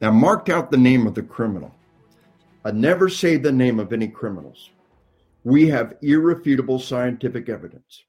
Now, 0.00 0.10
marked 0.10 0.48
out 0.48 0.70
the 0.70 0.78
name 0.78 1.06
of 1.06 1.14
the 1.14 1.22
criminal. 1.22 1.70
I 2.64 2.70
never 2.70 3.10
say 3.10 3.36
the 3.36 3.52
name 3.52 3.78
of 3.78 3.92
any 3.92 4.08
criminals. 4.08 4.70
We 5.44 5.68
have 5.68 5.98
irrefutable 6.00 6.78
scientific 6.78 7.50
evidence. 7.50 8.04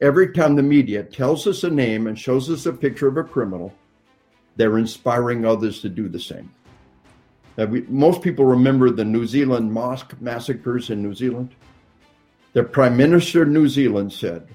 Every 0.00 0.32
time 0.32 0.56
the 0.56 0.64
media 0.64 1.04
tells 1.04 1.46
us 1.46 1.62
a 1.62 1.70
name 1.70 2.08
and 2.08 2.18
shows 2.18 2.50
us 2.50 2.66
a 2.66 2.72
picture 2.72 3.06
of 3.06 3.16
a 3.16 3.22
criminal, 3.22 3.72
they're 4.56 4.78
inspiring 4.78 5.44
others 5.44 5.80
to 5.82 5.88
do 5.88 6.08
the 6.08 6.18
same. 6.18 6.52
We, 7.56 7.82
most 7.82 8.22
people 8.22 8.44
remember 8.44 8.90
the 8.90 9.04
New 9.04 9.24
Zealand 9.24 9.72
mosque 9.72 10.20
massacres 10.20 10.90
in 10.90 11.00
New 11.00 11.14
Zealand. 11.14 11.54
The 12.54 12.64
Prime 12.64 12.96
Minister 12.96 13.42
of 13.42 13.50
New 13.50 13.68
Zealand 13.68 14.12
said, 14.12 14.48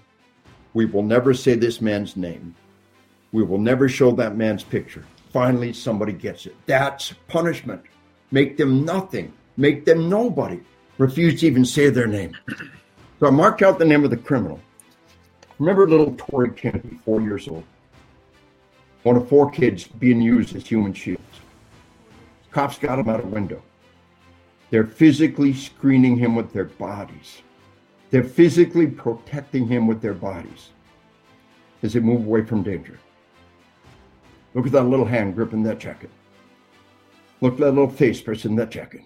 We 0.74 0.86
will 0.86 1.04
never 1.04 1.34
say 1.34 1.56
this 1.56 1.82
man's 1.82 2.16
name. 2.16 2.56
We 3.32 3.44
will 3.44 3.58
never 3.58 3.90
show 3.90 4.12
that 4.14 4.36
man's 4.36 4.64
picture. 4.64 5.06
Finally, 5.32 5.74
somebody 5.74 6.14
gets 6.14 6.46
it. 6.46 6.56
That's 6.66 7.14
punishment. 7.28 7.82
Make 8.32 8.58
them 8.58 8.86
nothing. 8.86 9.34
Make 9.58 9.86
them 9.86 10.10
nobody. 10.10 10.60
Refuse 10.98 11.40
to 11.42 11.48
even 11.48 11.66
say 11.66 11.90
their 11.90 12.08
name. 12.08 12.36
So 13.20 13.28
I 13.28 13.32
marked 13.32 13.62
out 13.62 13.78
the 13.78 13.84
name 13.84 14.06
of 14.06 14.12
the 14.12 14.16
criminal. 14.16 14.62
Remember 15.58 15.86
little 15.90 16.16
Tori 16.18 16.52
Kennedy, 16.52 16.98
four 17.04 17.20
years 17.20 17.50
old. 17.50 17.66
One 19.04 19.18
of 19.18 19.28
four 19.28 19.52
kids 19.52 19.86
being 19.86 20.22
used 20.22 20.56
as 20.56 20.66
human 20.66 20.94
shields. 20.94 21.22
Cops 22.52 22.78
got 22.78 22.98
him 22.98 23.10
out 23.10 23.22
a 23.22 23.28
window. 23.28 23.62
They're 24.70 24.88
physically 24.88 25.54
screening 25.54 26.16
him 26.16 26.34
with 26.34 26.54
their 26.54 26.64
bodies. 26.64 27.42
They're 28.12 28.24
physically 28.24 28.88
protecting 28.88 29.68
him 29.68 29.86
with 29.88 30.02
their 30.02 30.14
bodies 30.14 30.70
as 31.84 31.94
they 31.94 32.00
move 32.00 32.26
away 32.26 32.44
from 32.44 32.64
danger. 32.64 33.00
Look 34.54 34.66
at 34.66 34.72
that 34.72 34.84
little 34.84 35.06
hand 35.06 35.36
gripping 35.36 35.64
that 35.64 35.80
jacket. 35.80 36.10
Look 37.42 37.54
at 37.54 37.60
that 37.60 37.72
little 37.72 37.90
face 37.90 38.20
pressing 38.20 38.56
that 38.56 38.72
jacket. 38.72 39.02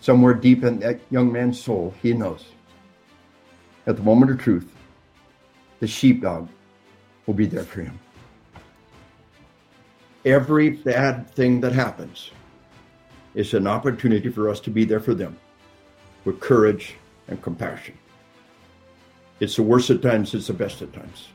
Somewhere 0.00 0.34
deep 0.34 0.64
in 0.64 0.80
that 0.80 1.00
young 1.10 1.32
man's 1.32 1.60
soul, 1.60 1.94
he 2.02 2.12
knows. 2.12 2.44
At 3.86 3.96
the 3.96 4.02
moment 4.02 4.32
of 4.32 4.38
truth, 4.38 4.70
the 5.80 5.86
sheepdog 5.86 6.48
will 7.26 7.34
be 7.34 7.46
there 7.46 7.64
for 7.64 7.82
him. 7.82 7.98
Every 10.24 10.70
bad 10.70 11.30
thing 11.30 11.60
that 11.60 11.72
happens 11.72 12.32
is 13.34 13.54
an 13.54 13.66
opportunity 13.66 14.28
for 14.28 14.50
us 14.50 14.60
to 14.60 14.70
be 14.70 14.84
there 14.84 15.00
for 15.00 15.14
them 15.14 15.38
with 16.24 16.40
courage 16.40 16.96
and 17.28 17.40
compassion. 17.42 17.96
It's 19.40 19.56
the 19.56 19.62
worst 19.62 19.90
at 19.90 20.02
times, 20.02 20.34
it's 20.34 20.48
the 20.48 20.52
best 20.52 20.82
at 20.82 20.92
times. 20.92 21.28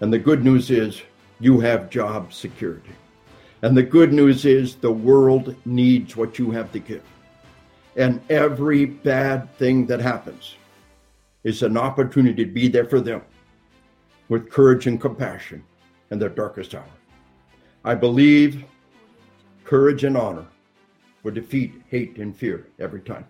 And 0.00 0.12
the 0.12 0.18
good 0.18 0.44
news 0.44 0.70
is 0.70 1.02
you 1.40 1.60
have 1.60 1.90
job 1.90 2.32
security. 2.32 2.92
And 3.62 3.76
the 3.76 3.82
good 3.82 4.12
news 4.12 4.44
is 4.44 4.76
the 4.76 4.92
world 4.92 5.54
needs 5.64 6.16
what 6.16 6.38
you 6.38 6.50
have 6.50 6.72
to 6.72 6.78
give. 6.78 7.02
And 7.96 8.20
every 8.30 8.84
bad 8.84 9.52
thing 9.58 9.86
that 9.86 10.00
happens 10.00 10.54
is 11.44 11.62
an 11.62 11.76
opportunity 11.76 12.44
to 12.44 12.50
be 12.50 12.68
there 12.68 12.84
for 12.84 13.00
them 13.00 13.22
with 14.28 14.50
courage 14.50 14.86
and 14.86 15.00
compassion 15.00 15.62
in 16.10 16.18
their 16.18 16.28
darkest 16.28 16.74
hour. 16.74 16.84
I 17.84 17.94
believe 17.94 18.64
courage 19.64 20.04
and 20.04 20.16
honor 20.16 20.46
will 21.22 21.32
defeat 21.32 21.82
hate 21.88 22.16
and 22.18 22.34
fear 22.34 22.68
every 22.78 23.00
time. 23.00 23.26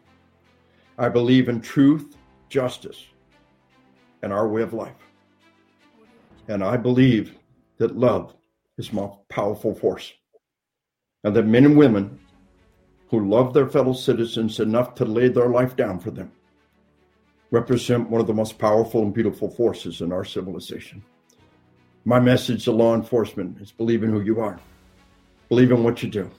I 1.03 1.09
believe 1.09 1.49
in 1.49 1.61
truth, 1.61 2.17
justice, 2.49 3.07
and 4.23 4.33
our 4.33 4.47
way 4.47 4.63
of 4.63 4.73
life. 4.73 5.03
And 6.47 6.63
I 6.63 6.77
believe 6.77 7.35
that 7.79 7.99
love 7.99 8.37
is 8.79 8.93
my 8.93 9.09
powerful 9.29 9.75
force. 9.75 10.13
And 11.25 11.35
that 11.35 11.43
men 11.43 11.65
and 11.65 11.77
women 11.77 12.21
who 13.09 13.29
love 13.29 13.53
their 13.53 13.67
fellow 13.67 13.95
citizens 13.95 14.61
enough 14.61 14.95
to 14.95 15.05
lay 15.05 15.27
their 15.27 15.49
life 15.49 15.75
down 15.75 15.99
for 15.99 16.13
them 16.13 16.31
represent 17.51 18.09
one 18.09 18.21
of 18.21 18.29
the 18.29 18.33
most 18.33 18.57
powerful 18.57 19.03
and 19.03 19.13
beautiful 19.13 19.51
forces 19.51 20.03
in 20.03 20.13
our 20.13 20.25
civilization. 20.25 21.03
My 22.05 22.21
message 22.21 22.63
to 22.67 22.71
law 22.71 22.95
enforcement 22.95 23.61
is 23.61 23.73
believe 23.73 24.05
in 24.05 24.11
who 24.11 24.21
you 24.21 24.39
are, 24.39 24.61
believe 25.49 25.73
in 25.73 25.83
what 25.83 26.01
you 26.05 26.09
do. 26.09 26.31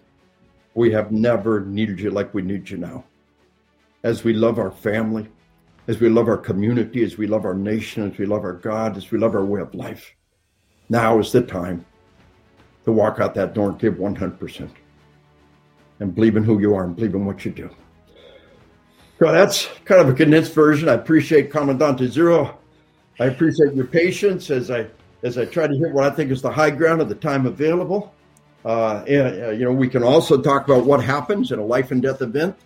We 0.74 0.90
have 0.94 1.12
never 1.12 1.60
needed 1.66 2.00
you 2.00 2.12
like 2.12 2.34
we 2.34 2.42
need 2.42 2.70
you 2.70 2.78
now. 2.78 3.04
As 4.04 4.24
we 4.24 4.34
love 4.34 4.60
our 4.60 4.72
family, 4.72 5.28
as 5.88 6.00
we 6.00 6.10
love 6.10 6.28
our 6.28 6.38
community, 6.38 7.04
as 7.04 7.18
we 7.18 7.28
love 7.28 7.46
our 7.46 7.54
nation, 7.54 8.12
as 8.12 8.18
we 8.18 8.26
love 8.26 8.44
our 8.44 8.54
God, 8.54 8.98
as 8.98 9.12
we 9.12 9.18
love 9.18 9.36
our 9.36 9.46
way 9.46 9.62
of 9.62 9.74
life, 9.74 10.14
now 10.90 11.20
is 11.20 11.32
the 11.32 11.42
time 11.42 11.86
to 12.86 12.92
walk 12.92 13.20
out 13.20 13.34
that 13.36 13.54
door 13.54 13.70
and 13.70 13.80
give 13.80 13.96
100% 13.96 14.70
and 16.00 16.16
believe 16.16 16.36
in 16.36 16.44
who 16.44 16.60
you 16.60 16.76
are 16.76 16.84
and 16.84 16.96
believe 16.96 17.16
in 17.16 17.26
what 17.26 17.46
you 17.46 17.52
do. 17.52 17.70
So 19.20 19.32
that's 19.32 19.70
kind 19.86 20.02
of 20.02 20.10
a 20.10 20.14
condensed 20.14 20.54
version. 20.54 20.90
I 20.90 20.94
appreciate 20.94 21.50
Commandante 21.50 22.08
Zero. 22.12 22.58
I 23.20 23.26
appreciate 23.26 23.74
your 23.74 23.86
patience 23.86 24.50
as 24.50 24.70
I 24.70 24.88
as 25.24 25.38
I 25.38 25.46
try 25.46 25.68
to 25.68 25.74
hit 25.74 25.94
what 25.94 26.04
I 26.04 26.10
think 26.10 26.32
is 26.32 26.42
the 26.42 26.52
high 26.52 26.72
ground 26.72 27.00
of 27.00 27.08
the 27.08 27.16
time 27.16 27.46
available. 27.46 28.14
Uh, 28.66 29.06
and, 29.08 29.44
uh, 29.44 29.50
you 29.52 29.64
know, 29.64 29.72
we 29.72 29.88
can 29.88 30.04
also 30.04 30.42
talk 30.42 30.66
about 30.66 30.86
what 30.86 31.02
happens 31.02 31.54
in 31.54 31.60
a 31.60 31.66
life 31.66 31.92
and 31.92 32.02
death 32.02 32.22
event. 32.22 32.58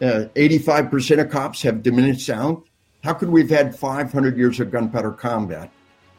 Uh, 0.00 0.26
85% 0.34 1.20
of 1.20 1.30
cops 1.30 1.62
have 1.62 1.82
diminished 1.82 2.26
sound. 2.26 2.62
How 3.02 3.14
could 3.14 3.30
we 3.30 3.40
have 3.42 3.50
had 3.50 3.78
500 3.78 4.36
years 4.36 4.60
of 4.60 4.70
gunpowder 4.70 5.12
combat, 5.12 5.70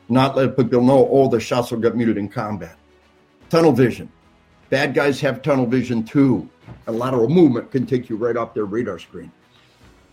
not 0.09 0.35
let 0.35 0.57
people 0.57 0.81
know, 0.81 1.07
oh, 1.11 1.29
the 1.29 1.39
shots 1.39 1.71
will 1.71 1.79
get 1.79 1.95
muted 1.95 2.17
in 2.17 2.29
combat? 2.29 2.77
Tunnel 3.49 3.73
vision. 3.73 4.11
Bad 4.69 4.93
guys 4.93 5.21
have 5.21 5.41
tunnel 5.41 5.65
vision 5.65 6.03
too. 6.03 6.49
A 6.87 6.91
lateral 6.91 7.29
movement 7.29 7.71
can 7.71 7.85
take 7.85 8.09
you 8.09 8.15
right 8.17 8.35
off 8.35 8.53
their 8.53 8.65
radar 8.65 8.99
screen. 8.99 9.31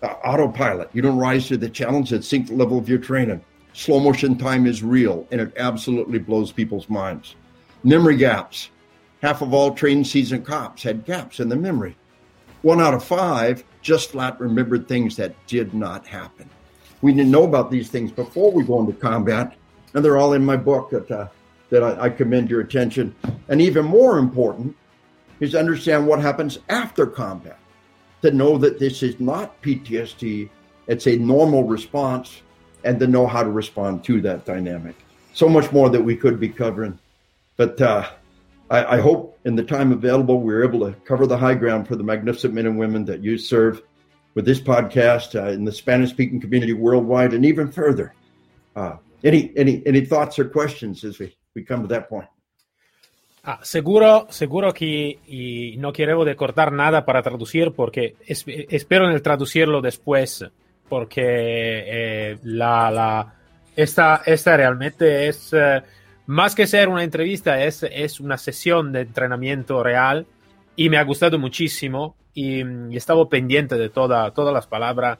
Uh, 0.02 0.08
autopilot. 0.24 0.90
You 0.92 1.02
don't 1.02 1.18
rise 1.18 1.48
to 1.48 1.56
the 1.56 1.68
challenge 1.68 2.12
at 2.12 2.22
sink 2.22 2.50
level 2.50 2.78
of 2.78 2.88
your 2.88 2.98
training. 2.98 3.42
Slow 3.72 3.98
motion 3.98 4.36
time 4.36 4.66
is 4.66 4.82
real 4.82 5.26
and 5.32 5.40
it 5.40 5.52
absolutely 5.56 6.18
blows 6.18 6.52
people's 6.52 6.88
minds. 6.88 7.34
Memory 7.82 8.16
gaps. 8.16 8.70
Half 9.22 9.42
of 9.42 9.54
all 9.54 9.74
trained 9.74 10.06
seasoned 10.06 10.44
cops 10.44 10.82
had 10.82 11.04
gaps 11.04 11.40
in 11.40 11.48
the 11.48 11.56
memory. 11.56 11.96
One 12.64 12.80
out 12.80 12.94
of 12.94 13.04
five 13.04 13.62
just 13.82 14.12
flat 14.12 14.40
remembered 14.40 14.88
things 14.88 15.16
that 15.16 15.34
did 15.46 15.74
not 15.74 16.06
happen. 16.06 16.48
We 17.02 17.12
didn't 17.12 17.30
know 17.30 17.44
about 17.44 17.70
these 17.70 17.90
things 17.90 18.10
before 18.10 18.52
we 18.52 18.64
go 18.64 18.80
into 18.80 18.94
combat, 18.94 19.54
and 19.92 20.02
they're 20.02 20.16
all 20.16 20.32
in 20.32 20.42
my 20.42 20.56
book 20.56 20.88
that 20.88 21.10
uh, 21.10 21.28
that 21.68 21.84
I, 21.84 22.04
I 22.04 22.08
commend 22.08 22.48
your 22.48 22.62
attention. 22.62 23.14
And 23.48 23.60
even 23.60 23.84
more 23.84 24.16
important 24.16 24.74
is 25.40 25.50
to 25.50 25.58
understand 25.58 26.06
what 26.06 26.20
happens 26.20 26.58
after 26.70 27.06
combat. 27.06 27.58
To 28.22 28.30
know 28.30 28.56
that 28.56 28.78
this 28.78 29.02
is 29.02 29.20
not 29.20 29.60
PTSD, 29.60 30.48
it's 30.86 31.06
a 31.06 31.16
normal 31.16 31.64
response, 31.64 32.40
and 32.82 32.98
to 32.98 33.06
know 33.06 33.26
how 33.26 33.42
to 33.42 33.50
respond 33.50 34.04
to 34.04 34.22
that 34.22 34.46
dynamic. 34.46 34.96
So 35.34 35.50
much 35.50 35.70
more 35.70 35.90
that 35.90 36.00
we 36.00 36.16
could 36.16 36.40
be 36.40 36.48
covering, 36.48 36.98
but. 37.58 37.78
Uh, 37.78 38.08
I, 38.70 38.96
I, 38.96 39.00
hope 39.00 39.38
in 39.44 39.56
the 39.56 39.62
time 39.62 39.92
available, 39.92 40.40
we're 40.40 40.64
able 40.64 40.80
to 40.80 40.92
cover 41.04 41.26
the 41.26 41.36
high 41.36 41.54
ground 41.54 41.86
for 41.86 41.96
the 41.96 42.02
magnificent 42.02 42.54
men 42.54 42.66
and 42.66 42.78
women 42.78 43.04
that 43.04 43.22
you 43.22 43.36
serve 43.38 43.82
with 44.34 44.44
this 44.44 44.60
podcast 44.60 45.34
uh, 45.40 45.50
in 45.50 45.64
the 45.64 45.72
Spanish 45.72 46.10
speaking 46.10 46.40
community 46.40 46.72
worldwide 46.72 47.34
and 47.34 47.44
even 47.44 47.70
further. 47.70 48.14
Uh, 48.74 48.96
any, 49.22 49.52
any, 49.56 49.82
any 49.86 50.04
thoughts 50.04 50.38
or 50.38 50.46
questions 50.46 51.04
as 51.04 51.18
we, 51.18 51.36
we 51.54 51.62
come 51.62 51.82
to 51.82 51.88
that 51.88 52.08
point? 52.08 52.28
Ah, 53.46 53.60
seguro, 53.62 54.26
seguro 54.30 54.72
que 54.72 55.18
y 55.26 55.76
no 55.76 55.92
quiero 55.92 56.24
de 56.24 56.34
cortar 56.34 56.72
nada 56.72 57.04
para 57.04 57.22
traducir 57.22 57.72
porque 57.72 58.16
es, 58.26 58.42
espero 58.46 59.06
en 59.06 59.12
el 59.12 59.20
traducirlo 59.20 59.82
después 59.82 60.46
porque 60.88 61.22
eh, 61.22 62.38
la, 62.44 62.90
la, 62.90 63.34
esta, 63.76 64.22
esta 64.24 64.56
realmente 64.56 65.28
es 65.28 65.52
eh, 65.52 65.82
más 66.26 66.54
que 66.54 66.66
ser 66.66 66.88
una 66.88 67.04
entrevista, 67.04 67.62
es, 67.62 67.82
es 67.82 68.20
una 68.20 68.38
sesión 68.38 68.92
de 68.92 69.02
entrenamiento 69.02 69.82
real 69.82 70.26
y 70.76 70.88
me 70.88 70.96
ha 70.96 71.04
gustado 71.04 71.38
muchísimo 71.38 72.16
y, 72.32 72.62
y 72.90 72.96
estaba 72.96 73.28
pendiente 73.28 73.76
de 73.76 73.90
toda, 73.90 74.30
todas 74.32 74.54
las 74.54 74.66
palabras. 74.66 75.18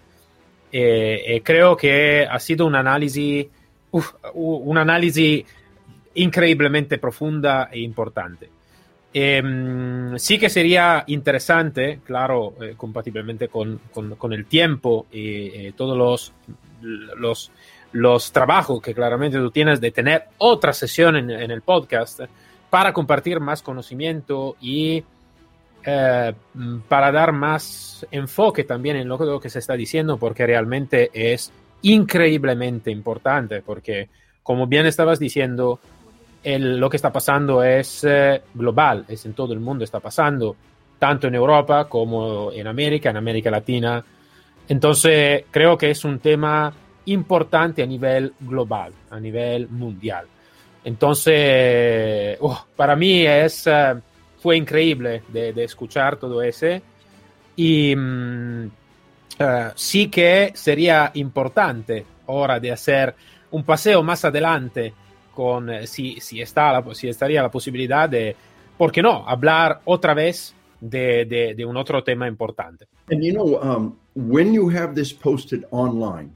Eh, 0.73 1.23
eh, 1.27 1.43
creo 1.43 1.77
que 1.77 2.27
ha 2.29 2.39
sido 2.41 2.67
un 2.67 2.75
análisis, 2.75 3.47
uf, 3.91 4.15
un 4.35 4.79
análisis 4.79 5.45
increíblemente 6.15 6.99
profunda 6.99 7.69
e 7.71 7.81
importante. 7.81 8.49
Eh, 9.13 9.43
sí 10.17 10.39
que 10.39 10.51
sería 10.51 11.05
interesante, 11.07 12.01
claro, 12.05 12.55
eh, 12.61 12.75
compatiblemente 12.77 13.47
con, 13.47 13.79
con, 13.93 14.17
con, 14.17 14.33
el 14.33 14.47
tiempo 14.47 15.07
y 15.13 15.71
todos 15.73 15.97
los, 15.97 16.33
los 16.81 17.53
los 17.95 18.33
trabajos 18.33 18.83
que 18.83 18.93
claramente 18.93 19.39
tú 19.39 19.53
tienes 19.53 19.81
de 19.81 19.93
tener 19.93 20.25
otra 20.39 20.73
sesión 20.73 21.17
en, 21.17 21.31
el 21.31 21.63
podcast 21.63 22.23
para 22.69 22.93
compartir 22.93 23.39
más 23.39 23.63
conocimiento 23.63 24.57
y 24.61 25.05
eh, 25.85 26.35
para 26.89 27.13
dar 27.13 27.31
más 27.31 28.05
enfoque 28.11 28.65
también 28.65 28.97
en 28.97 29.09
lo 29.09 29.41
que, 29.41 29.49
se 29.49 29.61
está 29.61 29.75
diciendo, 29.75 30.17
porque 30.17 30.45
realmente 30.45 31.09
es 31.15 31.53
increíblemente 31.83 32.91
importante, 32.91 33.63
porque 33.63 34.09
como 34.43 34.67
bien 34.67 34.87
estabas 34.87 35.21
diciendo, 35.21 35.79
lo 36.43 36.91
que 36.91 36.97
está 36.97 37.13
pasando 37.13 37.63
es 37.63 38.03
eh, 38.03 38.43
global, 38.55 39.05
es 39.07 39.25
en 39.25 39.35
todo 39.35 39.53
el 39.53 39.61
mundo 39.61 39.85
está 39.85 40.01
pasando, 40.01 40.57
tanto 40.99 41.29
en 41.29 41.37
Europa 41.37 41.85
como 41.89 42.51
en 42.51 42.67
América, 42.67 43.11
en 43.11 43.19
América 43.19 43.53
Latina. 43.53 44.05
Entonces, 44.67 45.45
creo 45.53 45.79
que 45.79 45.91
es 45.91 46.05
un 46.05 46.19
tema 46.19 46.75
importante 47.07 47.83
a 47.83 47.87
nivel 47.87 48.33
global, 48.41 48.93
a 49.11 49.21
nivel 49.21 49.69
mundial. 49.69 50.27
Entonces, 50.85 52.39
para 52.77 52.95
mí 52.95 53.27
es, 53.27 53.67
uh, 53.67 53.99
fue 54.41 54.57
increíble 54.57 55.23
de, 55.29 55.53
de, 55.53 55.65
escuchar 55.65 56.17
todo 56.17 56.43
ese. 56.43 56.83
Y, 57.57 57.95
um, 57.95 58.67
uh, 58.67 59.71
sí 59.75 60.09
que 60.09 60.53
sería 60.55 61.11
importante 61.15 62.05
ahora 62.27 62.61
de 62.61 62.73
hacer 62.73 63.15
un 63.51 63.65
paseo 63.65 64.03
más 64.03 64.25
adelante 64.25 64.93
con 65.35 65.71
eh, 65.71 65.87
si, 65.87 66.21
si, 66.21 66.41
está 66.41 66.73
la, 66.73 66.95
si 66.95 67.09
estaría 67.09 67.43
la 67.43 67.51
posibilidad 67.51 68.09
de, 68.09 68.37
¿por 68.77 68.93
qué 68.93 69.03
no?, 69.03 69.29
hablar 69.29 69.81
otra 69.85 70.15
vez 70.15 70.55
de, 70.81 71.25
de, 71.25 71.55
de 71.55 71.65
un 71.65 71.77
otro 71.77 72.03
tema 72.05 72.29
importante. 72.29 72.87
And 73.11 73.23
you 73.23 73.33
know, 73.33 73.61
um, 73.63 73.97
when 74.15 74.53
you 74.53 74.71
have 74.71 74.95
this 74.95 75.13
posted 75.13 75.65
online, 75.71 76.31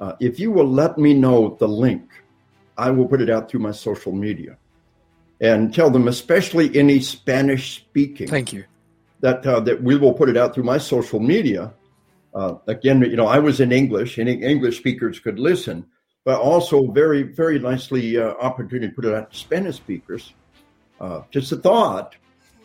uh, 0.00 0.12
if 0.20 0.38
you 0.38 0.50
will 0.50 0.68
let 0.68 0.98
me 0.98 1.14
know 1.14 1.56
the 1.58 1.68
link, 1.68 2.10
I 2.76 2.90
will 2.90 3.06
put 3.06 3.20
it 3.20 3.30
out 3.30 3.50
through 3.50 3.60
my 3.60 3.72
social 3.72 4.12
media 4.12 4.58
and 5.40 5.74
tell 5.74 5.90
them, 5.90 6.08
especially 6.08 6.76
any 6.76 7.00
Spanish 7.00 7.76
speaking. 7.76 8.28
Thank 8.28 8.52
you. 8.52 8.64
That 9.20 9.46
uh, 9.46 9.60
that 9.60 9.82
we 9.82 9.96
will 9.96 10.12
put 10.12 10.28
it 10.28 10.36
out 10.36 10.54
through 10.54 10.64
my 10.64 10.78
social 10.78 11.20
media. 11.20 11.72
Uh, 12.34 12.56
again, 12.66 13.00
you 13.00 13.16
know, 13.16 13.26
I 13.26 13.38
was 13.38 13.60
in 13.60 13.72
English, 13.72 14.18
and 14.18 14.28
English 14.28 14.76
speakers 14.76 15.18
could 15.18 15.38
listen, 15.38 15.86
but 16.24 16.38
also 16.38 16.90
very, 16.90 17.22
very 17.22 17.58
nicely 17.58 18.18
uh, 18.18 18.34
opportunity 18.34 18.88
to 18.88 18.94
put 18.94 19.06
it 19.06 19.14
out 19.14 19.30
to 19.32 19.36
Spanish 19.36 19.76
speakers. 19.76 20.34
Uh, 21.00 21.22
just 21.30 21.50
a 21.52 21.56
thought: 21.56 22.14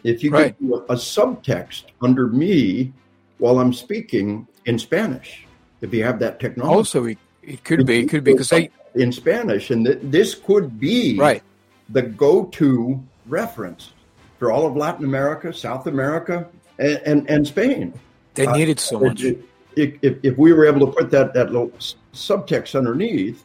if 0.03 0.23
you 0.23 0.31
Right. 0.31 0.57
could 0.57 0.67
do 0.67 0.75
a, 0.75 0.93
a 0.93 0.95
subtext 0.95 1.85
under 2.01 2.27
me 2.27 2.91
while 3.37 3.59
I'm 3.59 3.73
speaking 3.73 4.45
in 4.65 4.77
Spanish, 4.77 5.45
if 5.81 5.93
you 5.93 6.03
have 6.03 6.19
that 6.19 6.39
technology 6.39 6.75
Also, 6.75 7.05
it, 7.05 7.17
it 7.43 7.63
could 7.63 7.85
be, 7.85 7.99
it 7.99 8.09
could 8.09 8.23
be 8.23 8.33
because 8.33 8.49
they 8.49 8.69
in 8.95 9.11
Spanish, 9.11 9.71
and 9.71 9.85
th- 9.85 9.99
this 10.03 10.35
could 10.35 10.79
be 10.79 11.17
right. 11.17 11.43
the 11.89 12.01
go-to 12.01 13.01
reference 13.27 13.93
for 14.37 14.51
all 14.51 14.65
of 14.65 14.75
Latin 14.75 15.05
America, 15.05 15.53
South 15.53 15.87
America, 15.87 16.47
and 16.79 17.01
and, 17.05 17.29
and 17.29 17.47
Spain. 17.47 17.93
They 18.33 18.45
Uh, 18.45 18.55
need 18.55 18.69
it 18.69 18.79
so 18.79 18.99
much. 18.99 19.23
If, 19.23 19.37
if, 19.75 20.17
if, 20.23 20.37
we 20.37 20.51
were 20.51 20.65
able 20.65 20.85
to 20.85 20.91
put 20.91 21.11
that 21.11 21.33
that 21.33 21.51
little 21.51 21.71
subtext 22.13 22.75
underneath 22.75 23.43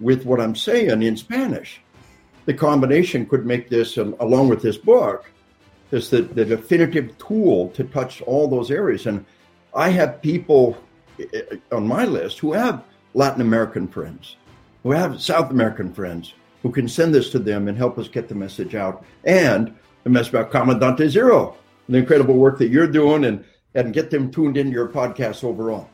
with 0.00 0.24
what 0.24 0.40
I'm 0.40 0.54
saying 0.54 1.02
in 1.02 1.16
Spanish, 1.16 1.80
the 2.46 2.54
combination 2.54 3.26
could 3.26 3.46
make 3.46 3.68
this, 3.68 3.98
uh, 3.98 4.12
along 4.20 4.48
with 4.48 4.62
this 4.62 4.76
book, 4.76 5.24
is 5.90 6.10
the, 6.10 6.22
the 6.22 6.44
definitive 6.44 7.16
tool 7.18 7.68
to 7.70 7.84
touch 7.84 8.22
all 8.22 8.48
those 8.48 8.70
areas. 8.70 9.06
And 9.06 9.24
I 9.74 9.90
have 9.90 10.20
people 10.22 10.76
on 11.72 11.86
my 11.86 12.04
list 12.04 12.38
who 12.40 12.52
have 12.52 12.82
Latin 13.14 13.40
American 13.40 13.88
friends, 13.88 14.36
who 14.82 14.92
have 14.92 15.20
South 15.20 15.50
American 15.50 15.92
friends, 15.92 16.34
who 16.62 16.70
can 16.70 16.88
send 16.88 17.14
this 17.14 17.30
to 17.30 17.38
them 17.38 17.68
and 17.68 17.76
help 17.76 17.98
us 17.98 18.08
get 18.08 18.28
the 18.28 18.34
message 18.34 18.74
out. 18.74 19.04
And 19.24 19.74
the 20.02 20.10
message 20.10 20.34
about 20.34 20.50
Commandante 20.50 21.08
Zero, 21.08 21.56
the 21.88 21.98
incredible 21.98 22.34
work 22.34 22.58
that 22.58 22.68
you're 22.68 22.90
doing, 22.90 23.24
and, 23.24 23.44
and 23.74 23.92
get 23.92 24.10
them 24.10 24.30
tuned 24.30 24.56
into 24.56 24.72
your 24.72 24.88
podcast 24.88 25.44
overall. 25.44 25.88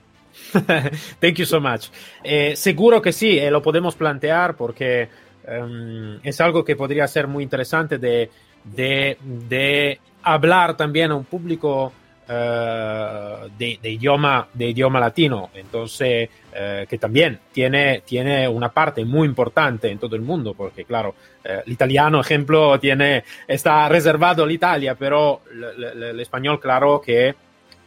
Thank 1.21 1.39
you 1.39 1.45
so 1.45 1.61
much. 1.61 1.91
Eh, 2.23 2.55
seguro 2.57 3.01
que 3.03 3.13
sí, 3.13 3.39
eh, 3.39 3.51
lo 3.51 3.63
podemos 3.63 3.97
plantear 3.97 4.57
porque 4.57 5.09
em, 5.45 6.21
es 6.23 6.41
algo 6.41 6.65
que 6.65 6.77
podría 6.77 7.09
ser 7.09 7.27
muy 7.27 7.43
interesante 7.43 7.99
de, 7.99 8.31
de, 8.65 9.19
de 9.25 10.01
hablar 10.23 10.77
también 10.77 11.11
a 11.11 11.17
un 11.17 11.25
público 11.25 11.93
de, 12.31 13.79
de 13.83 13.91
idioma, 13.91 14.49
de 14.53 14.71
idioma 14.71 15.01
latino. 15.01 15.51
Entonces, 15.55 16.29
eh, 16.53 16.87
que 16.89 16.99
también 16.99 17.39
tiene, 17.53 18.03
tiene 18.05 18.47
una 18.49 18.71
parte 18.71 19.05
muy 19.05 19.27
importante 19.27 19.91
en 19.91 19.99
todo 19.99 20.17
el 20.17 20.23
mundo, 20.23 20.55
porque 20.55 20.85
claro, 20.85 21.15
eh, 21.45 21.63
el 21.67 21.73
italiano, 21.73 22.21
ejemplo, 22.21 22.79
tiene, 22.79 23.25
está 23.47 23.89
reservado 23.89 24.45
a 24.45 24.53
Italia, 24.53 24.95
pero 24.95 25.41
el, 25.53 25.85
el- 25.85 26.03
el 26.03 26.21
español, 26.21 26.61
claro 26.61 27.01
que 27.01 27.35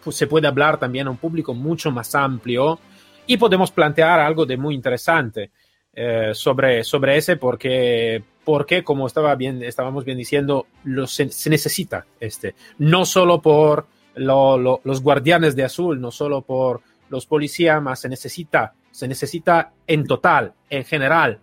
pues, 0.03 0.15
se 0.15 0.27
puede 0.27 0.47
hablar 0.47 0.77
también 0.79 1.07
a 1.07 1.11
un 1.11 1.17
público 1.17 1.53
mucho 1.53 1.91
más 1.91 2.13
amplio 2.15 2.79
y 3.25 3.37
podemos 3.37 3.71
plantear 3.71 4.19
algo 4.19 4.45
de 4.45 4.57
muy 4.57 4.75
interesante 4.75 5.51
eh, 5.95 6.31
sobre, 6.33 6.83
sobre 6.83 7.15
ese 7.17 7.37
porque, 7.37 8.21
porque 8.43 8.83
como 8.83 9.07
estaba 9.07 9.33
bien, 9.35 9.63
estábamos 9.63 10.03
bien 10.03 10.17
diciendo, 10.17 10.65
lo, 10.83 11.07
se, 11.07 11.29
se 11.29 11.49
necesita 11.49 12.05
este, 12.19 12.55
no 12.79 13.05
solo 13.05 13.41
por 13.41 13.85
lo- 14.15 14.57
lo- 14.57 14.81
los 14.83 15.01
guardianes 15.01 15.55
de 15.55 15.63
azul, 15.63 15.99
no 15.99 16.11
solo 16.11 16.41
por 16.41 16.81
los 17.09 17.25
policías, 17.25 17.81
más 17.81 17.99
se 18.01 18.09
necesita, 18.09 18.73
se 18.91 19.07
necesita 19.07 19.71
en 19.87 20.05
total, 20.05 20.53
en 20.69 20.83
general. 20.83 21.39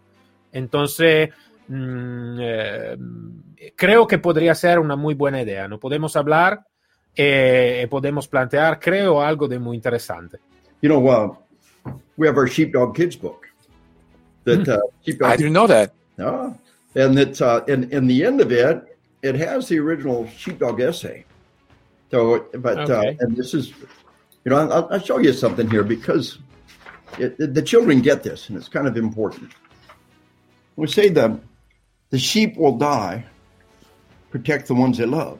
Entonces, 0.52 1.30
mm, 1.68 2.38
eh, 2.40 2.96
creo 3.76 4.06
que 4.06 4.18
podría 4.18 4.54
ser 4.54 4.78
una 4.78 4.96
muy 4.96 5.14
buena 5.14 5.40
idea. 5.42 5.68
No 5.68 5.78
podemos 5.78 6.16
hablar 6.16 6.64
eh, 7.16 7.86
podemos 7.90 8.28
plantear, 8.28 8.78
creo, 8.78 9.20
algo 9.20 9.48
de 9.48 9.58
muy 9.58 9.76
interesante. 9.76 10.38
You 10.80 10.88
know, 10.88 11.08
uh, 11.08 11.34
we 12.16 12.28
have 12.28 12.38
our 12.38 12.48
Sheepdog 12.48 12.94
Kids 12.94 13.16
book. 13.16 13.46
That 14.44 14.66
uh, 14.68 14.78
Sheepdog 15.04 15.32
I 15.32 15.36
didn't 15.36 15.52
know 15.52 15.66
that. 15.66 15.92
Ah, 16.18 16.54
and 16.94 17.18
it's 17.18 17.40
uh, 17.40 17.62
in 17.66 17.88
in 17.92 18.06
the 18.06 18.24
end 18.24 18.40
of 18.40 18.50
it, 18.52 18.84
it 19.22 19.34
has 19.36 19.68
the 19.68 19.78
original 19.78 20.26
sheepdog 20.38 20.80
essay. 20.80 21.24
So, 22.11 22.46
but 22.54 22.78
Okay. 22.78 23.11
uh, 23.11 23.14
and 23.20 23.36
this 23.36 23.54
is, 23.54 23.68
you 24.44 24.50
know, 24.50 24.56
I'll, 24.56 24.88
I'll 24.90 25.00
show 25.00 25.18
you 25.18 25.32
something 25.32 25.70
here 25.70 25.84
because 25.84 26.38
it, 27.18 27.54
the 27.54 27.62
children 27.62 28.00
get 28.00 28.22
this, 28.22 28.48
and 28.48 28.58
it's 28.58 28.68
kind 28.68 28.86
of 28.86 28.96
important. 28.96 29.52
We 30.76 30.86
say 30.86 31.08
the 31.08 31.38
the 32.11 32.18
sheep 32.18 32.56
will 32.56 32.76
die, 32.76 33.24
protect 34.30 34.66
the 34.66 34.74
ones 34.74 34.98
they 34.98 35.06
love. 35.06 35.38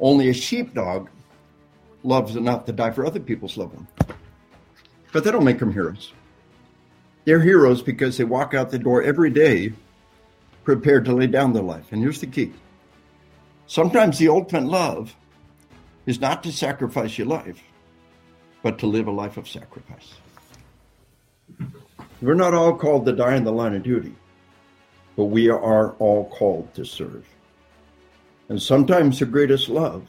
Only 0.00 0.28
a 0.28 0.34
sheepdog 0.34 1.08
loves 2.02 2.36
enough 2.36 2.66
to 2.66 2.72
die 2.72 2.90
for 2.90 3.06
other 3.06 3.20
people's 3.20 3.56
loved 3.56 3.74
ones. 3.74 3.88
But 5.12 5.24
that 5.24 5.32
don't 5.32 5.44
make 5.44 5.58
them 5.58 5.72
heroes. 5.72 6.12
They're 7.24 7.40
heroes 7.40 7.82
because 7.82 8.16
they 8.18 8.24
walk 8.24 8.52
out 8.52 8.70
the 8.70 8.78
door 8.78 9.02
every 9.02 9.30
day 9.30 9.72
prepared 10.64 11.04
to 11.04 11.14
lay 11.14 11.28
down 11.28 11.52
their 11.52 11.62
life. 11.62 11.92
And 11.92 12.02
here's 12.02 12.20
the 12.20 12.26
key 12.26 12.52
sometimes 13.66 14.18
the 14.18 14.28
ultimate 14.28 14.68
love 14.68 15.14
is 16.06 16.20
not 16.20 16.42
to 16.42 16.52
sacrifice 16.52 17.18
your 17.18 17.26
life, 17.26 17.62
but 18.62 18.78
to 18.78 18.86
live 18.86 19.06
a 19.06 19.10
life 19.10 19.36
of 19.36 19.48
sacrifice. 19.48 20.14
We're 22.20 22.34
not 22.34 22.54
all 22.54 22.76
called 22.76 23.06
to 23.06 23.12
die 23.12 23.36
in 23.36 23.44
the 23.44 23.52
line 23.52 23.74
of 23.74 23.82
duty, 23.82 24.14
but 25.16 25.24
we 25.24 25.48
are 25.48 25.92
all 25.92 26.28
called 26.30 26.72
to 26.74 26.84
serve. 26.84 27.26
And 28.48 28.60
sometimes 28.60 29.18
the 29.18 29.26
greatest 29.26 29.68
love 29.68 30.08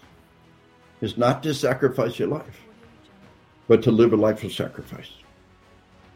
is 1.02 1.18
not 1.18 1.44
to 1.44 1.54
sacrifice 1.54 2.20
your 2.20 2.28
life, 2.28 2.62
but 3.68 3.84
to 3.84 3.92
live 3.92 4.14
a 4.14 4.18
life 4.18 4.44
of 4.44 4.54
sacrifice 4.54 5.10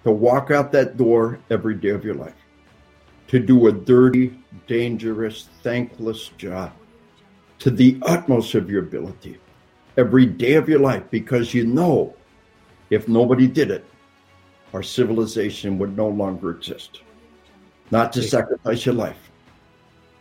to 0.08 0.12
walk 0.14 0.52
out 0.52 0.72
that 0.72 0.96
door 0.96 1.38
every 1.50 1.76
day 1.76 1.90
of 1.90 2.06
your 2.06 2.14
life, 2.14 2.34
to 3.28 3.40
do 3.40 3.68
a 3.68 3.72
dirty, 3.74 4.40
dangerous, 4.66 5.50
thankless 5.64 6.30
job 6.38 6.72
to 7.60 7.70
the 7.70 7.98
utmost 8.04 8.56
of 8.56 8.70
your 8.70 8.84
ability 8.84 9.38
every 9.98 10.26
day 10.26 10.54
of 10.54 10.70
your 10.70 10.80
life 10.80 11.04
because 11.10 11.54
you 11.54 11.66
know 11.66 12.14
if 12.90 13.08
nobody 13.08 13.48
did 13.48 13.72
it, 13.72 13.84
our 14.74 14.84
civilization 14.84 15.78
would 15.80 15.98
no 15.98 16.08
longer 16.08 16.52
exist. 16.52 17.02
Not 17.92 18.14
to 18.14 18.22
sacrifice 18.22 18.86
your 18.86 18.96
life, 18.96 19.32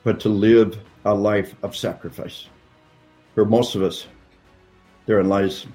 but 0.02 0.18
to 0.20 0.28
live 0.28 0.78
a 1.04 1.14
life 1.14 1.54
of 1.62 1.76
sacrifice. 1.76 2.48
For 3.34 3.44
most 3.44 3.74
of 3.74 3.82
us, 3.82 4.06
therein 5.06 5.28
lies 5.28 5.66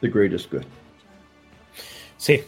the 0.00 0.08
greatest 0.08 0.50
good. 0.50 0.66
Sí, 2.18 2.42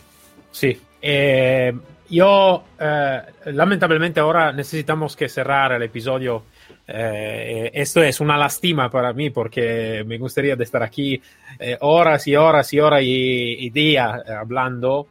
sí. 0.53 0.81
Eh, 1.01 1.73
yo, 2.09 2.65
eh, 2.79 3.23
lamentablemente 3.47 4.21
ahora 4.21 4.53
necesitamos 4.53 5.17
que 5.17 5.29
cerrar 5.29 5.73
el 5.73 5.83
episodio. 5.83 6.45
Eh, 6.87 7.71
esto 7.73 8.03
es 8.03 8.21
una 8.21 8.37
lástima 8.37 8.91
para 8.91 9.13
mí 9.15 9.31
porque 9.31 10.05
me 10.07 10.19
gustaría 10.19 10.55
estar 10.55 10.83
aquí 10.83 11.21
eh, 11.59 11.79
horas 11.81 12.27
y 12.27 12.37
horas 12.37 12.71
y 12.75 12.81
horas 12.81 13.03
y, 13.03 13.67
y 13.67 13.71
días 13.71 14.23
eh, 14.27 14.33
hablando. 14.33 15.09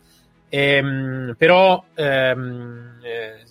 Em, 0.55 1.35
pero 1.35 1.85
em, 1.97 3.01
eh, 3.03 3.43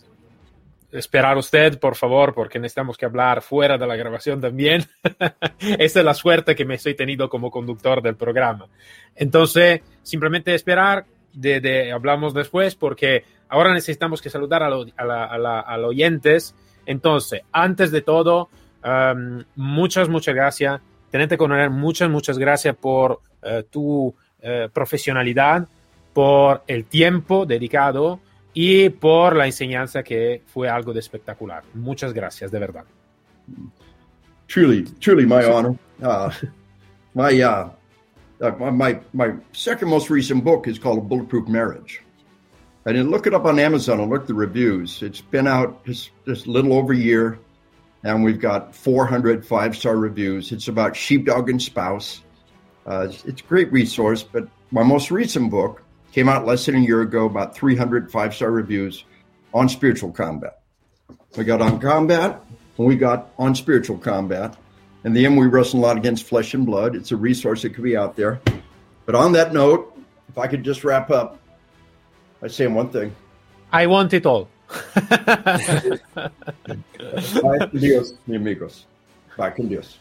esperar 0.93 1.37
usted, 1.37 1.81
por 1.81 1.97
favor, 1.97 2.33
porque 2.33 2.61
necesitamos 2.61 2.97
que 2.97 3.07
hablar 3.07 3.43
fuera 3.43 3.77
de 3.77 3.89
la 3.89 3.97
grabación 3.97 4.41
también. 4.41 4.85
Esta 5.59 5.99
es 5.99 6.05
la 6.05 6.15
suerte 6.15 6.55
que 6.55 6.65
me 6.65 6.77
estoy 6.77 6.95
tenido 6.95 7.29
como 7.29 7.51
conductor 7.51 8.03
del 8.03 8.15
programa. 8.15 8.69
Entonces, 9.17 9.81
simplemente 10.05 10.55
esperar, 10.55 11.05
de, 11.33 11.91
hablamos 11.91 12.35
después, 12.35 12.77
porque 12.77 13.25
ahora 13.49 13.75
necesitamos 13.75 14.23
que 14.23 14.31
saludar 14.31 14.63
a 14.63 14.71
los 14.71 14.87
oyentes. 15.85 16.55
Entonces, 16.87 17.43
antes 17.53 17.91
de 17.91 18.03
todo, 18.03 18.49
um, 18.85 19.43
muchas, 19.57 20.09
muchas 20.09 20.35
gracias. 20.35 20.81
Tenente 21.11 21.37
Coronel, 21.37 21.71
muchas, 21.71 22.09
muchas 22.11 22.39
gracias 22.39 22.75
por 22.77 23.21
eh, 23.43 23.65
tu 23.71 24.15
eh, 24.41 24.69
profesionalidad, 24.73 25.69
por 26.13 26.63
el 26.67 26.85
tiempo 26.85 27.47
dedicado 27.47 28.21
y 28.55 28.89
por 28.89 29.37
la 29.37 29.47
enseñanza 29.47 30.03
que 30.03 30.43
fue 30.47 30.69
algo 30.69 30.93
de 30.93 31.01
espectacular. 31.01 31.63
Muchas 31.75 32.13
gracias, 32.13 32.51
de 32.51 32.59
verdad. 32.59 32.85
truly, 34.53 34.85
truly 35.01 35.25
my 35.25 35.45
honor. 35.45 35.79
Uh, 36.03 36.31
my 37.15 37.41
uh, 37.41 37.71
uh, 38.43 38.51
my 38.71 39.01
my 39.15 39.33
second 39.53 39.89
most 39.89 40.11
recent 40.11 40.45
book 40.45 40.69
is 40.69 40.79
called 40.79 40.99
A 40.99 41.01
Bulletproof 41.01 41.49
Marriage. 41.49 42.02
And 42.85 42.97
then 42.97 43.11
look 43.11 43.27
it 43.27 43.35
up 43.35 43.45
on 43.45 43.59
Amazon 43.59 44.01
and 44.01 44.11
look 44.11 44.27
the 44.27 44.35
reviews. 44.35 45.03
It's 45.03 45.21
been 45.21 45.47
out 45.47 45.85
just 45.85 46.11
just 46.27 46.47
a 46.47 46.51
little 46.51 46.73
over 46.73 46.93
a 46.93 46.97
year, 46.97 47.39
and 48.03 48.25
we've 48.25 48.41
got 48.41 48.75
400 48.75 49.47
five 49.47 49.77
star 49.77 49.97
reviews. 49.97 50.51
It's 50.51 50.69
about 50.69 50.97
sheepdog 50.97 51.49
and 51.49 51.63
spouse. 51.63 52.23
Uh, 52.85 53.07
it's, 53.09 53.25
it's 53.25 53.41
a 53.41 53.45
great 53.45 53.71
resource. 53.71 54.25
But 54.25 54.49
my 54.73 54.83
most 54.83 55.13
recent 55.13 55.51
book 55.51 55.83
came 56.13 56.29
out 56.29 56.45
less 56.45 56.67
than 56.67 56.75
a 56.75 56.81
year 56.81 57.03
ago, 57.03 57.27
about 57.27 57.55
300 57.55 58.11
five 58.11 58.35
star 58.35 58.51
reviews 58.51 59.05
on 59.55 59.69
spiritual 59.69 60.11
combat. 60.11 60.61
We 61.37 61.45
got 61.45 61.63
on 61.63 61.79
combat, 61.79 62.43
and 62.79 62.87
we 62.87 62.97
got 62.97 63.31
on 63.39 63.55
spiritual 63.55 63.99
combat. 63.99 64.57
In 65.05 65.13
the 65.13 65.25
end, 65.25 65.37
we 65.37 65.47
wrestle 65.47 65.81
a 65.81 65.83
lot 65.83 65.97
against 65.97 66.25
flesh 66.25 66.55
and 66.55 66.67
blood. 66.67 66.97
It's 66.97 67.13
a 67.13 67.17
resource 67.17 67.63
that 67.63 67.71
could 67.71 67.85
be 67.85 67.97
out 67.97 68.17
there. 68.17 68.41
But 69.07 69.15
on 69.15 69.33
that 69.33 69.53
note, 69.53 69.97
if 70.29 70.39
I 70.39 70.47
could 70.47 70.65
just 70.65 70.85
wrap 70.85 71.11
up 71.11 71.39
by 72.43 72.49
saying 72.49 72.75
one 72.75 72.91
thing. 72.91 73.13
I 73.73 73.87
want 73.87 74.13
it 74.13 74.27
all. 74.27 74.49
Dios, 77.73 78.15
mi 78.27 78.37
amigos. 78.37 78.87
Dios. 79.57 79.99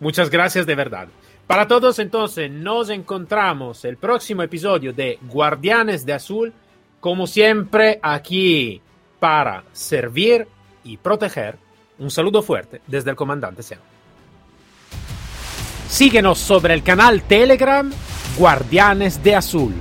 Muchas 0.00 0.28
gracias 0.28 0.66
de 0.66 0.74
verdad. 0.74 1.08
Para 1.46 1.66
todos 1.66 1.98
entonces, 1.98 2.50
nos 2.50 2.90
encontramos 2.90 3.84
el 3.84 3.96
próximo 3.96 4.42
episodio 4.42 4.92
de 4.92 5.18
Guardianes 5.22 6.04
de 6.04 6.12
Azul, 6.12 6.52
como 7.00 7.26
siempre 7.26 7.98
aquí 8.02 8.82
para 9.18 9.64
servir 9.72 10.46
y 10.84 10.96
proteger. 10.96 11.56
Un 11.98 12.10
saludo 12.10 12.42
fuerte 12.42 12.80
desde 12.86 13.10
el 13.10 13.16
comandante 13.16 13.62
Sam. 13.62 13.78
Síguenos 15.88 16.38
sobre 16.38 16.74
el 16.74 16.82
canal 16.82 17.22
Telegram 17.22 17.90
Guardianes 18.38 19.22
de 19.22 19.34
Azul 19.34 19.74